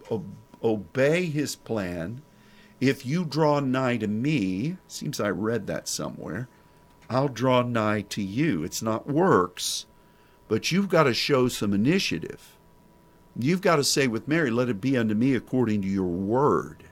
obey 0.63 1.25
His 1.27 1.55
plan. 1.55 2.23
If 2.79 3.05
you 3.05 3.23
draw 3.23 3.59
nigh 3.59 3.97
to 3.97 4.07
me, 4.07 4.77
seems 4.87 5.19
I 5.19 5.29
read 5.29 5.67
that 5.67 5.87
somewhere. 5.87 6.47
I'll 7.07 7.27
draw 7.27 7.61
nigh 7.61 8.01
to 8.09 8.23
you. 8.23 8.63
It's 8.63 8.81
not 8.81 9.05
works, 9.05 9.85
but 10.47 10.71
you've 10.71 10.89
got 10.89 11.03
to 11.03 11.13
show 11.13 11.49
some 11.49 11.71
initiative. 11.71 12.57
You've 13.37 13.61
got 13.61 13.77
to 13.77 13.83
say 13.83 14.07
with 14.07 14.27
Mary, 14.27 14.51
let 14.51 14.69
it 14.69 14.81
be 14.81 14.97
unto 14.97 15.15
me 15.15 15.35
according 15.35 15.81
to 15.83 15.87
your 15.87 16.03
word. 16.03 16.83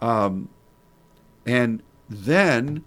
Um, 0.00 0.48
and 1.44 1.82
then, 2.08 2.84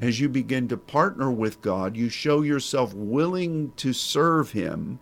as 0.00 0.20
you 0.20 0.28
begin 0.28 0.68
to 0.68 0.76
partner 0.76 1.30
with 1.30 1.62
God, 1.62 1.96
you 1.96 2.08
show 2.08 2.42
yourself 2.42 2.92
willing 2.92 3.72
to 3.76 3.92
serve 3.92 4.52
Him, 4.52 4.98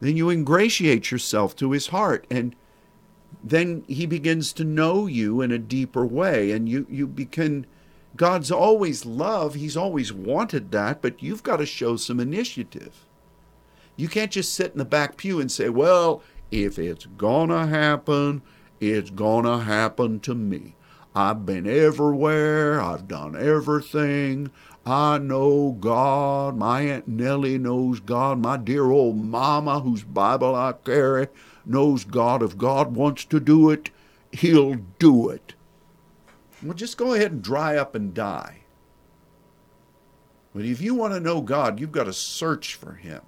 then 0.00 0.16
you 0.16 0.30
ingratiate 0.30 1.10
yourself 1.10 1.56
to 1.56 1.72
His 1.72 1.88
heart. 1.88 2.26
And 2.30 2.54
then 3.42 3.84
He 3.88 4.06
begins 4.06 4.52
to 4.54 4.64
know 4.64 5.06
you 5.06 5.40
in 5.40 5.50
a 5.50 5.58
deeper 5.58 6.04
way. 6.04 6.52
And 6.52 6.68
you, 6.68 6.86
you 6.88 7.06
begin, 7.06 7.66
God's 8.16 8.50
always 8.50 9.04
love, 9.06 9.54
He's 9.54 9.76
always 9.76 10.12
wanted 10.12 10.70
that, 10.72 11.02
but 11.02 11.22
you've 11.22 11.42
got 11.42 11.56
to 11.56 11.66
show 11.66 11.96
some 11.96 12.20
initiative. 12.20 13.06
You 14.00 14.08
can't 14.08 14.30
just 14.30 14.54
sit 14.54 14.72
in 14.72 14.78
the 14.78 14.86
back 14.86 15.18
pew 15.18 15.40
and 15.40 15.52
say, 15.52 15.68
well, 15.68 16.22
if 16.50 16.78
it's 16.78 17.04
gonna 17.04 17.66
happen, 17.66 18.40
it's 18.80 19.10
gonna 19.10 19.60
happen 19.60 20.20
to 20.20 20.34
me. 20.34 20.74
I've 21.14 21.44
been 21.44 21.66
everywhere. 21.66 22.80
I've 22.80 23.06
done 23.06 23.36
everything. 23.36 24.52
I 24.86 25.18
know 25.18 25.72
God. 25.72 26.56
My 26.56 26.80
Aunt 26.80 27.08
Nellie 27.08 27.58
knows 27.58 28.00
God. 28.00 28.38
My 28.38 28.56
dear 28.56 28.90
old 28.90 29.18
mama, 29.22 29.80
whose 29.80 30.02
Bible 30.02 30.54
I 30.54 30.72
carry, 30.72 31.28
knows 31.66 32.04
God. 32.04 32.42
If 32.42 32.56
God 32.56 32.94
wants 32.96 33.26
to 33.26 33.38
do 33.38 33.68
it, 33.68 33.90
He'll 34.32 34.76
do 34.98 35.28
it. 35.28 35.52
Well, 36.62 36.72
just 36.72 36.96
go 36.96 37.12
ahead 37.12 37.32
and 37.32 37.42
dry 37.42 37.76
up 37.76 37.94
and 37.94 38.14
die. 38.14 38.60
But 40.54 40.64
if 40.64 40.80
you 40.80 40.94
want 40.94 41.12
to 41.12 41.20
know 41.20 41.42
God, 41.42 41.78
you've 41.78 41.92
got 41.92 42.04
to 42.04 42.14
search 42.14 42.76
for 42.76 42.94
Him. 42.94 43.20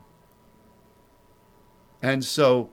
And 2.02 2.24
so 2.24 2.70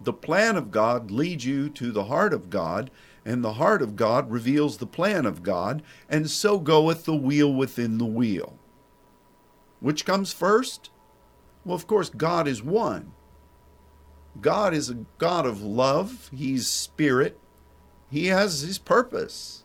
the 0.00 0.12
plan 0.12 0.56
of 0.56 0.70
God 0.70 1.10
leads 1.10 1.44
you 1.44 1.68
to 1.70 1.92
the 1.92 2.04
heart 2.04 2.32
of 2.32 2.48
God 2.48 2.90
and 3.24 3.44
the 3.44 3.54
heart 3.54 3.82
of 3.82 3.96
God 3.96 4.30
reveals 4.30 4.78
the 4.78 4.86
plan 4.86 5.26
of 5.26 5.42
God, 5.42 5.82
and 6.08 6.30
so 6.30 6.58
goeth 6.58 7.04
the 7.04 7.14
wheel 7.14 7.52
within 7.52 7.98
the 7.98 8.06
wheel. 8.06 8.58
Which 9.80 10.04
comes 10.04 10.32
first? 10.32 10.90
Well, 11.64 11.74
of 11.74 11.86
course, 11.86 12.08
God 12.08 12.48
is 12.48 12.62
one. 12.62 13.12
God 14.40 14.72
is 14.72 14.88
a 14.88 15.04
God 15.18 15.44
of 15.44 15.62
love, 15.62 16.30
He's 16.32 16.66
spirit, 16.66 17.38
He 18.10 18.26
has 18.26 18.62
His 18.62 18.78
purpose. 18.78 19.64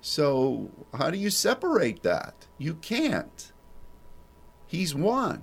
So, 0.00 0.70
how 0.94 1.10
do 1.10 1.18
you 1.18 1.30
separate 1.30 2.02
that? 2.02 2.46
You 2.56 2.74
can't. 2.74 3.52
He's 4.66 4.94
one. 4.94 5.42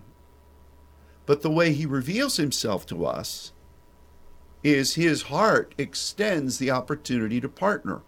But 1.25 1.41
the 1.41 1.51
way 1.51 1.73
He 1.73 1.85
reveals 1.85 2.37
Himself 2.37 2.85
to 2.87 3.05
us 3.05 3.51
is 4.65 4.95
his 4.95 5.23
heart 5.23 5.75
extends 5.77 6.57
the 6.57 6.71
opportunity 6.71 7.39
to 7.39 7.47
partner. 7.47 8.01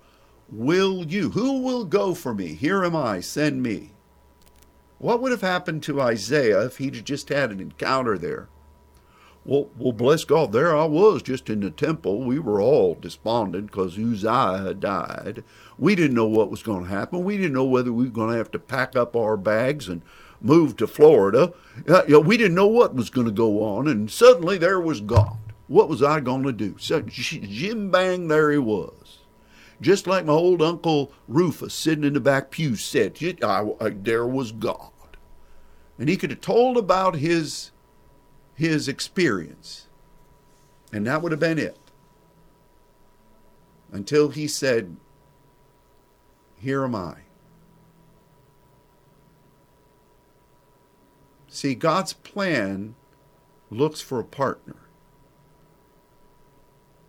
Will 0.50 1.06
you? 1.06 1.30
Who 1.30 1.62
will 1.62 1.86
go 1.86 2.16
for 2.16 2.34
me? 2.34 2.56
Here 2.56 2.84
am 2.84 2.96
I, 2.96 3.20
send 3.20 3.62
me. 3.62 3.92
What 4.98 5.22
would 5.22 5.32
have 5.32 5.42
happened 5.42 5.84
to 5.84 6.02
Isaiah 6.02 6.66
if 6.66 6.78
he'd 6.78 7.06
just 7.06 7.30
had 7.30 7.52
an 7.52 7.60
encounter 7.60 8.18
there? 8.18 8.50
Well, 9.46 9.70
well, 9.78 9.92
bless 9.92 10.26
God, 10.26 10.52
there 10.52 10.76
I 10.76 10.86
was 10.86 11.22
just 11.22 11.48
in 11.48 11.60
the 11.60 11.70
temple. 11.70 12.24
We 12.24 12.40
were 12.40 12.60
all 12.60 12.98
despondent 13.00 13.68
because 13.68 14.00
Uzziah 14.00 14.64
had 14.66 14.80
died. 14.80 15.44
We 15.78 15.94
didn't 15.94 16.16
know 16.16 16.26
what 16.26 16.50
was 16.50 16.64
going 16.64 16.86
to 16.86 16.90
happen. 16.90 17.24
We 17.24 17.38
didn't 17.38 17.54
know 17.54 17.66
whether 17.66 17.94
we 17.94 18.06
were 18.06 18.10
going 18.10 18.32
to 18.32 18.38
have 18.38 18.52
to 18.52 18.60
pack 18.60 18.96
up 18.96 19.16
our 19.16 19.38
bags 19.38 19.88
and 19.88 20.02
move 20.42 20.76
to 20.78 20.88
Florida. 20.88 21.54
Uh, 21.88 22.04
you 22.08 22.14
know, 22.14 22.20
we 22.20 22.38
didn't 22.38 22.56
know 22.56 22.68
what 22.68 22.96
was 22.96 23.10
going 23.10 23.28
to 23.28 23.34
go 23.34 23.64
on, 23.64 23.88
and 23.88 24.10
suddenly 24.10 24.58
there 24.58 24.80
was 24.80 25.02
God. 25.02 25.38
What 25.68 25.90
was 25.90 26.02
I 26.02 26.20
going 26.20 26.44
to 26.44 26.54
do? 26.54 26.76
So 26.80 27.02
Jim 27.02 27.92
Bang, 27.92 28.28
there 28.28 28.52
he 28.52 28.58
was. 28.58 29.20
Just 29.80 30.08
like 30.08 30.26
my 30.26 30.34
old 30.34 30.62
Uncle 30.62 31.12
Rufus 31.28 31.74
sitting 31.74 32.04
in 32.04 32.14
the 32.14 32.20
back 32.20 32.50
pew 32.50 32.76
said, 32.76 33.18
I, 33.44 33.70
I, 33.80 33.90
there 33.90 34.26
was 34.26 34.52
God. 34.52 34.92
And 36.00 36.10
he 36.10 36.18
could 36.18 36.32
have 36.32 36.42
told 36.42 36.78
about 36.78 37.16
his, 37.16 37.72
his 38.56 38.88
experience. 38.88 39.88
And 40.92 41.06
that 41.06 41.22
would 41.22 41.32
have 41.32 41.40
been 41.40 41.60
it. 41.60 41.78
Until 43.92 44.30
he 44.30 44.48
said, 44.48 44.96
Here 46.58 46.84
am 46.84 46.96
I. 46.96 47.16
See, 51.58 51.74
God's 51.74 52.14
plan 52.14 52.94
looks 53.72 54.00
for 54.00 54.20
a 54.20 54.24
partner. 54.24 54.76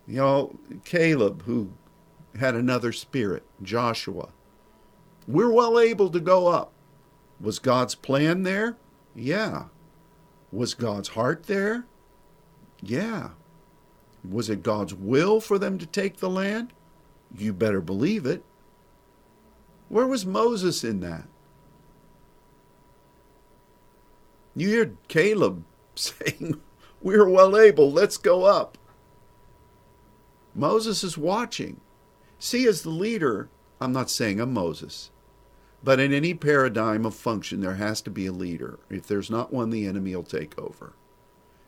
You 0.07 0.15
know, 0.15 0.59
Caleb, 0.85 1.43
who 1.43 1.73
had 2.39 2.55
another 2.55 2.91
spirit, 2.91 3.43
Joshua. 3.61 4.29
We're 5.27 5.51
well 5.51 5.79
able 5.79 6.09
to 6.09 6.19
go 6.19 6.47
up. 6.47 6.71
Was 7.39 7.59
God's 7.59 7.93
plan 7.93 8.41
there? 8.41 8.75
Yeah. 9.13 9.65
Was 10.51 10.73
God's 10.73 11.09
heart 11.09 11.43
there? 11.43 11.85
Yeah. 12.81 13.29
Was 14.27 14.49
it 14.49 14.63
God's 14.63 14.95
will 14.95 15.39
for 15.39 15.59
them 15.59 15.77
to 15.77 15.85
take 15.85 16.17
the 16.17 16.29
land? 16.29 16.73
You 17.37 17.53
better 17.53 17.81
believe 17.81 18.25
it. 18.25 18.43
Where 19.89 20.07
was 20.07 20.25
Moses 20.25 20.83
in 20.83 21.01
that? 21.01 21.27
You 24.59 24.69
hear 24.69 24.93
Caleb 25.07 25.63
saying, 25.95 26.59
We're 27.01 27.29
well 27.29 27.57
able, 27.57 27.91
let's 27.91 28.17
go 28.17 28.45
up. 28.45 28.77
Moses 30.55 31.03
is 31.03 31.17
watching. 31.17 31.79
See, 32.39 32.67
as 32.67 32.81
the 32.81 32.89
leader, 32.89 33.49
I'm 33.79 33.91
not 33.91 34.09
saying 34.09 34.39
I'm 34.39 34.53
Moses, 34.53 35.11
but 35.83 35.99
in 35.99 36.13
any 36.13 36.33
paradigm 36.33 37.05
of 37.05 37.15
function, 37.15 37.61
there 37.61 37.75
has 37.75 38.01
to 38.01 38.09
be 38.09 38.25
a 38.25 38.31
leader. 38.31 38.79
If 38.89 39.07
there's 39.07 39.29
not 39.29 39.53
one, 39.53 39.69
the 39.69 39.85
enemy 39.85 40.15
will 40.15 40.23
take 40.23 40.57
over. 40.59 40.93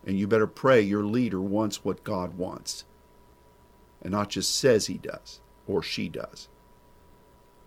And 0.05 0.17
you 0.17 0.27
better 0.27 0.47
pray 0.47 0.81
your 0.81 1.03
leader 1.03 1.39
wants 1.39 1.85
what 1.85 2.03
God 2.03 2.37
wants 2.37 2.85
and 4.01 4.11
not 4.11 4.29
just 4.29 4.55
says 4.57 4.87
he 4.87 4.97
does 4.97 5.39
or 5.67 5.83
she 5.83 6.09
does. 6.09 6.47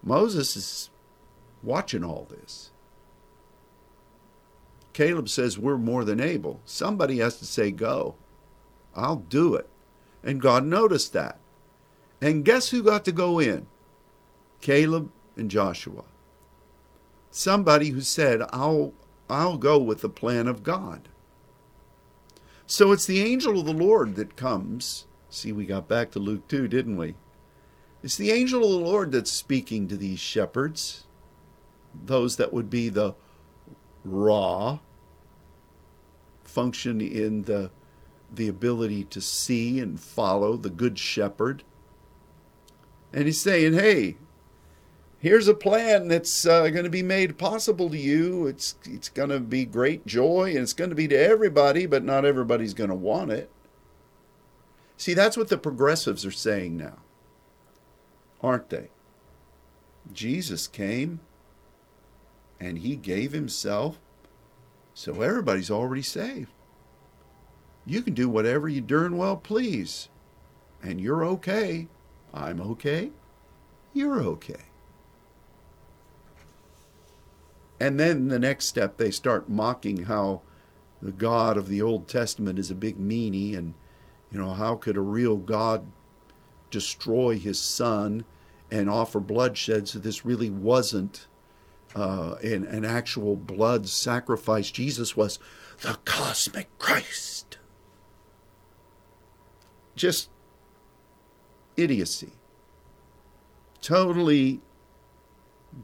Moses 0.03 0.57
is 0.57 0.91
watching 1.63 2.05
all 2.05 2.27
this. 2.29 2.71
Caleb 4.95 5.29
says, 5.29 5.59
We're 5.59 5.77
more 5.77 6.05
than 6.05 6.21
able. 6.21 6.63
Somebody 6.65 7.19
has 7.19 7.37
to 7.39 7.45
say, 7.45 7.71
Go. 7.71 8.15
I'll 8.95 9.17
do 9.17 9.55
it. 9.55 9.69
And 10.23 10.41
God 10.41 10.65
noticed 10.65 11.13
that. 11.13 11.39
And 12.23 12.45
guess 12.45 12.71
who 12.71 12.83
got 12.83 13.05
to 13.05 13.13
go 13.13 13.39
in? 13.39 13.67
Caleb 14.63 15.11
and 15.37 15.51
Joshua. 15.51 16.05
Somebody 17.31 17.91
who 17.91 18.01
said, 18.01 18.41
I'll, 18.51 18.95
I'll 19.29 19.59
go 19.59 19.79
with 19.79 20.01
the 20.01 20.09
plan 20.09 20.47
of 20.47 20.63
God. 20.63 21.09
So 22.67 22.93
it's 22.93 23.05
the 23.05 23.21
angel 23.21 23.59
of 23.59 23.67
the 23.67 23.73
Lord 23.73 24.15
that 24.15 24.37
comes. 24.37 25.07
See, 25.29 25.53
we 25.53 25.67
got 25.67 25.89
back 25.89 26.13
to 26.13 26.19
Luke 26.19 26.47
2, 26.49 26.69
didn't 26.69 26.97
we? 26.97 27.17
It's 28.03 28.17
the 28.17 28.31
angel 28.31 28.65
of 28.65 28.71
the 28.71 28.89
Lord 28.89 29.13
that's 29.13 29.33
speaking 29.33 29.89
to 29.89 29.97
these 29.97 30.21
shepherds, 30.21 31.05
those 31.93 32.37
that 32.37 32.53
would 32.53 32.71
be 32.71 32.89
the 32.89 33.15
raw, 34.05 34.79
function 36.43 37.01
in 37.01 37.43
the 37.43 37.71
the 38.33 38.49
ability 38.49 39.05
to 39.05 39.21
see 39.21 39.79
and 39.79 40.01
follow 40.01 40.57
the 40.57 40.71
good 40.71 40.99
shepherd. 40.99 41.63
And 43.13 43.27
he's 43.27 43.41
saying, 43.41 43.75
"Hey, 43.75 44.17
here's 45.19 45.49
a 45.49 45.55
plan 45.55 46.09
that's 46.09 46.47
uh, 46.47 46.69
going 46.71 46.85
to 46.85 46.91
be 46.91 47.03
made 47.03 47.39
possible 47.39 47.89
to 47.91 47.99
you. 47.99 48.47
It's 48.47 48.75
it's 48.85 49.09
going 49.09 49.31
to 49.31 49.41
be 49.41 49.65
great 49.65 50.07
joy 50.07 50.51
and 50.51 50.59
it's 50.59 50.73
going 50.73 50.91
to 50.91 50.97
be 50.97 51.09
to 51.09 51.17
everybody, 51.17 51.87
but 51.87 52.05
not 52.05 52.25
everybody's 52.25 52.75
going 52.75 52.91
to 52.91 52.97
want 52.97 53.31
it." 53.31 53.51
See, 54.97 55.15
that's 55.15 55.37
what 55.37 55.49
the 55.49 55.59
progressives 55.59 56.25
are 56.25 56.31
saying 56.31 56.77
now. 56.77 56.99
Aren't 58.43 58.71
they? 58.71 58.91
Jesus 60.13 60.67
came 60.69 61.21
and 62.65 62.79
he 62.79 62.97
gave 62.97 63.33
himself 63.33 64.01
so 64.95 65.21
everybody's 65.21 65.71
already 65.71 66.03
saved. 66.03 66.51
You 67.85 68.01
can 68.01 68.15
do 68.15 68.29
whatever 68.29 68.69
you 68.69 68.81
darn 68.81 69.19
well 69.19 69.37
please, 69.37 70.09
and 70.83 70.99
you're 70.99 71.25
okay. 71.25 71.89
I'm 72.33 72.61
okay. 72.61 73.11
You're 73.93 74.23
okay. 74.23 74.63
And 77.79 78.01
then 78.01 78.29
the 78.29 78.39
next 78.39 78.65
step, 78.65 78.97
they 78.97 79.11
start 79.11 79.51
mocking 79.51 80.05
how 80.05 80.41
the 81.03 81.13
God 81.13 81.59
of 81.59 81.69
the 81.69 81.83
Old 81.83 82.09
Testament 82.09 82.59
is 82.59 82.71
a 82.71 82.75
big 82.75 82.99
meanie, 82.99 83.59
and, 83.59 83.75
you 84.33 84.39
know, 84.39 84.55
how 84.55 84.77
could 84.77 84.97
a 84.97 85.03
real 85.03 85.37
God 85.37 85.87
destroy 86.71 87.39
his 87.39 87.61
son 87.61 88.25
and 88.71 88.89
offer 88.89 89.21
bloodshed? 89.21 89.87
So 89.87 89.99
this 89.99 90.25
really 90.25 90.49
wasn't 90.51 91.27
uh, 91.95 92.37
an, 92.43 92.65
an 92.67 92.85
actual 92.85 93.37
blood 93.37 93.89
sacrifice. 93.89 94.71
Jesus 94.71 95.17
was 95.17 95.39
the 95.83 95.99
cosmic 96.05 96.77
Christ. 96.79 97.59
Just 99.95 100.29
idiocy. 101.77 102.33
Totally 103.81 104.61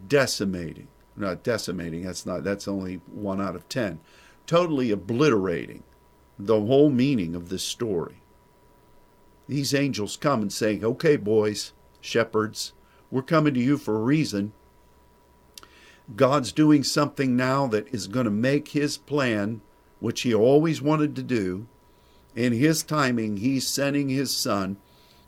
decimating. 0.07 0.89
Not 1.17 1.43
decimating, 1.43 2.03
that's 2.03 2.25
not 2.25 2.45
that's 2.45 2.67
only 2.67 3.01
one 3.13 3.41
out 3.41 3.55
of 3.55 3.69
ten. 3.69 4.01
Totally 4.47 4.91
obliterating 4.91 5.83
the 6.39 6.61
whole 6.61 6.89
meaning 6.89 7.35
of 7.35 7.51
this 7.51 7.63
story. 7.63 8.23
These 9.47 9.75
angels 9.75 10.17
come 10.17 10.41
and 10.43 10.53
say, 10.53 10.81
Okay, 10.83 11.17
boys, 11.17 11.73
shepherds, 12.01 12.73
we're 13.11 13.23
coming 13.23 13.53
to 13.55 13.61
you 13.61 13.77
for 13.77 13.97
a 13.97 14.03
reason. 14.03 14.53
God's 16.17 16.53
doing 16.53 16.83
something 16.83 17.37
now 17.37 17.67
that 17.69 17.89
is 17.95 18.07
going 18.07 18.25
to 18.25 18.31
make 18.31 18.69
his 18.69 18.97
plan, 18.97 19.61
which 20.01 20.23
he 20.23 20.35
always 20.35 20.83
wanted 20.83 21.15
to 21.17 21.23
do, 21.23 21.67
in 22.35 22.53
his 22.53 22.83
timing, 22.83 23.39
he's 23.39 23.67
sending 23.67 24.09
his 24.09 24.37
son. 24.37 24.77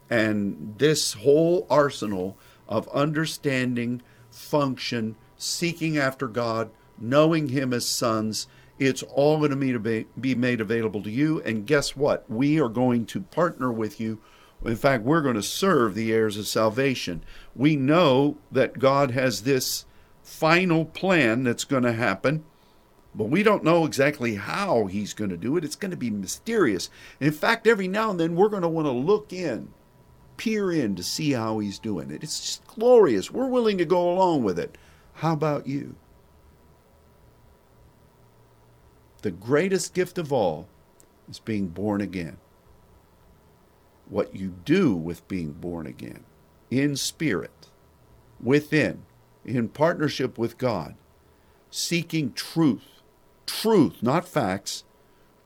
And 0.08 0.74
this 0.78 1.14
whole 1.14 1.66
arsenal 1.68 2.36
of 2.68 2.88
understanding, 2.88 4.02
function, 4.30 5.16
seeking 5.36 5.98
after 5.98 6.28
God, 6.28 6.70
knowing 6.98 7.48
him 7.48 7.72
as 7.72 7.86
sons, 7.86 8.46
it's 8.78 9.02
all 9.02 9.38
going 9.38 9.50
to 9.50 10.06
be 10.18 10.34
made 10.34 10.60
available 10.60 11.02
to 11.02 11.10
you. 11.10 11.40
And 11.42 11.66
guess 11.66 11.96
what? 11.96 12.28
We 12.30 12.60
are 12.60 12.68
going 12.68 13.06
to 13.06 13.20
partner 13.20 13.70
with 13.72 14.00
you. 14.00 14.20
In 14.64 14.76
fact, 14.76 15.02
we're 15.02 15.22
going 15.22 15.34
to 15.34 15.42
serve 15.42 15.94
the 15.94 16.12
heirs 16.12 16.36
of 16.36 16.46
salvation. 16.46 17.24
We 17.54 17.74
know 17.76 18.38
that 18.50 18.78
God 18.78 19.10
has 19.10 19.42
this 19.42 19.86
final 20.32 20.86
plan 20.86 21.44
that's 21.44 21.64
going 21.64 21.82
to 21.82 21.92
happen, 21.92 22.42
but 23.14 23.28
we 23.28 23.42
don't 23.42 23.62
know 23.62 23.84
exactly 23.84 24.36
how 24.36 24.86
he's 24.86 25.12
going 25.12 25.30
to 25.30 25.36
do 25.36 25.56
it. 25.56 25.64
It's 25.64 25.76
going 25.76 25.90
to 25.90 25.96
be 25.96 26.10
mysterious. 26.10 26.88
In 27.20 27.32
fact, 27.32 27.66
every 27.66 27.86
now 27.86 28.10
and 28.10 28.18
then 28.18 28.34
we're 28.34 28.48
going 28.48 28.62
to 28.62 28.68
want 28.68 28.86
to 28.86 28.92
look 28.92 29.32
in, 29.32 29.68
peer 30.38 30.72
in 30.72 30.96
to 30.96 31.02
see 31.02 31.32
how 31.32 31.58
he's 31.58 31.78
doing 31.78 32.10
it. 32.10 32.24
It's 32.24 32.40
just 32.40 32.66
glorious. 32.66 33.30
We're 33.30 33.46
willing 33.46 33.76
to 33.78 33.84
go 33.84 34.10
along 34.10 34.42
with 34.42 34.58
it. 34.58 34.78
How 35.16 35.34
about 35.34 35.66
you? 35.66 35.94
The 39.20 39.30
greatest 39.30 39.94
gift 39.94 40.16
of 40.16 40.32
all 40.32 40.66
is 41.28 41.38
being 41.38 41.68
born 41.68 42.00
again. 42.00 42.38
What 44.08 44.34
you 44.34 44.54
do 44.64 44.96
with 44.96 45.28
being 45.28 45.52
born 45.52 45.86
again, 45.86 46.24
in 46.70 46.96
spirit, 46.96 47.68
within, 48.42 49.04
in 49.44 49.68
partnership 49.68 50.38
with 50.38 50.58
God, 50.58 50.94
seeking 51.70 52.32
truth. 52.32 53.02
Truth, 53.46 54.02
not 54.02 54.26
facts. 54.26 54.84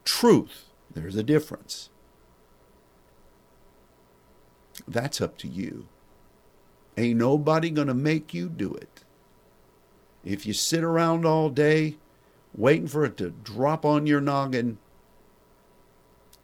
Truth. 0.05 0.66
There's 0.92 1.16
a 1.16 1.22
difference. 1.22 1.90
That's 4.86 5.20
up 5.20 5.38
to 5.38 5.49
you. 5.49 5.88
Ain't 6.97 7.18
nobody 7.18 7.70
going 7.70 7.88
to 7.88 7.94
make 7.94 8.32
you 8.32 8.49
do 8.49 8.72
it. 8.74 9.05
If 10.24 10.47
you 10.47 10.53
sit 10.53 10.82
around 10.82 11.24
all 11.24 11.51
day 11.51 11.99
waiting 12.55 12.88
for 12.88 13.05
it 13.05 13.16
to 13.18 13.30
drop 13.30 13.84
on 13.84 14.07
your 14.07 14.20
noggin, 14.20 14.78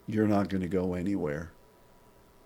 you're 0.07 0.27
not 0.27 0.49
going 0.49 0.61
to 0.61 0.67
go 0.67 0.93
anywhere. 0.93 1.51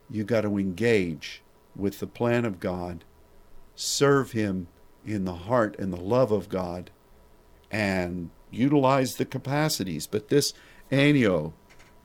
You 0.10 0.24
got 0.24 0.42
to 0.42 0.58
engage 0.58 1.44
with 1.76 2.00
the 2.00 2.08
plan 2.08 2.46
of 2.46 2.60
God, 2.60 3.04
serve 3.76 4.32
Him 4.32 4.68
in 5.08 5.26
the 5.26 5.34
heart 5.34 5.76
and 5.80 5.92
the 5.92 5.98
love 5.98 6.32
of 6.32 6.50
God 6.50 6.92
and 7.72 8.30
utilize 8.52 9.16
the 9.16 9.26
capacities. 9.26 10.08
But 10.08 10.30
this 10.30 10.54
aineo, 10.92 11.54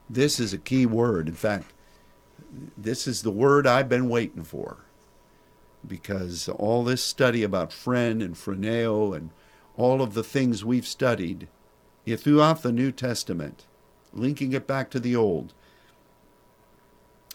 this 0.09 0.39
is 0.39 0.53
a 0.53 0.57
key 0.57 0.85
word. 0.85 1.27
In 1.27 1.35
fact, 1.35 1.73
this 2.77 3.07
is 3.07 3.21
the 3.21 3.31
word 3.31 3.67
I've 3.67 3.89
been 3.89 4.09
waiting 4.09 4.43
for 4.43 4.77
because 5.85 6.47
all 6.47 6.83
this 6.83 7.03
study 7.03 7.43
about 7.43 7.71
phren 7.71 8.21
and 8.21 8.35
phroneo 8.35 9.15
and 9.15 9.31
all 9.75 10.01
of 10.01 10.13
the 10.13 10.23
things 10.23 10.63
we've 10.63 10.87
studied 10.87 11.47
throughout 12.17 12.61
the 12.61 12.71
New 12.71 12.91
Testament, 12.91 13.65
linking 14.13 14.53
it 14.53 14.67
back 14.67 14.89
to 14.91 14.99
the 14.99 15.15
Old, 15.15 15.53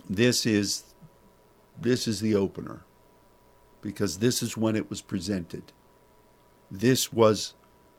this 0.08 0.46
is 0.46 0.84
this 1.80 2.08
is 2.08 2.20
the 2.20 2.34
opener 2.34 2.82
because 3.88 4.18
this 4.18 4.42
is 4.42 4.54
when 4.54 4.76
it 4.76 4.90
was 4.90 5.00
presented. 5.00 5.72
This 6.70 7.10
was 7.10 7.54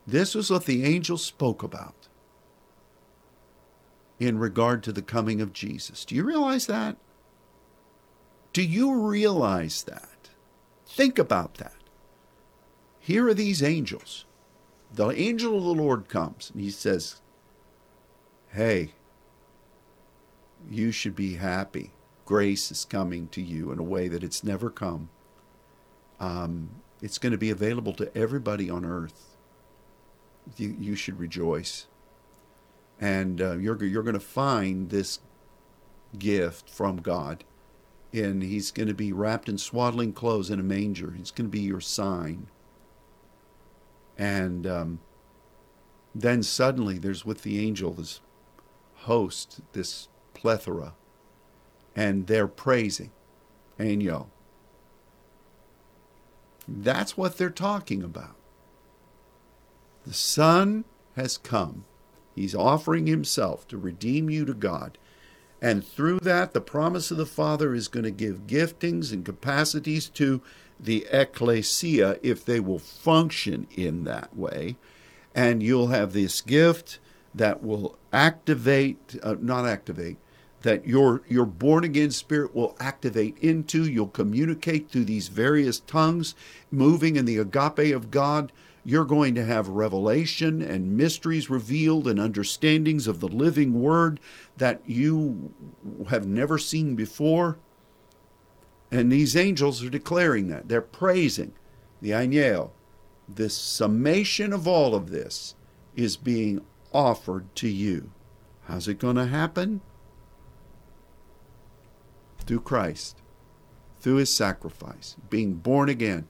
this 0.06 0.36
was 0.36 0.52
what 0.52 0.66
the 0.66 0.84
angel 0.84 1.18
spoke 1.18 1.64
about 1.64 2.08
in 4.20 4.38
regard 4.38 4.84
to 4.84 4.92
the 4.92 5.02
coming 5.02 5.42
of 5.42 5.52
Jesus. 5.52 6.06
Do 6.06 6.14
you 6.14 6.24
realize 6.24 6.68
that? 6.68 6.96
Do 8.54 8.62
you 8.62 8.94
realize 8.94 9.82
that? 9.86 10.30
Think 10.86 11.18
about 11.18 11.56
that. 11.56 11.74
Here 13.00 13.28
are 13.28 13.34
these 13.34 13.64
angels. 13.64 14.26
The 14.94 15.10
angel 15.10 15.58
of 15.58 15.64
the 15.64 15.84
Lord 15.84 16.08
comes 16.08 16.52
and 16.52 16.62
he 16.62 16.70
says, 16.70 17.20
Hey, 18.50 18.94
you 20.70 20.92
should 20.92 21.16
be 21.16 21.38
happy. 21.38 21.94
Grace 22.26 22.70
is 22.70 22.86
coming 22.86 23.28
to 23.30 23.42
you 23.42 23.72
in 23.72 23.80
a 23.80 23.84
way 23.84 24.08
that 24.08 24.24
it's 24.24 24.44
never 24.44 24.70
come 24.70 25.10
um, 26.20 26.70
it's 27.02 27.18
going 27.18 27.32
to 27.32 27.38
be 27.38 27.50
available 27.50 27.94
to 27.94 28.16
everybody 28.18 28.70
on 28.70 28.86
earth. 28.86 29.38
You, 30.58 30.76
you 30.80 30.96
should 30.96 31.20
rejoice. 31.20 31.88
And 33.00 33.42
uh, 33.42 33.58
you're, 33.58 33.82
you're 33.84 34.04
going 34.04 34.14
to 34.14 34.20
find 34.20 34.90
this 34.90 35.20
gift 36.18 36.70
from 36.70 36.98
God. 36.98 37.44
And 38.12 38.42
he's 38.42 38.72
going 38.72 38.88
to 38.88 38.94
be 38.94 39.14
wrapped 39.14 39.48
in 39.48 39.58
swaddling 39.58 40.14
clothes 40.14 40.50
in 40.50 40.60
a 40.60 40.64
manger. 40.64 41.14
He's 41.16 41.32
going 41.32 41.48
to 41.48 41.52
be 41.52 41.62
your 41.62 41.80
sign. 41.82 42.48
And 44.18 44.68
um, 44.68 45.00
then 46.14 46.44
suddenly 46.44 46.98
there's 46.98 47.24
with 47.24 47.44
the 47.44 47.66
angel 47.66 47.94
this 47.94 48.20
host, 48.96 49.62
this 49.72 50.10
plethora, 50.34 50.96
and 51.96 52.28
they're 52.28 52.48
praising. 52.48 53.12
Aineo. 53.80 54.28
That's 56.78 57.18
what 57.18 57.38
they're 57.38 57.50
talking 57.50 58.04
about. 58.04 58.36
The 60.06 60.14
Son 60.14 60.86
has 61.16 61.38
come. 61.38 61.86
He's 62.36 62.56
offering 62.56 63.08
himself 63.08 63.68
to 63.70 63.78
redeem 63.78 64.30
you 64.30 64.46
to 64.46 64.54
God. 64.54 64.98
And 65.62 65.86
through 65.86 66.20
that, 66.20 66.54
the 66.54 66.62
promise 66.62 67.12
of 67.12 67.18
the 67.18 67.26
Father 67.26 67.74
is 67.74 67.90
going 67.90 68.06
to 68.06 68.12
give 68.12 68.48
giftings 68.48 69.12
and 69.12 69.26
capacities 69.26 70.08
to 70.10 70.42
the 70.80 71.06
ecclesia 71.12 72.18
if 72.24 72.46
they 72.46 72.60
will 72.60 72.80
function 72.80 73.68
in 73.76 74.06
that 74.06 74.36
way. 74.36 74.78
And 75.36 75.62
you'll 75.62 75.88
have 75.88 76.14
this 76.14 76.40
gift 76.40 77.00
that 77.36 77.62
will 77.62 77.98
activate, 78.14 79.18
uh, 79.22 79.36
not 79.40 79.66
activate, 79.66 80.18
that 80.62 80.86
your 80.88 81.22
your 81.28 81.46
born 81.46 81.84
again 81.84 82.12
spirit 82.12 82.54
will 82.54 82.76
activate 82.80 83.38
into 83.40 83.86
you'll 83.86 84.08
communicate 84.08 84.90
through 84.90 85.06
these 85.06 85.28
various 85.30 85.80
tongues 85.80 86.36
moving 86.72 87.16
in 87.16 87.26
the 87.26 87.38
agape 87.38 87.96
of 87.96 88.12
god 88.12 88.52
You're 88.84 89.06
going 89.06 89.36
to 89.36 89.46
have 89.46 89.68
revelation 89.68 90.62
and 90.62 90.98
mysteries 90.98 91.50
revealed 91.50 92.08
and 92.08 92.20
understandings 92.20 93.08
of 93.08 93.20
the 93.20 93.28
living 93.28 93.82
word 93.82 94.20
that 94.58 94.82
you 94.86 95.54
have 96.08 96.26
never 96.26 96.58
seen 96.58 96.96
before. 96.96 97.58
And 98.92 99.12
these 99.12 99.36
angels 99.36 99.84
are 99.84 99.90
declaring 99.90 100.48
that. 100.48 100.70
They're 100.70 100.82
praising 100.82 101.54
the 102.02 102.12
Aineo. 102.12 102.72
This 103.28 103.56
summation 103.56 104.54
of 104.54 104.68
all 104.68 104.96
of 104.96 105.12
this 105.12 105.56
is 105.96 106.18
being 106.18 106.62
offered 106.92 107.54
to 107.58 107.68
you. 107.68 108.12
How's 108.64 108.88
it 108.88 108.98
going 108.98 109.18
to 109.18 109.28
happen? 109.28 109.82
Through 112.50 112.62
Christ, 112.62 113.16
through 114.00 114.16
his 114.16 114.34
sacrifice, 114.34 115.16
being 115.30 115.54
born 115.54 115.88
again, 115.88 116.28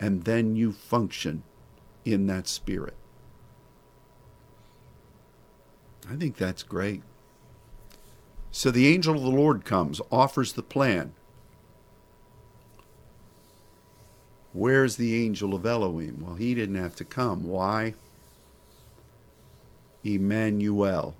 and 0.00 0.24
then 0.24 0.56
you 0.56 0.72
function 0.72 1.44
in 2.04 2.26
that 2.26 2.48
spirit. 2.48 2.96
I 6.10 6.16
think 6.16 6.36
that's 6.36 6.64
great. 6.64 7.04
So 8.50 8.72
the 8.72 8.88
angel 8.88 9.14
of 9.14 9.22
the 9.22 9.28
Lord 9.28 9.64
comes, 9.64 10.00
offers 10.10 10.54
the 10.54 10.62
plan. 10.64 11.12
Where's 14.52 14.96
the 14.96 15.24
angel 15.24 15.54
of 15.54 15.64
Elohim? 15.64 16.24
Well, 16.26 16.34
he 16.34 16.56
didn't 16.56 16.82
have 16.82 16.96
to 16.96 17.04
come. 17.04 17.44
Why? 17.44 17.94
Emmanuel. 20.02 21.14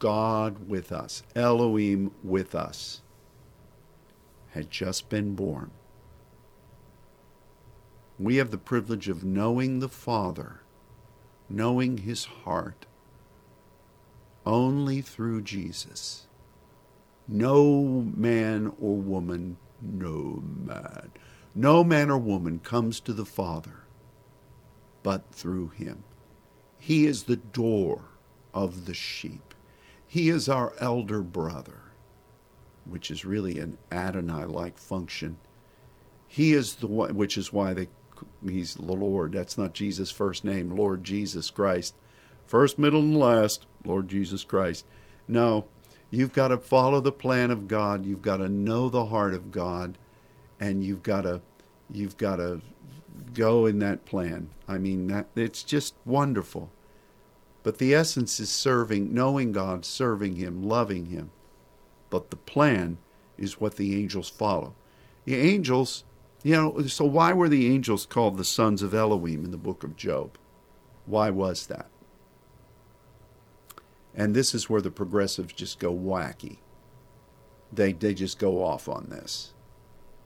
God 0.00 0.68
with 0.68 0.90
us, 0.90 1.22
Elohim 1.36 2.10
with 2.24 2.54
us, 2.54 3.02
had 4.50 4.70
just 4.70 5.08
been 5.08 5.36
born. 5.36 5.70
We 8.18 8.36
have 8.36 8.50
the 8.50 8.58
privilege 8.58 9.08
of 9.08 9.22
knowing 9.22 9.78
the 9.78 9.88
Father, 9.88 10.62
knowing 11.48 11.98
His 11.98 12.24
heart, 12.24 12.86
only 14.44 15.00
through 15.00 15.42
Jesus. 15.42 16.26
No 17.28 18.10
man 18.16 18.72
or 18.80 18.96
woman, 18.96 19.58
no 19.80 20.42
man, 20.42 21.12
no 21.54 21.84
man 21.84 22.10
or 22.10 22.18
woman 22.18 22.58
comes 22.58 22.98
to 23.00 23.12
the 23.12 23.24
Father 23.24 23.84
but 25.02 25.32
through 25.32 25.68
Him. 25.68 26.04
He 26.78 27.06
is 27.06 27.24
the 27.24 27.36
door 27.36 28.02
of 28.52 28.86
the 28.86 28.94
sheep. 28.94 29.49
He 30.10 30.28
is 30.28 30.48
our 30.48 30.72
elder 30.80 31.22
brother, 31.22 31.82
which 32.84 33.12
is 33.12 33.24
really 33.24 33.60
an 33.60 33.78
Adonai 33.92 34.44
like 34.44 34.76
function. 34.76 35.36
He 36.26 36.52
is 36.52 36.74
the 36.74 36.88
one, 36.88 37.14
which 37.14 37.38
is 37.38 37.52
why 37.52 37.74
they 37.74 37.86
he's 38.44 38.74
the 38.74 38.82
Lord. 38.82 39.30
That's 39.30 39.56
not 39.56 39.72
Jesus' 39.72 40.10
first 40.10 40.44
name, 40.44 40.74
Lord 40.74 41.04
Jesus 41.04 41.48
Christ. 41.48 41.94
First, 42.44 42.76
middle, 42.76 42.98
and 42.98 43.16
last, 43.16 43.66
Lord 43.84 44.08
Jesus 44.08 44.42
Christ. 44.42 44.84
No, 45.28 45.66
you've 46.10 46.32
got 46.32 46.48
to 46.48 46.58
follow 46.58 46.98
the 46.98 47.12
plan 47.12 47.52
of 47.52 47.68
God. 47.68 48.04
You've 48.04 48.20
got 48.20 48.38
to 48.38 48.48
know 48.48 48.88
the 48.88 49.06
heart 49.06 49.32
of 49.32 49.52
God, 49.52 49.96
and 50.58 50.82
you've 50.82 51.04
got 51.04 51.20
to 51.20 51.40
you've 51.88 52.16
got 52.16 52.36
to 52.36 52.62
go 53.32 53.64
in 53.64 53.78
that 53.78 54.06
plan. 54.06 54.50
I 54.66 54.78
mean, 54.78 55.06
that 55.06 55.28
it's 55.36 55.62
just 55.62 55.94
wonderful. 56.04 56.68
But 57.62 57.78
the 57.78 57.94
essence 57.94 58.40
is 58.40 58.50
serving, 58.50 59.12
knowing 59.12 59.52
God, 59.52 59.84
serving 59.84 60.36
Him, 60.36 60.62
loving 60.62 61.06
Him. 61.06 61.30
But 62.08 62.30
the 62.30 62.36
plan 62.36 62.98
is 63.36 63.60
what 63.60 63.76
the 63.76 64.00
angels 64.00 64.28
follow. 64.28 64.74
The 65.24 65.36
angels 65.36 66.04
you 66.42 66.54
know, 66.54 66.86
so 66.86 67.04
why 67.04 67.32
were 67.32 67.48
the 67.48 67.72
angels 67.72 68.06
called 68.06 68.36
the 68.36 68.44
sons 68.44 68.82
of 68.82 68.94
Elohim 68.94 69.44
in 69.44 69.50
the 69.50 69.58
book 69.58 69.84
of 69.84 69.96
Job? 69.96 70.38
Why 71.06 71.30
was 71.30 71.66
that? 71.66 71.88
And 74.14 74.34
this 74.34 74.54
is 74.54 74.68
where 74.68 74.80
the 74.80 74.90
progressives 74.90 75.52
just 75.52 75.78
go 75.78 75.94
wacky. 75.94 76.56
They, 77.72 77.92
they 77.92 78.14
just 78.14 78.38
go 78.38 78.64
off 78.64 78.88
on 78.88 79.08
this. 79.10 79.52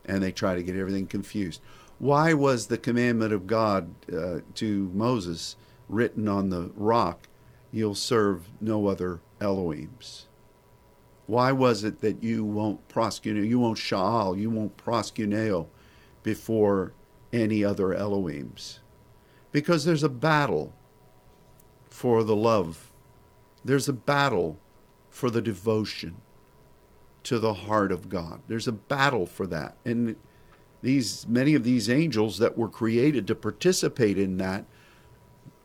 And 0.05 0.22
they 0.22 0.32
try 0.32 0.55
to 0.55 0.62
get 0.62 0.76
everything 0.76 1.07
confused. 1.07 1.61
Why 1.99 2.32
was 2.32 2.66
the 2.66 2.78
commandment 2.78 3.32
of 3.32 3.47
God 3.47 3.95
uh, 4.12 4.41
to 4.55 4.91
Moses 4.95 5.57
written 5.89 6.28
on 6.28 6.51
the 6.51 6.70
rock, 6.74 7.28
you'll 7.70 7.95
serve 7.95 8.49
no 8.61 8.87
other 8.87 9.20
Elohims? 9.41 10.24
Why 11.26 11.53
was 11.53 11.85
it 11.85 12.01
that 12.01 12.22
you 12.22 12.45
won't 12.45 12.87
proskuneo, 12.89 13.49
you 13.49 13.59
won't 13.59 13.78
sha'al, 13.78 14.39
you 14.39 14.51
won't 14.51 14.76
proskuneo 14.76 15.66
before 16.22 16.93
any 17.35 17.64
other 17.64 17.89
Elohims. 17.89 18.78
Because 19.53 19.85
there's 19.85 20.03
a 20.03 20.09
battle 20.09 20.72
for 21.89 22.24
the 22.24 22.37
love, 22.37 22.93
there's 23.64 23.89
a 23.89 23.93
battle 23.93 24.59
for 25.11 25.30
the 25.30 25.43
devotion 25.43 26.16
to 27.24 27.39
the 27.39 27.55
heart 27.55 27.93
of 27.93 28.09
God. 28.09 28.41
There's 28.49 28.68
a 28.68 28.72
battle 28.72 29.26
for 29.26 29.47
that. 29.47 29.76
And 29.85 30.16
these 30.82 31.26
many 31.26 31.55
of 31.55 31.64
these 31.64 31.89
angels 31.89 32.39
that 32.39 32.59
were 32.59 32.68
created 32.68 33.26
to 33.26 33.35
participate 33.35 34.18
in 34.18 34.37
that 34.39 34.64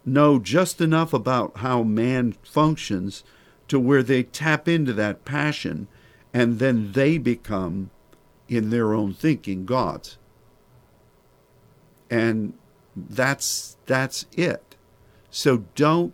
know 0.06 0.40
just 0.40 0.82
enough 0.82 1.14
about 1.14 1.58
how 1.58 1.84
man 1.84 2.34
functions 2.44 3.24
to 3.68 3.80
where 3.80 4.04
they 4.04 4.24
tap 4.24 4.68
into 4.68 4.94
that 4.94 5.26
passion 5.26 5.88
and 6.34 6.60
then 6.60 6.92
they 6.92 7.18
become 7.18 7.92
in 8.48 8.70
their 8.70 8.94
own 8.94 9.14
thinking 9.14 9.66
gods. 9.66 10.18
And 12.10 12.54
that's 12.96 13.78
that's 13.86 14.26
it. 14.32 14.76
So 15.30 15.66
don't 15.76 16.14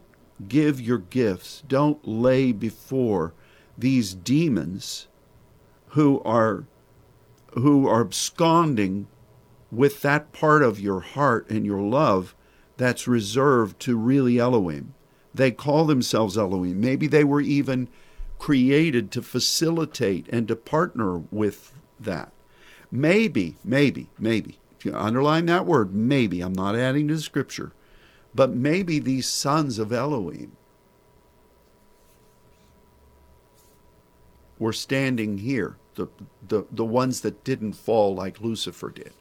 give 0.49 0.81
your 0.81 0.97
gifts 0.97 1.63
don't 1.67 2.05
lay 2.05 2.51
before 2.51 3.33
these 3.77 4.13
demons 4.13 5.07
who 5.89 6.21
are 6.23 6.65
who 7.53 7.87
are 7.87 8.01
absconding 8.01 9.07
with 9.71 10.01
that 10.01 10.33
part 10.33 10.61
of 10.61 10.79
your 10.79 10.99
heart 10.99 11.49
and 11.49 11.65
your 11.65 11.81
love 11.81 12.34
that's 12.77 13.07
reserved 13.07 13.79
to 13.81 13.97
really 13.97 14.39
Elohim. 14.39 14.93
They 15.33 15.51
call 15.51 15.85
themselves 15.85 16.37
Elohim. 16.37 16.79
Maybe 16.79 17.07
they 17.07 17.23
were 17.23 17.41
even 17.41 17.89
created 18.39 19.11
to 19.11 19.21
facilitate 19.21 20.27
and 20.29 20.47
to 20.47 20.55
partner 20.55 21.19
with 21.31 21.73
that. 21.99 22.31
Maybe, 22.91 23.55
maybe, 23.63 24.09
maybe 24.19 24.59
You 24.83 24.95
underline 24.95 25.47
that 25.47 25.65
word, 25.65 25.95
maybe. 25.95 26.41
I'm 26.41 26.53
not 26.53 26.75
adding 26.75 27.07
to 27.07 27.15
the 27.15 27.21
scripture. 27.21 27.71
But 28.35 28.51
maybe 28.51 28.99
these 28.99 29.27
sons 29.27 29.79
of 29.79 29.91
Elohim 29.91 30.51
were 34.59 34.73
standing 34.73 35.39
here, 35.39 35.77
the, 35.95 36.07
the, 36.47 36.65
the 36.71 36.85
ones 36.85 37.21
that 37.21 37.43
didn't 37.43 37.73
fall 37.73 38.13
like 38.13 38.41
Lucifer 38.41 38.89
did. 38.89 39.13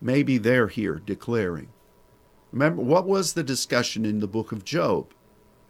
Maybe 0.00 0.38
they're 0.38 0.68
here 0.68 1.00
declaring. 1.04 1.68
Remember, 2.52 2.82
what 2.82 3.06
was 3.06 3.32
the 3.32 3.42
discussion 3.42 4.04
in 4.04 4.20
the 4.20 4.26
book 4.26 4.52
of 4.52 4.64
Job? 4.64 5.12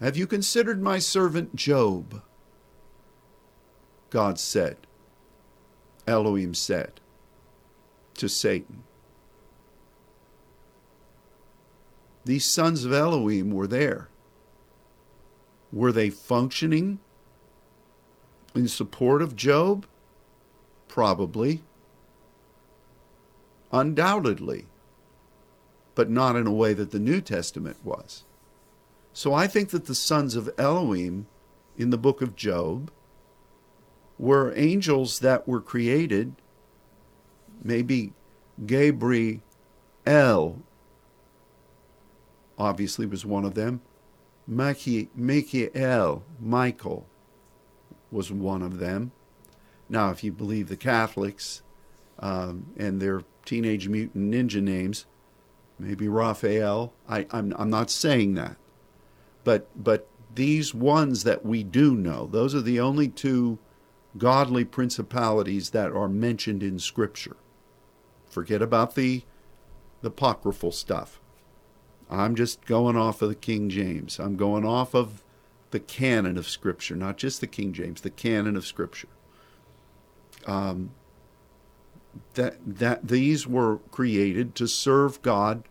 Have 0.00 0.16
you 0.16 0.26
considered 0.26 0.80
my 0.80 0.98
servant 0.98 1.56
Job? 1.56 2.22
God 4.10 4.38
said. 4.38 4.76
Elohim 6.06 6.54
said 6.54 7.00
to 8.14 8.28
Satan. 8.28 8.84
these 12.28 12.44
sons 12.44 12.84
of 12.84 12.92
Elohim 12.92 13.50
were 13.50 13.66
there. 13.66 14.10
Were 15.72 15.92
they 15.92 16.10
functioning 16.10 16.98
in 18.54 18.68
support 18.68 19.22
of 19.22 19.34
Job? 19.34 19.86
Probably. 20.88 21.62
Undoubtedly. 23.72 24.66
But 25.98 26.08
not 26.08 26.36
in 26.36 26.46
a 26.46 26.52
way 26.52 26.74
that 26.74 26.92
the 26.92 27.00
New 27.00 27.20
Testament 27.20 27.78
was. 27.82 28.22
So 29.12 29.34
I 29.34 29.48
think 29.48 29.70
that 29.70 29.86
the 29.86 29.96
sons 29.96 30.36
of 30.36 30.48
Elohim 30.56 31.26
in 31.76 31.90
the 31.90 31.98
book 31.98 32.22
of 32.22 32.36
Job 32.36 32.92
were 34.16 34.54
angels 34.54 35.18
that 35.18 35.48
were 35.48 35.60
created, 35.60 36.36
maybe 37.64 38.12
Gabriel 38.64 39.40
obviously 42.56 43.04
was 43.04 43.26
one 43.26 43.44
of 43.44 43.54
them. 43.54 43.80
Michael, 44.46 45.08
Michael 46.38 47.06
was 48.12 48.30
one 48.30 48.62
of 48.62 48.78
them. 48.78 49.10
Now, 49.88 50.10
if 50.10 50.22
you 50.22 50.30
believe 50.30 50.68
the 50.68 50.76
Catholics 50.76 51.62
um, 52.20 52.66
and 52.76 53.02
their 53.02 53.24
teenage 53.44 53.88
mutant 53.88 54.30
ninja 54.32 54.62
names, 54.62 55.04
maybe 55.78 56.08
Raphael. 56.08 56.92
I, 57.08 57.26
I'm, 57.30 57.54
I'm 57.58 57.70
not 57.70 57.90
saying 57.90 58.34
that. 58.34 58.56
But, 59.44 59.68
but 59.76 60.08
these 60.34 60.74
ones 60.74 61.24
that 61.24 61.44
we 61.44 61.62
do 61.62 61.94
know, 61.94 62.26
those 62.26 62.54
are 62.54 62.60
the 62.60 62.80
only 62.80 63.08
two 63.08 63.58
godly 64.16 64.64
principalities 64.64 65.70
that 65.70 65.92
are 65.92 66.08
mentioned 66.08 66.62
in 66.62 66.78
Scripture. 66.78 67.36
Forget 68.28 68.60
about 68.60 68.94
the, 68.94 69.22
the 70.02 70.08
apocryphal 70.08 70.72
stuff. 70.72 71.20
I'm 72.10 72.34
just 72.34 72.64
going 72.64 72.96
off 72.96 73.22
of 73.22 73.28
the 73.28 73.34
King 73.34 73.68
James. 73.68 74.18
I'm 74.18 74.36
going 74.36 74.64
off 74.64 74.94
of 74.94 75.22
the 75.70 75.80
canon 75.80 76.38
of 76.38 76.48
Scripture, 76.48 76.96
not 76.96 77.18
just 77.18 77.40
the 77.40 77.46
King 77.46 77.72
James, 77.72 78.00
the 78.00 78.10
canon 78.10 78.56
of 78.56 78.66
Scripture. 78.66 79.08
Um, 80.46 80.90
that 82.34 82.56
that 82.66 83.08
these 83.08 83.46
were 83.46 83.78
created 83.90 84.54
to 84.56 84.66
serve 84.66 85.22
God. 85.22 85.62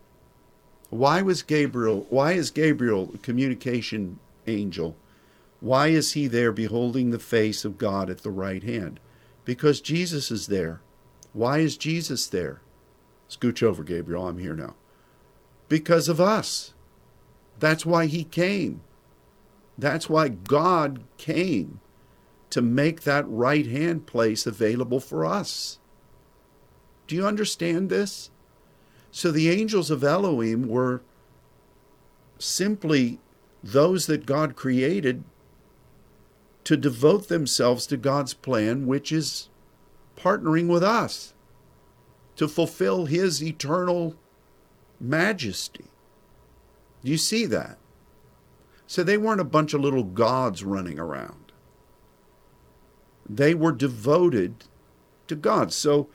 Why 0.90 1.22
was 1.22 1.42
Gabriel? 1.42 2.06
Why 2.08 2.32
is 2.32 2.50
Gabriel 2.50 3.10
a 3.14 3.18
communication 3.18 4.18
angel? 4.46 4.96
Why 5.60 5.88
is 5.88 6.12
he 6.12 6.26
there 6.26 6.52
beholding 6.52 7.10
the 7.10 7.18
face 7.18 7.64
of 7.64 7.78
God 7.78 8.08
at 8.08 8.22
the 8.22 8.30
right 8.30 8.62
hand? 8.62 9.00
Because 9.44 9.80
Jesus 9.80 10.30
is 10.30 10.46
there. 10.46 10.80
Why 11.32 11.58
is 11.58 11.76
Jesus 11.76 12.26
there? 12.26 12.60
Scooch 13.28 13.62
over, 13.62 13.82
Gabriel. 13.82 14.28
I'm 14.28 14.38
here 14.38 14.54
now. 14.54 14.74
Because 15.68 16.08
of 16.08 16.20
us. 16.20 16.74
That's 17.58 17.84
why 17.84 18.06
he 18.06 18.24
came. 18.24 18.82
That's 19.76 20.08
why 20.08 20.28
God 20.28 21.02
came 21.16 21.80
to 22.50 22.62
make 22.62 23.02
that 23.02 23.28
right 23.28 23.66
hand 23.66 24.06
place 24.06 24.46
available 24.46 25.00
for 25.00 25.24
us. 25.24 25.77
Do 27.08 27.16
you 27.16 27.26
understand 27.26 27.90
this? 27.90 28.30
So 29.10 29.32
the 29.32 29.50
angels 29.50 29.90
of 29.90 30.04
Elohim 30.04 30.68
were 30.68 31.02
simply 32.38 33.18
those 33.64 34.06
that 34.06 34.26
God 34.26 34.54
created 34.54 35.24
to 36.64 36.76
devote 36.76 37.28
themselves 37.28 37.86
to 37.86 37.96
God's 37.96 38.34
plan, 38.34 38.86
which 38.86 39.10
is 39.10 39.48
partnering 40.16 40.68
with 40.68 40.84
us 40.84 41.32
to 42.36 42.46
fulfill 42.46 43.06
His 43.06 43.42
eternal 43.42 44.14
majesty. 45.00 45.86
Do 47.02 47.10
you 47.10 47.16
see 47.16 47.46
that? 47.46 47.78
So 48.86 49.02
they 49.02 49.16
weren't 49.16 49.40
a 49.40 49.44
bunch 49.44 49.72
of 49.72 49.80
little 49.80 50.04
gods 50.04 50.62
running 50.62 50.98
around. 50.98 51.52
They 53.28 53.54
were 53.54 53.72
devoted 53.72 54.64
to 55.26 55.36
God. 55.36 55.72
So 55.72 56.08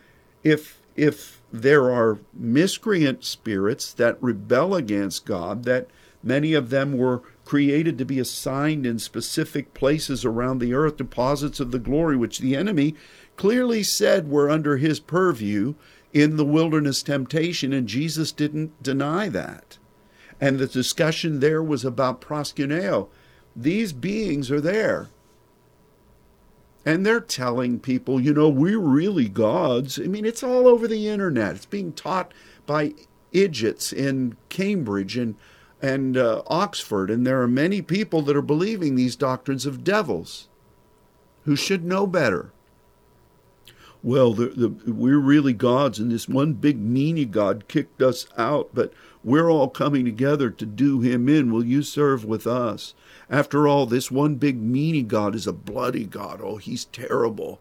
if 0.43 0.82
if 0.95 1.41
there 1.51 1.91
are 1.91 2.19
miscreant 2.33 3.23
spirits 3.23 3.93
that 3.93 4.21
rebel 4.21 4.75
against 4.75 5.25
God, 5.25 5.63
that 5.65 5.87
many 6.23 6.53
of 6.53 6.69
them 6.69 6.97
were 6.97 7.21
created 7.45 7.97
to 7.97 8.05
be 8.05 8.19
assigned 8.19 8.85
in 8.85 8.99
specific 8.99 9.73
places 9.73 10.23
around 10.23 10.59
the 10.59 10.73
earth, 10.73 10.97
deposits 10.97 11.59
of 11.59 11.71
the 11.71 11.79
glory, 11.79 12.15
which 12.15 12.39
the 12.39 12.55
enemy 12.55 12.95
clearly 13.35 13.83
said 13.83 14.29
were 14.29 14.49
under 14.49 14.77
his 14.77 14.99
purview 14.99 15.73
in 16.13 16.37
the 16.37 16.45
wilderness 16.45 17.03
temptation, 17.03 17.73
and 17.73 17.87
Jesus 17.87 18.31
didn't 18.31 18.81
deny 18.81 19.29
that. 19.29 19.77
And 20.39 20.59
the 20.59 20.67
discussion 20.67 21.39
there 21.39 21.63
was 21.63 21.83
about 21.83 22.21
proskuneo. 22.21 23.09
These 23.55 23.93
beings 23.93 24.51
are 24.51 24.61
there. 24.61 25.09
And 26.86 27.05
they're 27.05 27.21
telling 27.21 27.79
people, 27.79 28.19
you 28.19 28.34
know, 28.34 28.49
we're 28.49 28.79
really 28.79 29.29
gods. 29.29 29.97
I 29.99 30.03
mean, 30.03 30.25
it's 30.25 30.43
all 30.43 30.67
over 30.67 30.88
the 30.88 31.07
internet. 31.07 31.55
It's 31.55 31.65
being 31.65 31.93
taught 31.93 32.34
by 32.65 32.93
idiots 33.31 33.93
in 33.93 34.36
Cambridge 34.49 35.17
and 35.17 35.36
and 35.81 36.15
uh, 36.15 36.41
Oxford, 36.47 37.11
and 37.11 37.27
there 37.27 37.41
are 37.41 37.47
many 37.47 37.81
people 37.81 38.21
that 38.21 38.38
are 38.38 38.41
believing 38.41 38.95
these 38.95 39.17
doctrines 39.17 39.65
of 39.65 39.84
devils, 39.84 40.47
who 41.43 41.57
should 41.57 41.84
know 41.84 42.07
better. 42.07 42.53
Well, 44.01 44.34
the, 44.34 44.47
the, 44.47 44.93
we're 44.93 45.19
really 45.19 45.51
gods, 45.51 45.99
and 45.99 46.09
this 46.09 46.29
one 46.29 46.53
big 46.53 46.81
meanie 46.81 47.29
god 47.29 47.67
kicked 47.67 48.01
us 48.01 48.27
out, 48.38 48.69
but 48.73 48.93
we're 49.25 49.51
all 49.51 49.67
coming 49.67 50.05
together 50.05 50.49
to 50.49 50.65
do 50.65 51.01
him 51.01 51.27
in. 51.27 51.51
Will 51.51 51.65
you 51.65 51.84
serve 51.84 52.23
with 52.23 52.47
us? 52.47 52.93
After 53.30 53.67
all, 53.67 53.86
this 53.86 54.11
one 54.11 54.36
big 54.36 54.61
meanie 54.61 55.07
God 55.07 55.36
is 55.36 55.47
a 55.47 55.53
bloody 55.53 56.05
God. 56.05 56.41
Oh, 56.43 56.57
he's 56.57 56.86
terrible. 56.86 57.59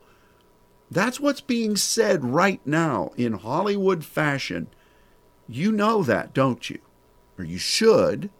That's 0.91 1.21
what's 1.21 1.41
being 1.41 1.77
said 1.77 2.25
right 2.25 2.61
now 2.67 3.13
in 3.17 3.35
Hollywood 3.35 4.05
fashion. 4.05 4.67
You 5.49 5.73
know 5.73 6.03
that, 6.03 6.35
don't 6.35 6.69
you? 6.69 6.81
Or 7.39 7.45
you 7.45 7.59
should. 7.59 8.31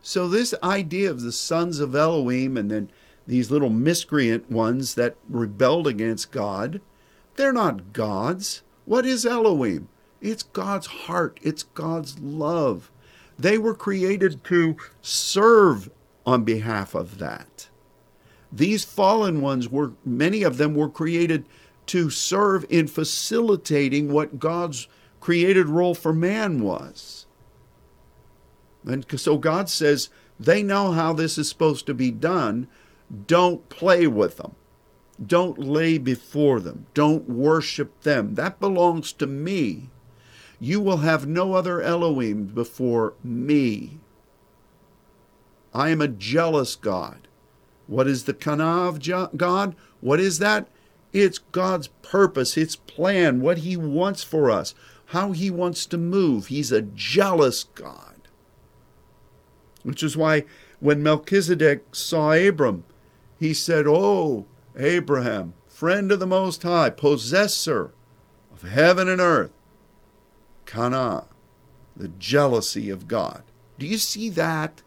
So, 0.00 0.28
this 0.28 0.54
idea 0.62 1.10
of 1.10 1.22
the 1.22 1.32
sons 1.32 1.80
of 1.80 1.94
Elohim 1.94 2.56
and 2.56 2.70
then 2.70 2.90
these 3.26 3.50
little 3.50 3.70
miscreant 3.70 4.50
ones 4.50 4.94
that 4.94 5.16
rebelled 5.28 5.86
against 5.86 6.30
God, 6.30 6.80
they're 7.36 7.52
not 7.52 7.92
gods. 7.92 8.62
What 8.84 9.04
is 9.04 9.26
Elohim? 9.26 9.88
It's 10.20 10.42
God's 10.42 10.86
heart, 10.86 11.38
it's 11.42 11.62
God's 11.62 12.18
love. 12.18 12.90
They 13.38 13.58
were 13.58 13.74
created 13.74 14.42
to 14.44 14.76
serve 15.02 15.90
on 16.28 16.44
behalf 16.44 16.94
of 16.94 17.16
that. 17.16 17.68
These 18.52 18.84
fallen 18.84 19.40
ones 19.40 19.70
were, 19.70 19.92
many 20.04 20.42
of 20.42 20.58
them 20.58 20.74
were 20.74 20.90
created 20.90 21.46
to 21.86 22.10
serve 22.10 22.66
in 22.68 22.86
facilitating 22.86 24.12
what 24.12 24.38
God's 24.38 24.88
created 25.20 25.70
role 25.70 25.94
for 25.94 26.12
man 26.12 26.60
was. 26.60 27.24
And 28.84 29.06
so 29.18 29.38
God 29.38 29.70
says, 29.70 30.10
they 30.38 30.62
know 30.62 30.92
how 30.92 31.14
this 31.14 31.38
is 31.38 31.48
supposed 31.48 31.86
to 31.86 31.94
be 31.94 32.10
done. 32.10 32.68
Don't 33.26 33.66
play 33.70 34.06
with 34.06 34.36
them. 34.36 34.54
Don't 35.24 35.58
lay 35.58 35.96
before 35.96 36.60
them. 36.60 36.86
Don't 36.92 37.26
worship 37.26 38.02
them. 38.02 38.34
That 38.34 38.60
belongs 38.60 39.14
to 39.14 39.26
me. 39.26 39.88
You 40.60 40.80
will 40.82 40.98
have 40.98 41.26
no 41.26 41.54
other 41.54 41.80
Elohim 41.80 42.48
before 42.48 43.14
me. 43.24 43.98
I 45.78 45.90
am 45.90 46.00
a 46.00 46.08
jealous 46.08 46.74
God. 46.74 47.28
What 47.86 48.08
is 48.08 48.24
the 48.24 48.34
kana 48.34 48.88
of 48.88 49.00
God? 49.36 49.76
What 50.00 50.18
is 50.18 50.40
that? 50.40 50.66
It's 51.12 51.38
God's 51.38 51.86
purpose, 52.02 52.54
His 52.54 52.74
plan, 52.74 53.40
what 53.40 53.58
He 53.58 53.76
wants 53.76 54.24
for 54.24 54.50
us, 54.50 54.74
how 55.06 55.30
He 55.30 55.52
wants 55.52 55.86
to 55.86 55.96
move. 55.96 56.48
He's 56.48 56.72
a 56.72 56.82
jealous 56.82 57.62
God. 57.62 58.26
Which 59.84 60.02
is 60.02 60.16
why 60.16 60.46
when 60.80 61.00
Melchizedek 61.00 61.94
saw 61.94 62.32
Abram, 62.32 62.82
he 63.38 63.54
said, 63.54 63.86
Oh, 63.86 64.46
Abraham, 64.76 65.54
friend 65.68 66.10
of 66.10 66.18
the 66.18 66.26
Most 66.26 66.64
High, 66.64 66.90
possessor 66.90 67.92
of 68.52 68.68
heaven 68.68 69.06
and 69.06 69.20
earth, 69.20 69.52
Kana, 70.66 71.26
the 71.96 72.08
jealousy 72.08 72.90
of 72.90 73.06
God. 73.06 73.44
Do 73.78 73.86
you 73.86 73.98
see 73.98 74.28
that? 74.30 74.82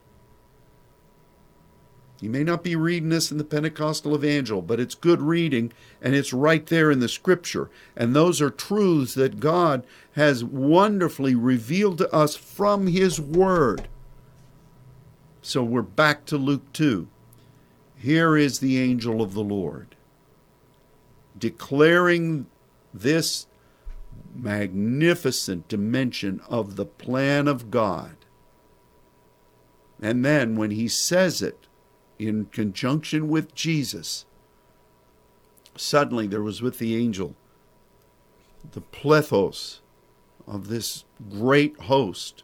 You 2.22 2.30
may 2.30 2.44
not 2.44 2.64
be 2.64 2.76
reading 2.76 3.10
this 3.10 3.32
in 3.32 3.40
the 3.40 3.44
Pentecostal 3.44 4.16
Evangel, 4.16 4.62
but 4.62 4.80
it's 4.80 4.96
good 4.96 5.22
reading 5.22 5.74
and 6.02 6.16
it's 6.16 6.32
right 6.32 6.66
there 6.68 6.92
in 6.92 7.00
the 7.00 7.10
scripture. 7.10 7.70
And 7.96 8.16
those 8.16 8.40
are 8.40 8.52
truths 8.52 9.16
that 9.16 9.40
God 9.40 9.84
has 10.14 10.44
wonderfully 10.44 11.34
revealed 11.34 11.98
to 11.98 12.14
us 12.14 12.36
from 12.36 12.88
His 12.88 13.20
Word. 13.20 13.88
So 15.42 15.64
we're 15.64 15.82
back 15.82 16.26
to 16.28 16.38
Luke 16.38 16.72
2. 16.74 17.08
Here 17.98 18.38
is 18.38 18.60
the 18.60 18.80
angel 18.80 19.22
of 19.22 19.34
the 19.34 19.44
Lord 19.44 19.96
declaring 21.38 22.46
this 22.94 23.48
magnificent 24.34 25.68
dimension 25.68 26.42
of 26.48 26.76
the 26.76 26.86
plan 26.86 27.48
of 27.48 27.72
God. 27.72 28.16
And 30.02 30.24
then 30.24 30.56
when 30.56 30.72
he 30.72 30.88
says 30.88 31.42
it, 31.42 31.68
in 32.28 32.46
conjunction 32.46 33.28
with 33.28 33.56
Jesus, 33.56 34.26
suddenly 35.76 36.28
there 36.28 36.44
was 36.44 36.62
with 36.62 36.78
the 36.78 36.96
angel 36.96 37.36
the 38.74 38.82
plethos 38.82 39.80
of 40.48 40.68
this 40.68 41.04
great 41.30 41.80
host, 41.82 42.44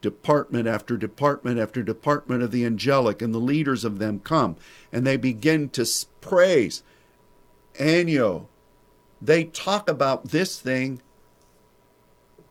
department 0.00 0.68
after 0.68 0.96
department 0.96 1.58
after 1.58 1.82
department 1.82 2.42
of 2.42 2.50
the 2.50 2.64
angelic, 2.64 3.20
and 3.20 3.34
the 3.34 3.38
leaders 3.38 3.84
of 3.84 3.98
them 3.98 4.20
come, 4.20 4.56
and 4.92 5.06
they 5.06 5.16
begin 5.16 5.68
to 5.70 5.86
praise. 6.20 6.82
Aineo, 7.74 8.46
they 9.20 9.44
talk 9.44 9.88
about 9.88 10.28
this 10.28 10.60
thing 10.60 11.02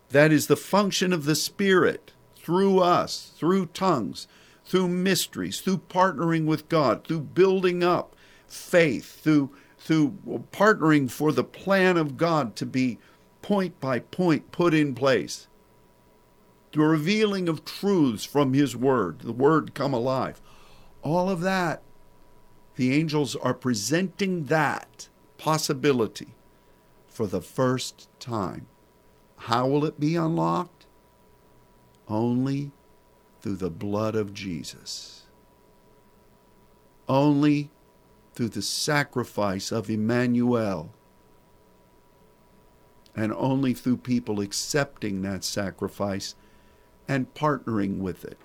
that 0.10 0.32
is 0.32 0.48
the 0.48 0.58
function 0.58 1.14
of 1.14 1.26
the 1.26 1.36
Spirit 1.36 2.12
through 2.36 2.80
us, 2.80 3.32
through 3.38 3.66
tongues, 3.68 4.28
through 4.66 4.90
mysteries, 4.90 5.62
through 5.62 5.78
partnering 5.90 6.46
with 6.46 6.68
God, 6.70 7.06
through 7.06 7.22
building 7.22 7.84
up 7.84 8.16
faith, 8.48 9.22
through 9.22 9.52
through 9.78 10.18
partnering 10.52 11.10
for 11.12 11.32
the 11.32 11.44
plan 11.44 11.96
of 11.96 12.18
God 12.18 12.56
to 12.56 12.66
be 12.66 12.98
point 13.44 13.80
by 13.80 14.00
point 14.00 14.52
put 14.52 14.74
in 14.74 14.96
place. 14.96 15.48
The 16.72 16.80
revealing 16.80 17.48
of 17.48 17.64
truths 17.64 18.26
from 18.26 18.54
His 18.54 18.76
Word, 18.76 19.20
the 19.20 19.32
Word 19.32 19.76
come 19.76 19.94
alive. 19.94 20.42
All 21.04 21.30
of 21.30 21.42
that, 21.42 21.84
the 22.76 22.94
angels 22.94 23.36
are 23.36 23.54
presenting 23.54 24.46
that 24.46 25.08
possibility 25.38 26.34
for 27.08 27.28
the 27.28 27.42
first 27.42 28.10
time. 28.20 28.66
How 29.38 29.68
will 29.68 29.86
it 29.86 30.00
be 30.00 30.16
unlocked? 30.16 30.88
Only 32.08 32.72
through 33.46 33.56
the 33.56 33.70
blood 33.70 34.16
of 34.16 34.34
Jesus. 34.34 35.22
Only 37.08 37.70
through 38.34 38.50
the 38.50 38.64
sacrifice 38.64 39.72
of 39.72 39.88
Emmanuel. 39.88 40.90
And 43.16 43.32
only 43.32 43.76
through 43.76 43.98
people 43.98 44.40
accepting 44.40 45.22
that 45.22 45.44
sacrifice 45.44 46.34
and 47.08 47.32
partnering 47.36 48.00
with 48.00 48.26
it. 48.26 48.40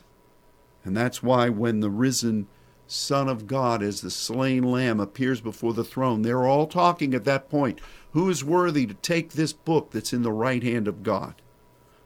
And 0.84 0.94
that's 0.94 1.22
why 1.22 1.48
when 1.48 1.80
the 1.80 1.88
risen 1.88 2.46
Son 2.86 3.26
of 3.26 3.46
God 3.46 3.82
as 3.82 4.02
the 4.02 4.10
slain 4.10 4.64
lamb 4.64 5.00
appears 5.00 5.40
before 5.40 5.72
the 5.72 5.82
throne, 5.82 6.20
they're 6.20 6.46
all 6.46 6.66
talking 6.66 7.14
at 7.14 7.24
that 7.24 7.48
point. 7.48 7.80
Who 8.12 8.28
is 8.28 8.44
worthy 8.44 8.84
to 8.84 8.92
take 8.92 9.32
this 9.32 9.54
book 9.54 9.92
that's 9.92 10.12
in 10.12 10.20
the 10.20 10.30
right 10.30 10.62
hand 10.62 10.86
of 10.86 11.02
God? 11.02 11.40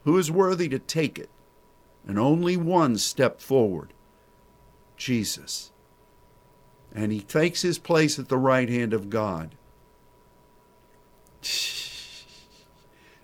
Who 0.04 0.16
is 0.16 0.30
worthy 0.30 0.68
to 0.68 0.78
take 0.78 1.18
it? 1.18 1.28
And 2.06 2.18
only 2.18 2.56
one 2.56 2.98
stepped 2.98 3.40
forward 3.40 3.92
Jesus. 4.96 5.72
And 6.94 7.10
he 7.12 7.20
takes 7.20 7.62
his 7.62 7.78
place 7.78 8.18
at 8.18 8.28
the 8.28 8.38
right 8.38 8.68
hand 8.68 8.92
of 8.92 9.10
God. 9.10 9.54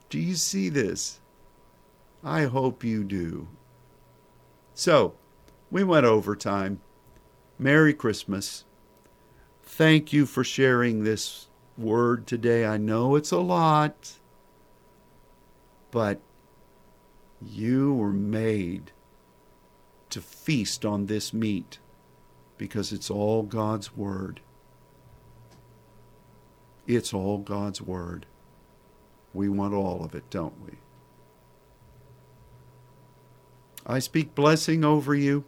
Do 0.09 0.19
you 0.19 0.35
see 0.35 0.69
this? 0.69 1.21
I 2.25 2.45
hope 2.45 2.83
you 2.83 3.05
do. 3.05 3.49
So, 4.75 5.15
we 5.71 5.85
went 5.85 6.05
overtime. 6.05 6.81
Merry 7.59 7.95
Christmas. 7.95 8.65
Thank 9.63 10.13
you 10.13 10.27
for 10.27 10.43
sharing 10.43 11.05
this 11.05 11.47
word 11.79 12.27
today. 12.27 12.67
I 12.67 12.77
know 12.77 13.15
it's 13.15 13.31
a 13.31 13.39
lot, 13.39 14.15
but 15.91 16.21
you 17.45 17.95
were 17.95 18.13
made 18.13 18.93
to 20.11 20.21
feast 20.21 20.85
on 20.85 21.07
this 21.07 21.33
meat 21.33 21.79
because 22.59 22.93
it's 22.93 23.11
all 23.11 23.43
God's 23.43 23.97
Word. 23.97 24.41
It's 26.87 27.15
all 27.15 27.39
God's 27.39 27.81
Word. 27.81 28.27
We 29.33 29.49
want 29.49 29.75
all 29.75 30.05
of 30.05 30.15
it, 30.15 30.29
don't 30.29 30.61
we? 30.65 30.79
I 33.87 33.99
speak 33.99 34.35
blessing 34.35 34.85
over 34.85 35.15
you. 35.15 35.45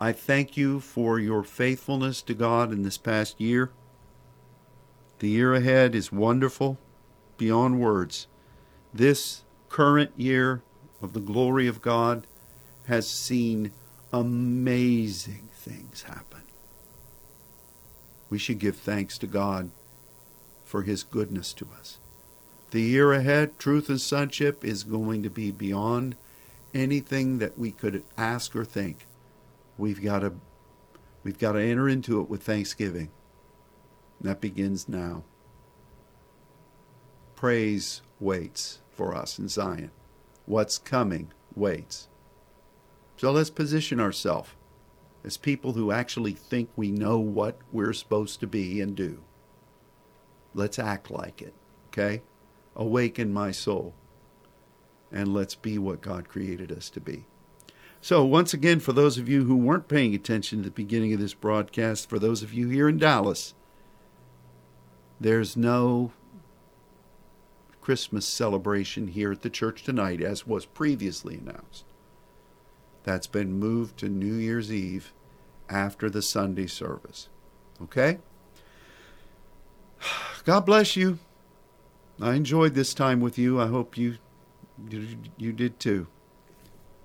I 0.00 0.12
thank 0.12 0.56
you 0.56 0.80
for 0.80 1.18
your 1.18 1.42
faithfulness 1.42 2.22
to 2.22 2.34
God 2.34 2.72
in 2.72 2.82
this 2.82 2.96
past 2.96 3.38
year. 3.38 3.70
The 5.18 5.28
year 5.28 5.54
ahead 5.54 5.94
is 5.94 6.10
wonderful 6.10 6.78
beyond 7.36 7.78
words. 7.78 8.26
This 8.94 9.42
current 9.70 10.10
year 10.16 10.62
of 11.00 11.14
the 11.14 11.20
glory 11.20 11.66
of 11.66 11.80
God 11.80 12.26
has 12.86 13.08
seen 13.08 13.72
amazing 14.12 15.48
things 15.52 16.02
happen. 16.02 16.42
We 18.28 18.38
should 18.38 18.58
give 18.58 18.76
thanks 18.76 19.16
to 19.18 19.26
God 19.26 19.70
for 20.64 20.82
His 20.82 21.02
goodness 21.02 21.52
to 21.54 21.68
us. 21.78 21.98
The 22.72 22.82
year 22.82 23.12
ahead, 23.12 23.58
Truth 23.58 23.88
and 23.88 24.00
Sonship 24.00 24.64
is 24.64 24.84
going 24.84 25.22
to 25.22 25.30
be 25.30 25.50
beyond 25.50 26.16
anything 26.74 27.38
that 27.38 27.58
we 27.58 27.72
could 27.72 28.04
ask 28.16 28.54
or 28.54 28.64
think. 28.64 29.06
We've 29.78 30.02
got 30.02 30.20
to 30.20 30.34
we've 31.24 31.38
got 31.38 31.52
to 31.52 31.62
enter 31.62 31.88
into 31.88 32.20
it 32.20 32.28
with 32.28 32.42
thanksgiving. 32.42 33.10
that 34.20 34.40
begins 34.40 34.88
now. 34.88 35.22
Praise 37.34 38.02
waits 38.20 38.80
for 38.92 39.14
us 39.14 39.38
in 39.38 39.48
Zion. 39.48 39.90
What's 40.46 40.78
coming 40.78 41.32
waits. 41.54 42.08
So 43.16 43.30
let's 43.30 43.50
position 43.50 44.00
ourselves 44.00 44.50
as 45.24 45.36
people 45.36 45.72
who 45.72 45.92
actually 45.92 46.32
think 46.32 46.70
we 46.74 46.90
know 46.90 47.18
what 47.18 47.58
we're 47.72 47.92
supposed 47.92 48.40
to 48.40 48.46
be 48.46 48.80
and 48.80 48.96
do. 48.96 49.22
Let's 50.54 50.78
act 50.78 51.10
like 51.10 51.42
it, 51.42 51.54
okay? 51.88 52.22
Awaken 52.74 53.32
my 53.32 53.50
soul. 53.50 53.94
And 55.12 55.34
let's 55.34 55.54
be 55.54 55.76
what 55.76 56.00
God 56.00 56.28
created 56.28 56.72
us 56.72 56.88
to 56.90 57.00
be. 57.00 57.26
So, 58.00 58.24
once 58.24 58.54
again, 58.54 58.80
for 58.80 58.92
those 58.92 59.18
of 59.18 59.28
you 59.28 59.44
who 59.44 59.56
weren't 59.56 59.88
paying 59.88 60.14
attention 60.14 60.60
at 60.60 60.64
the 60.64 60.70
beginning 60.70 61.12
of 61.12 61.20
this 61.20 61.34
broadcast, 61.34 62.08
for 62.08 62.18
those 62.18 62.42
of 62.42 62.54
you 62.54 62.68
here 62.70 62.88
in 62.88 62.96
Dallas, 62.96 63.54
there's 65.20 65.56
no 65.56 66.12
Christmas 67.80 68.26
celebration 68.26 69.08
here 69.08 69.32
at 69.32 69.42
the 69.42 69.50
church 69.50 69.82
tonight, 69.82 70.20
as 70.20 70.46
was 70.46 70.66
previously 70.66 71.36
announced. 71.36 71.84
That's 73.04 73.26
been 73.26 73.58
moved 73.58 73.96
to 73.98 74.08
New 74.08 74.34
Year's 74.34 74.72
Eve 74.72 75.12
after 75.68 76.10
the 76.10 76.22
Sunday 76.22 76.66
service. 76.66 77.28
Okay? 77.82 78.18
God 80.44 80.66
bless 80.66 80.96
you. 80.96 81.18
I 82.20 82.34
enjoyed 82.34 82.74
this 82.74 82.92
time 82.92 83.20
with 83.20 83.38
you. 83.38 83.60
I 83.60 83.68
hope 83.68 83.96
you 83.96 84.18
you, 84.88 85.18
you 85.36 85.52
did 85.52 85.78
too. 85.78 86.06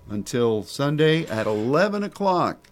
Until 0.08 0.62
Sunday 0.62 1.26
at 1.26 1.46
11 1.46 2.02
o'clock. 2.02 2.68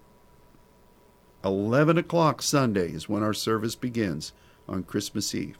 11 1.44 1.98
o'clock 1.98 2.40
Sunday 2.40 2.92
is 2.92 3.08
when 3.08 3.22
our 3.22 3.34
service 3.34 3.74
begins 3.74 4.32
on 4.68 4.82
Christmas 4.82 5.34
Eve. 5.34 5.58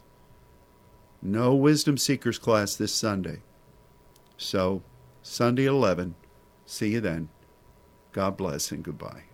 No 1.27 1.55
Wisdom 1.55 1.97
Seekers 1.97 2.39
class 2.39 2.77
this 2.77 2.93
Sunday. 2.93 3.41
So, 4.37 4.83
Sunday 5.23 5.65
11. 5.65 6.17
See 6.67 6.93
you 6.93 7.01
then. 7.01 7.31
God 8.13 8.37
bless 8.37 8.71
and 8.71 8.85
goodbye. 8.85 9.25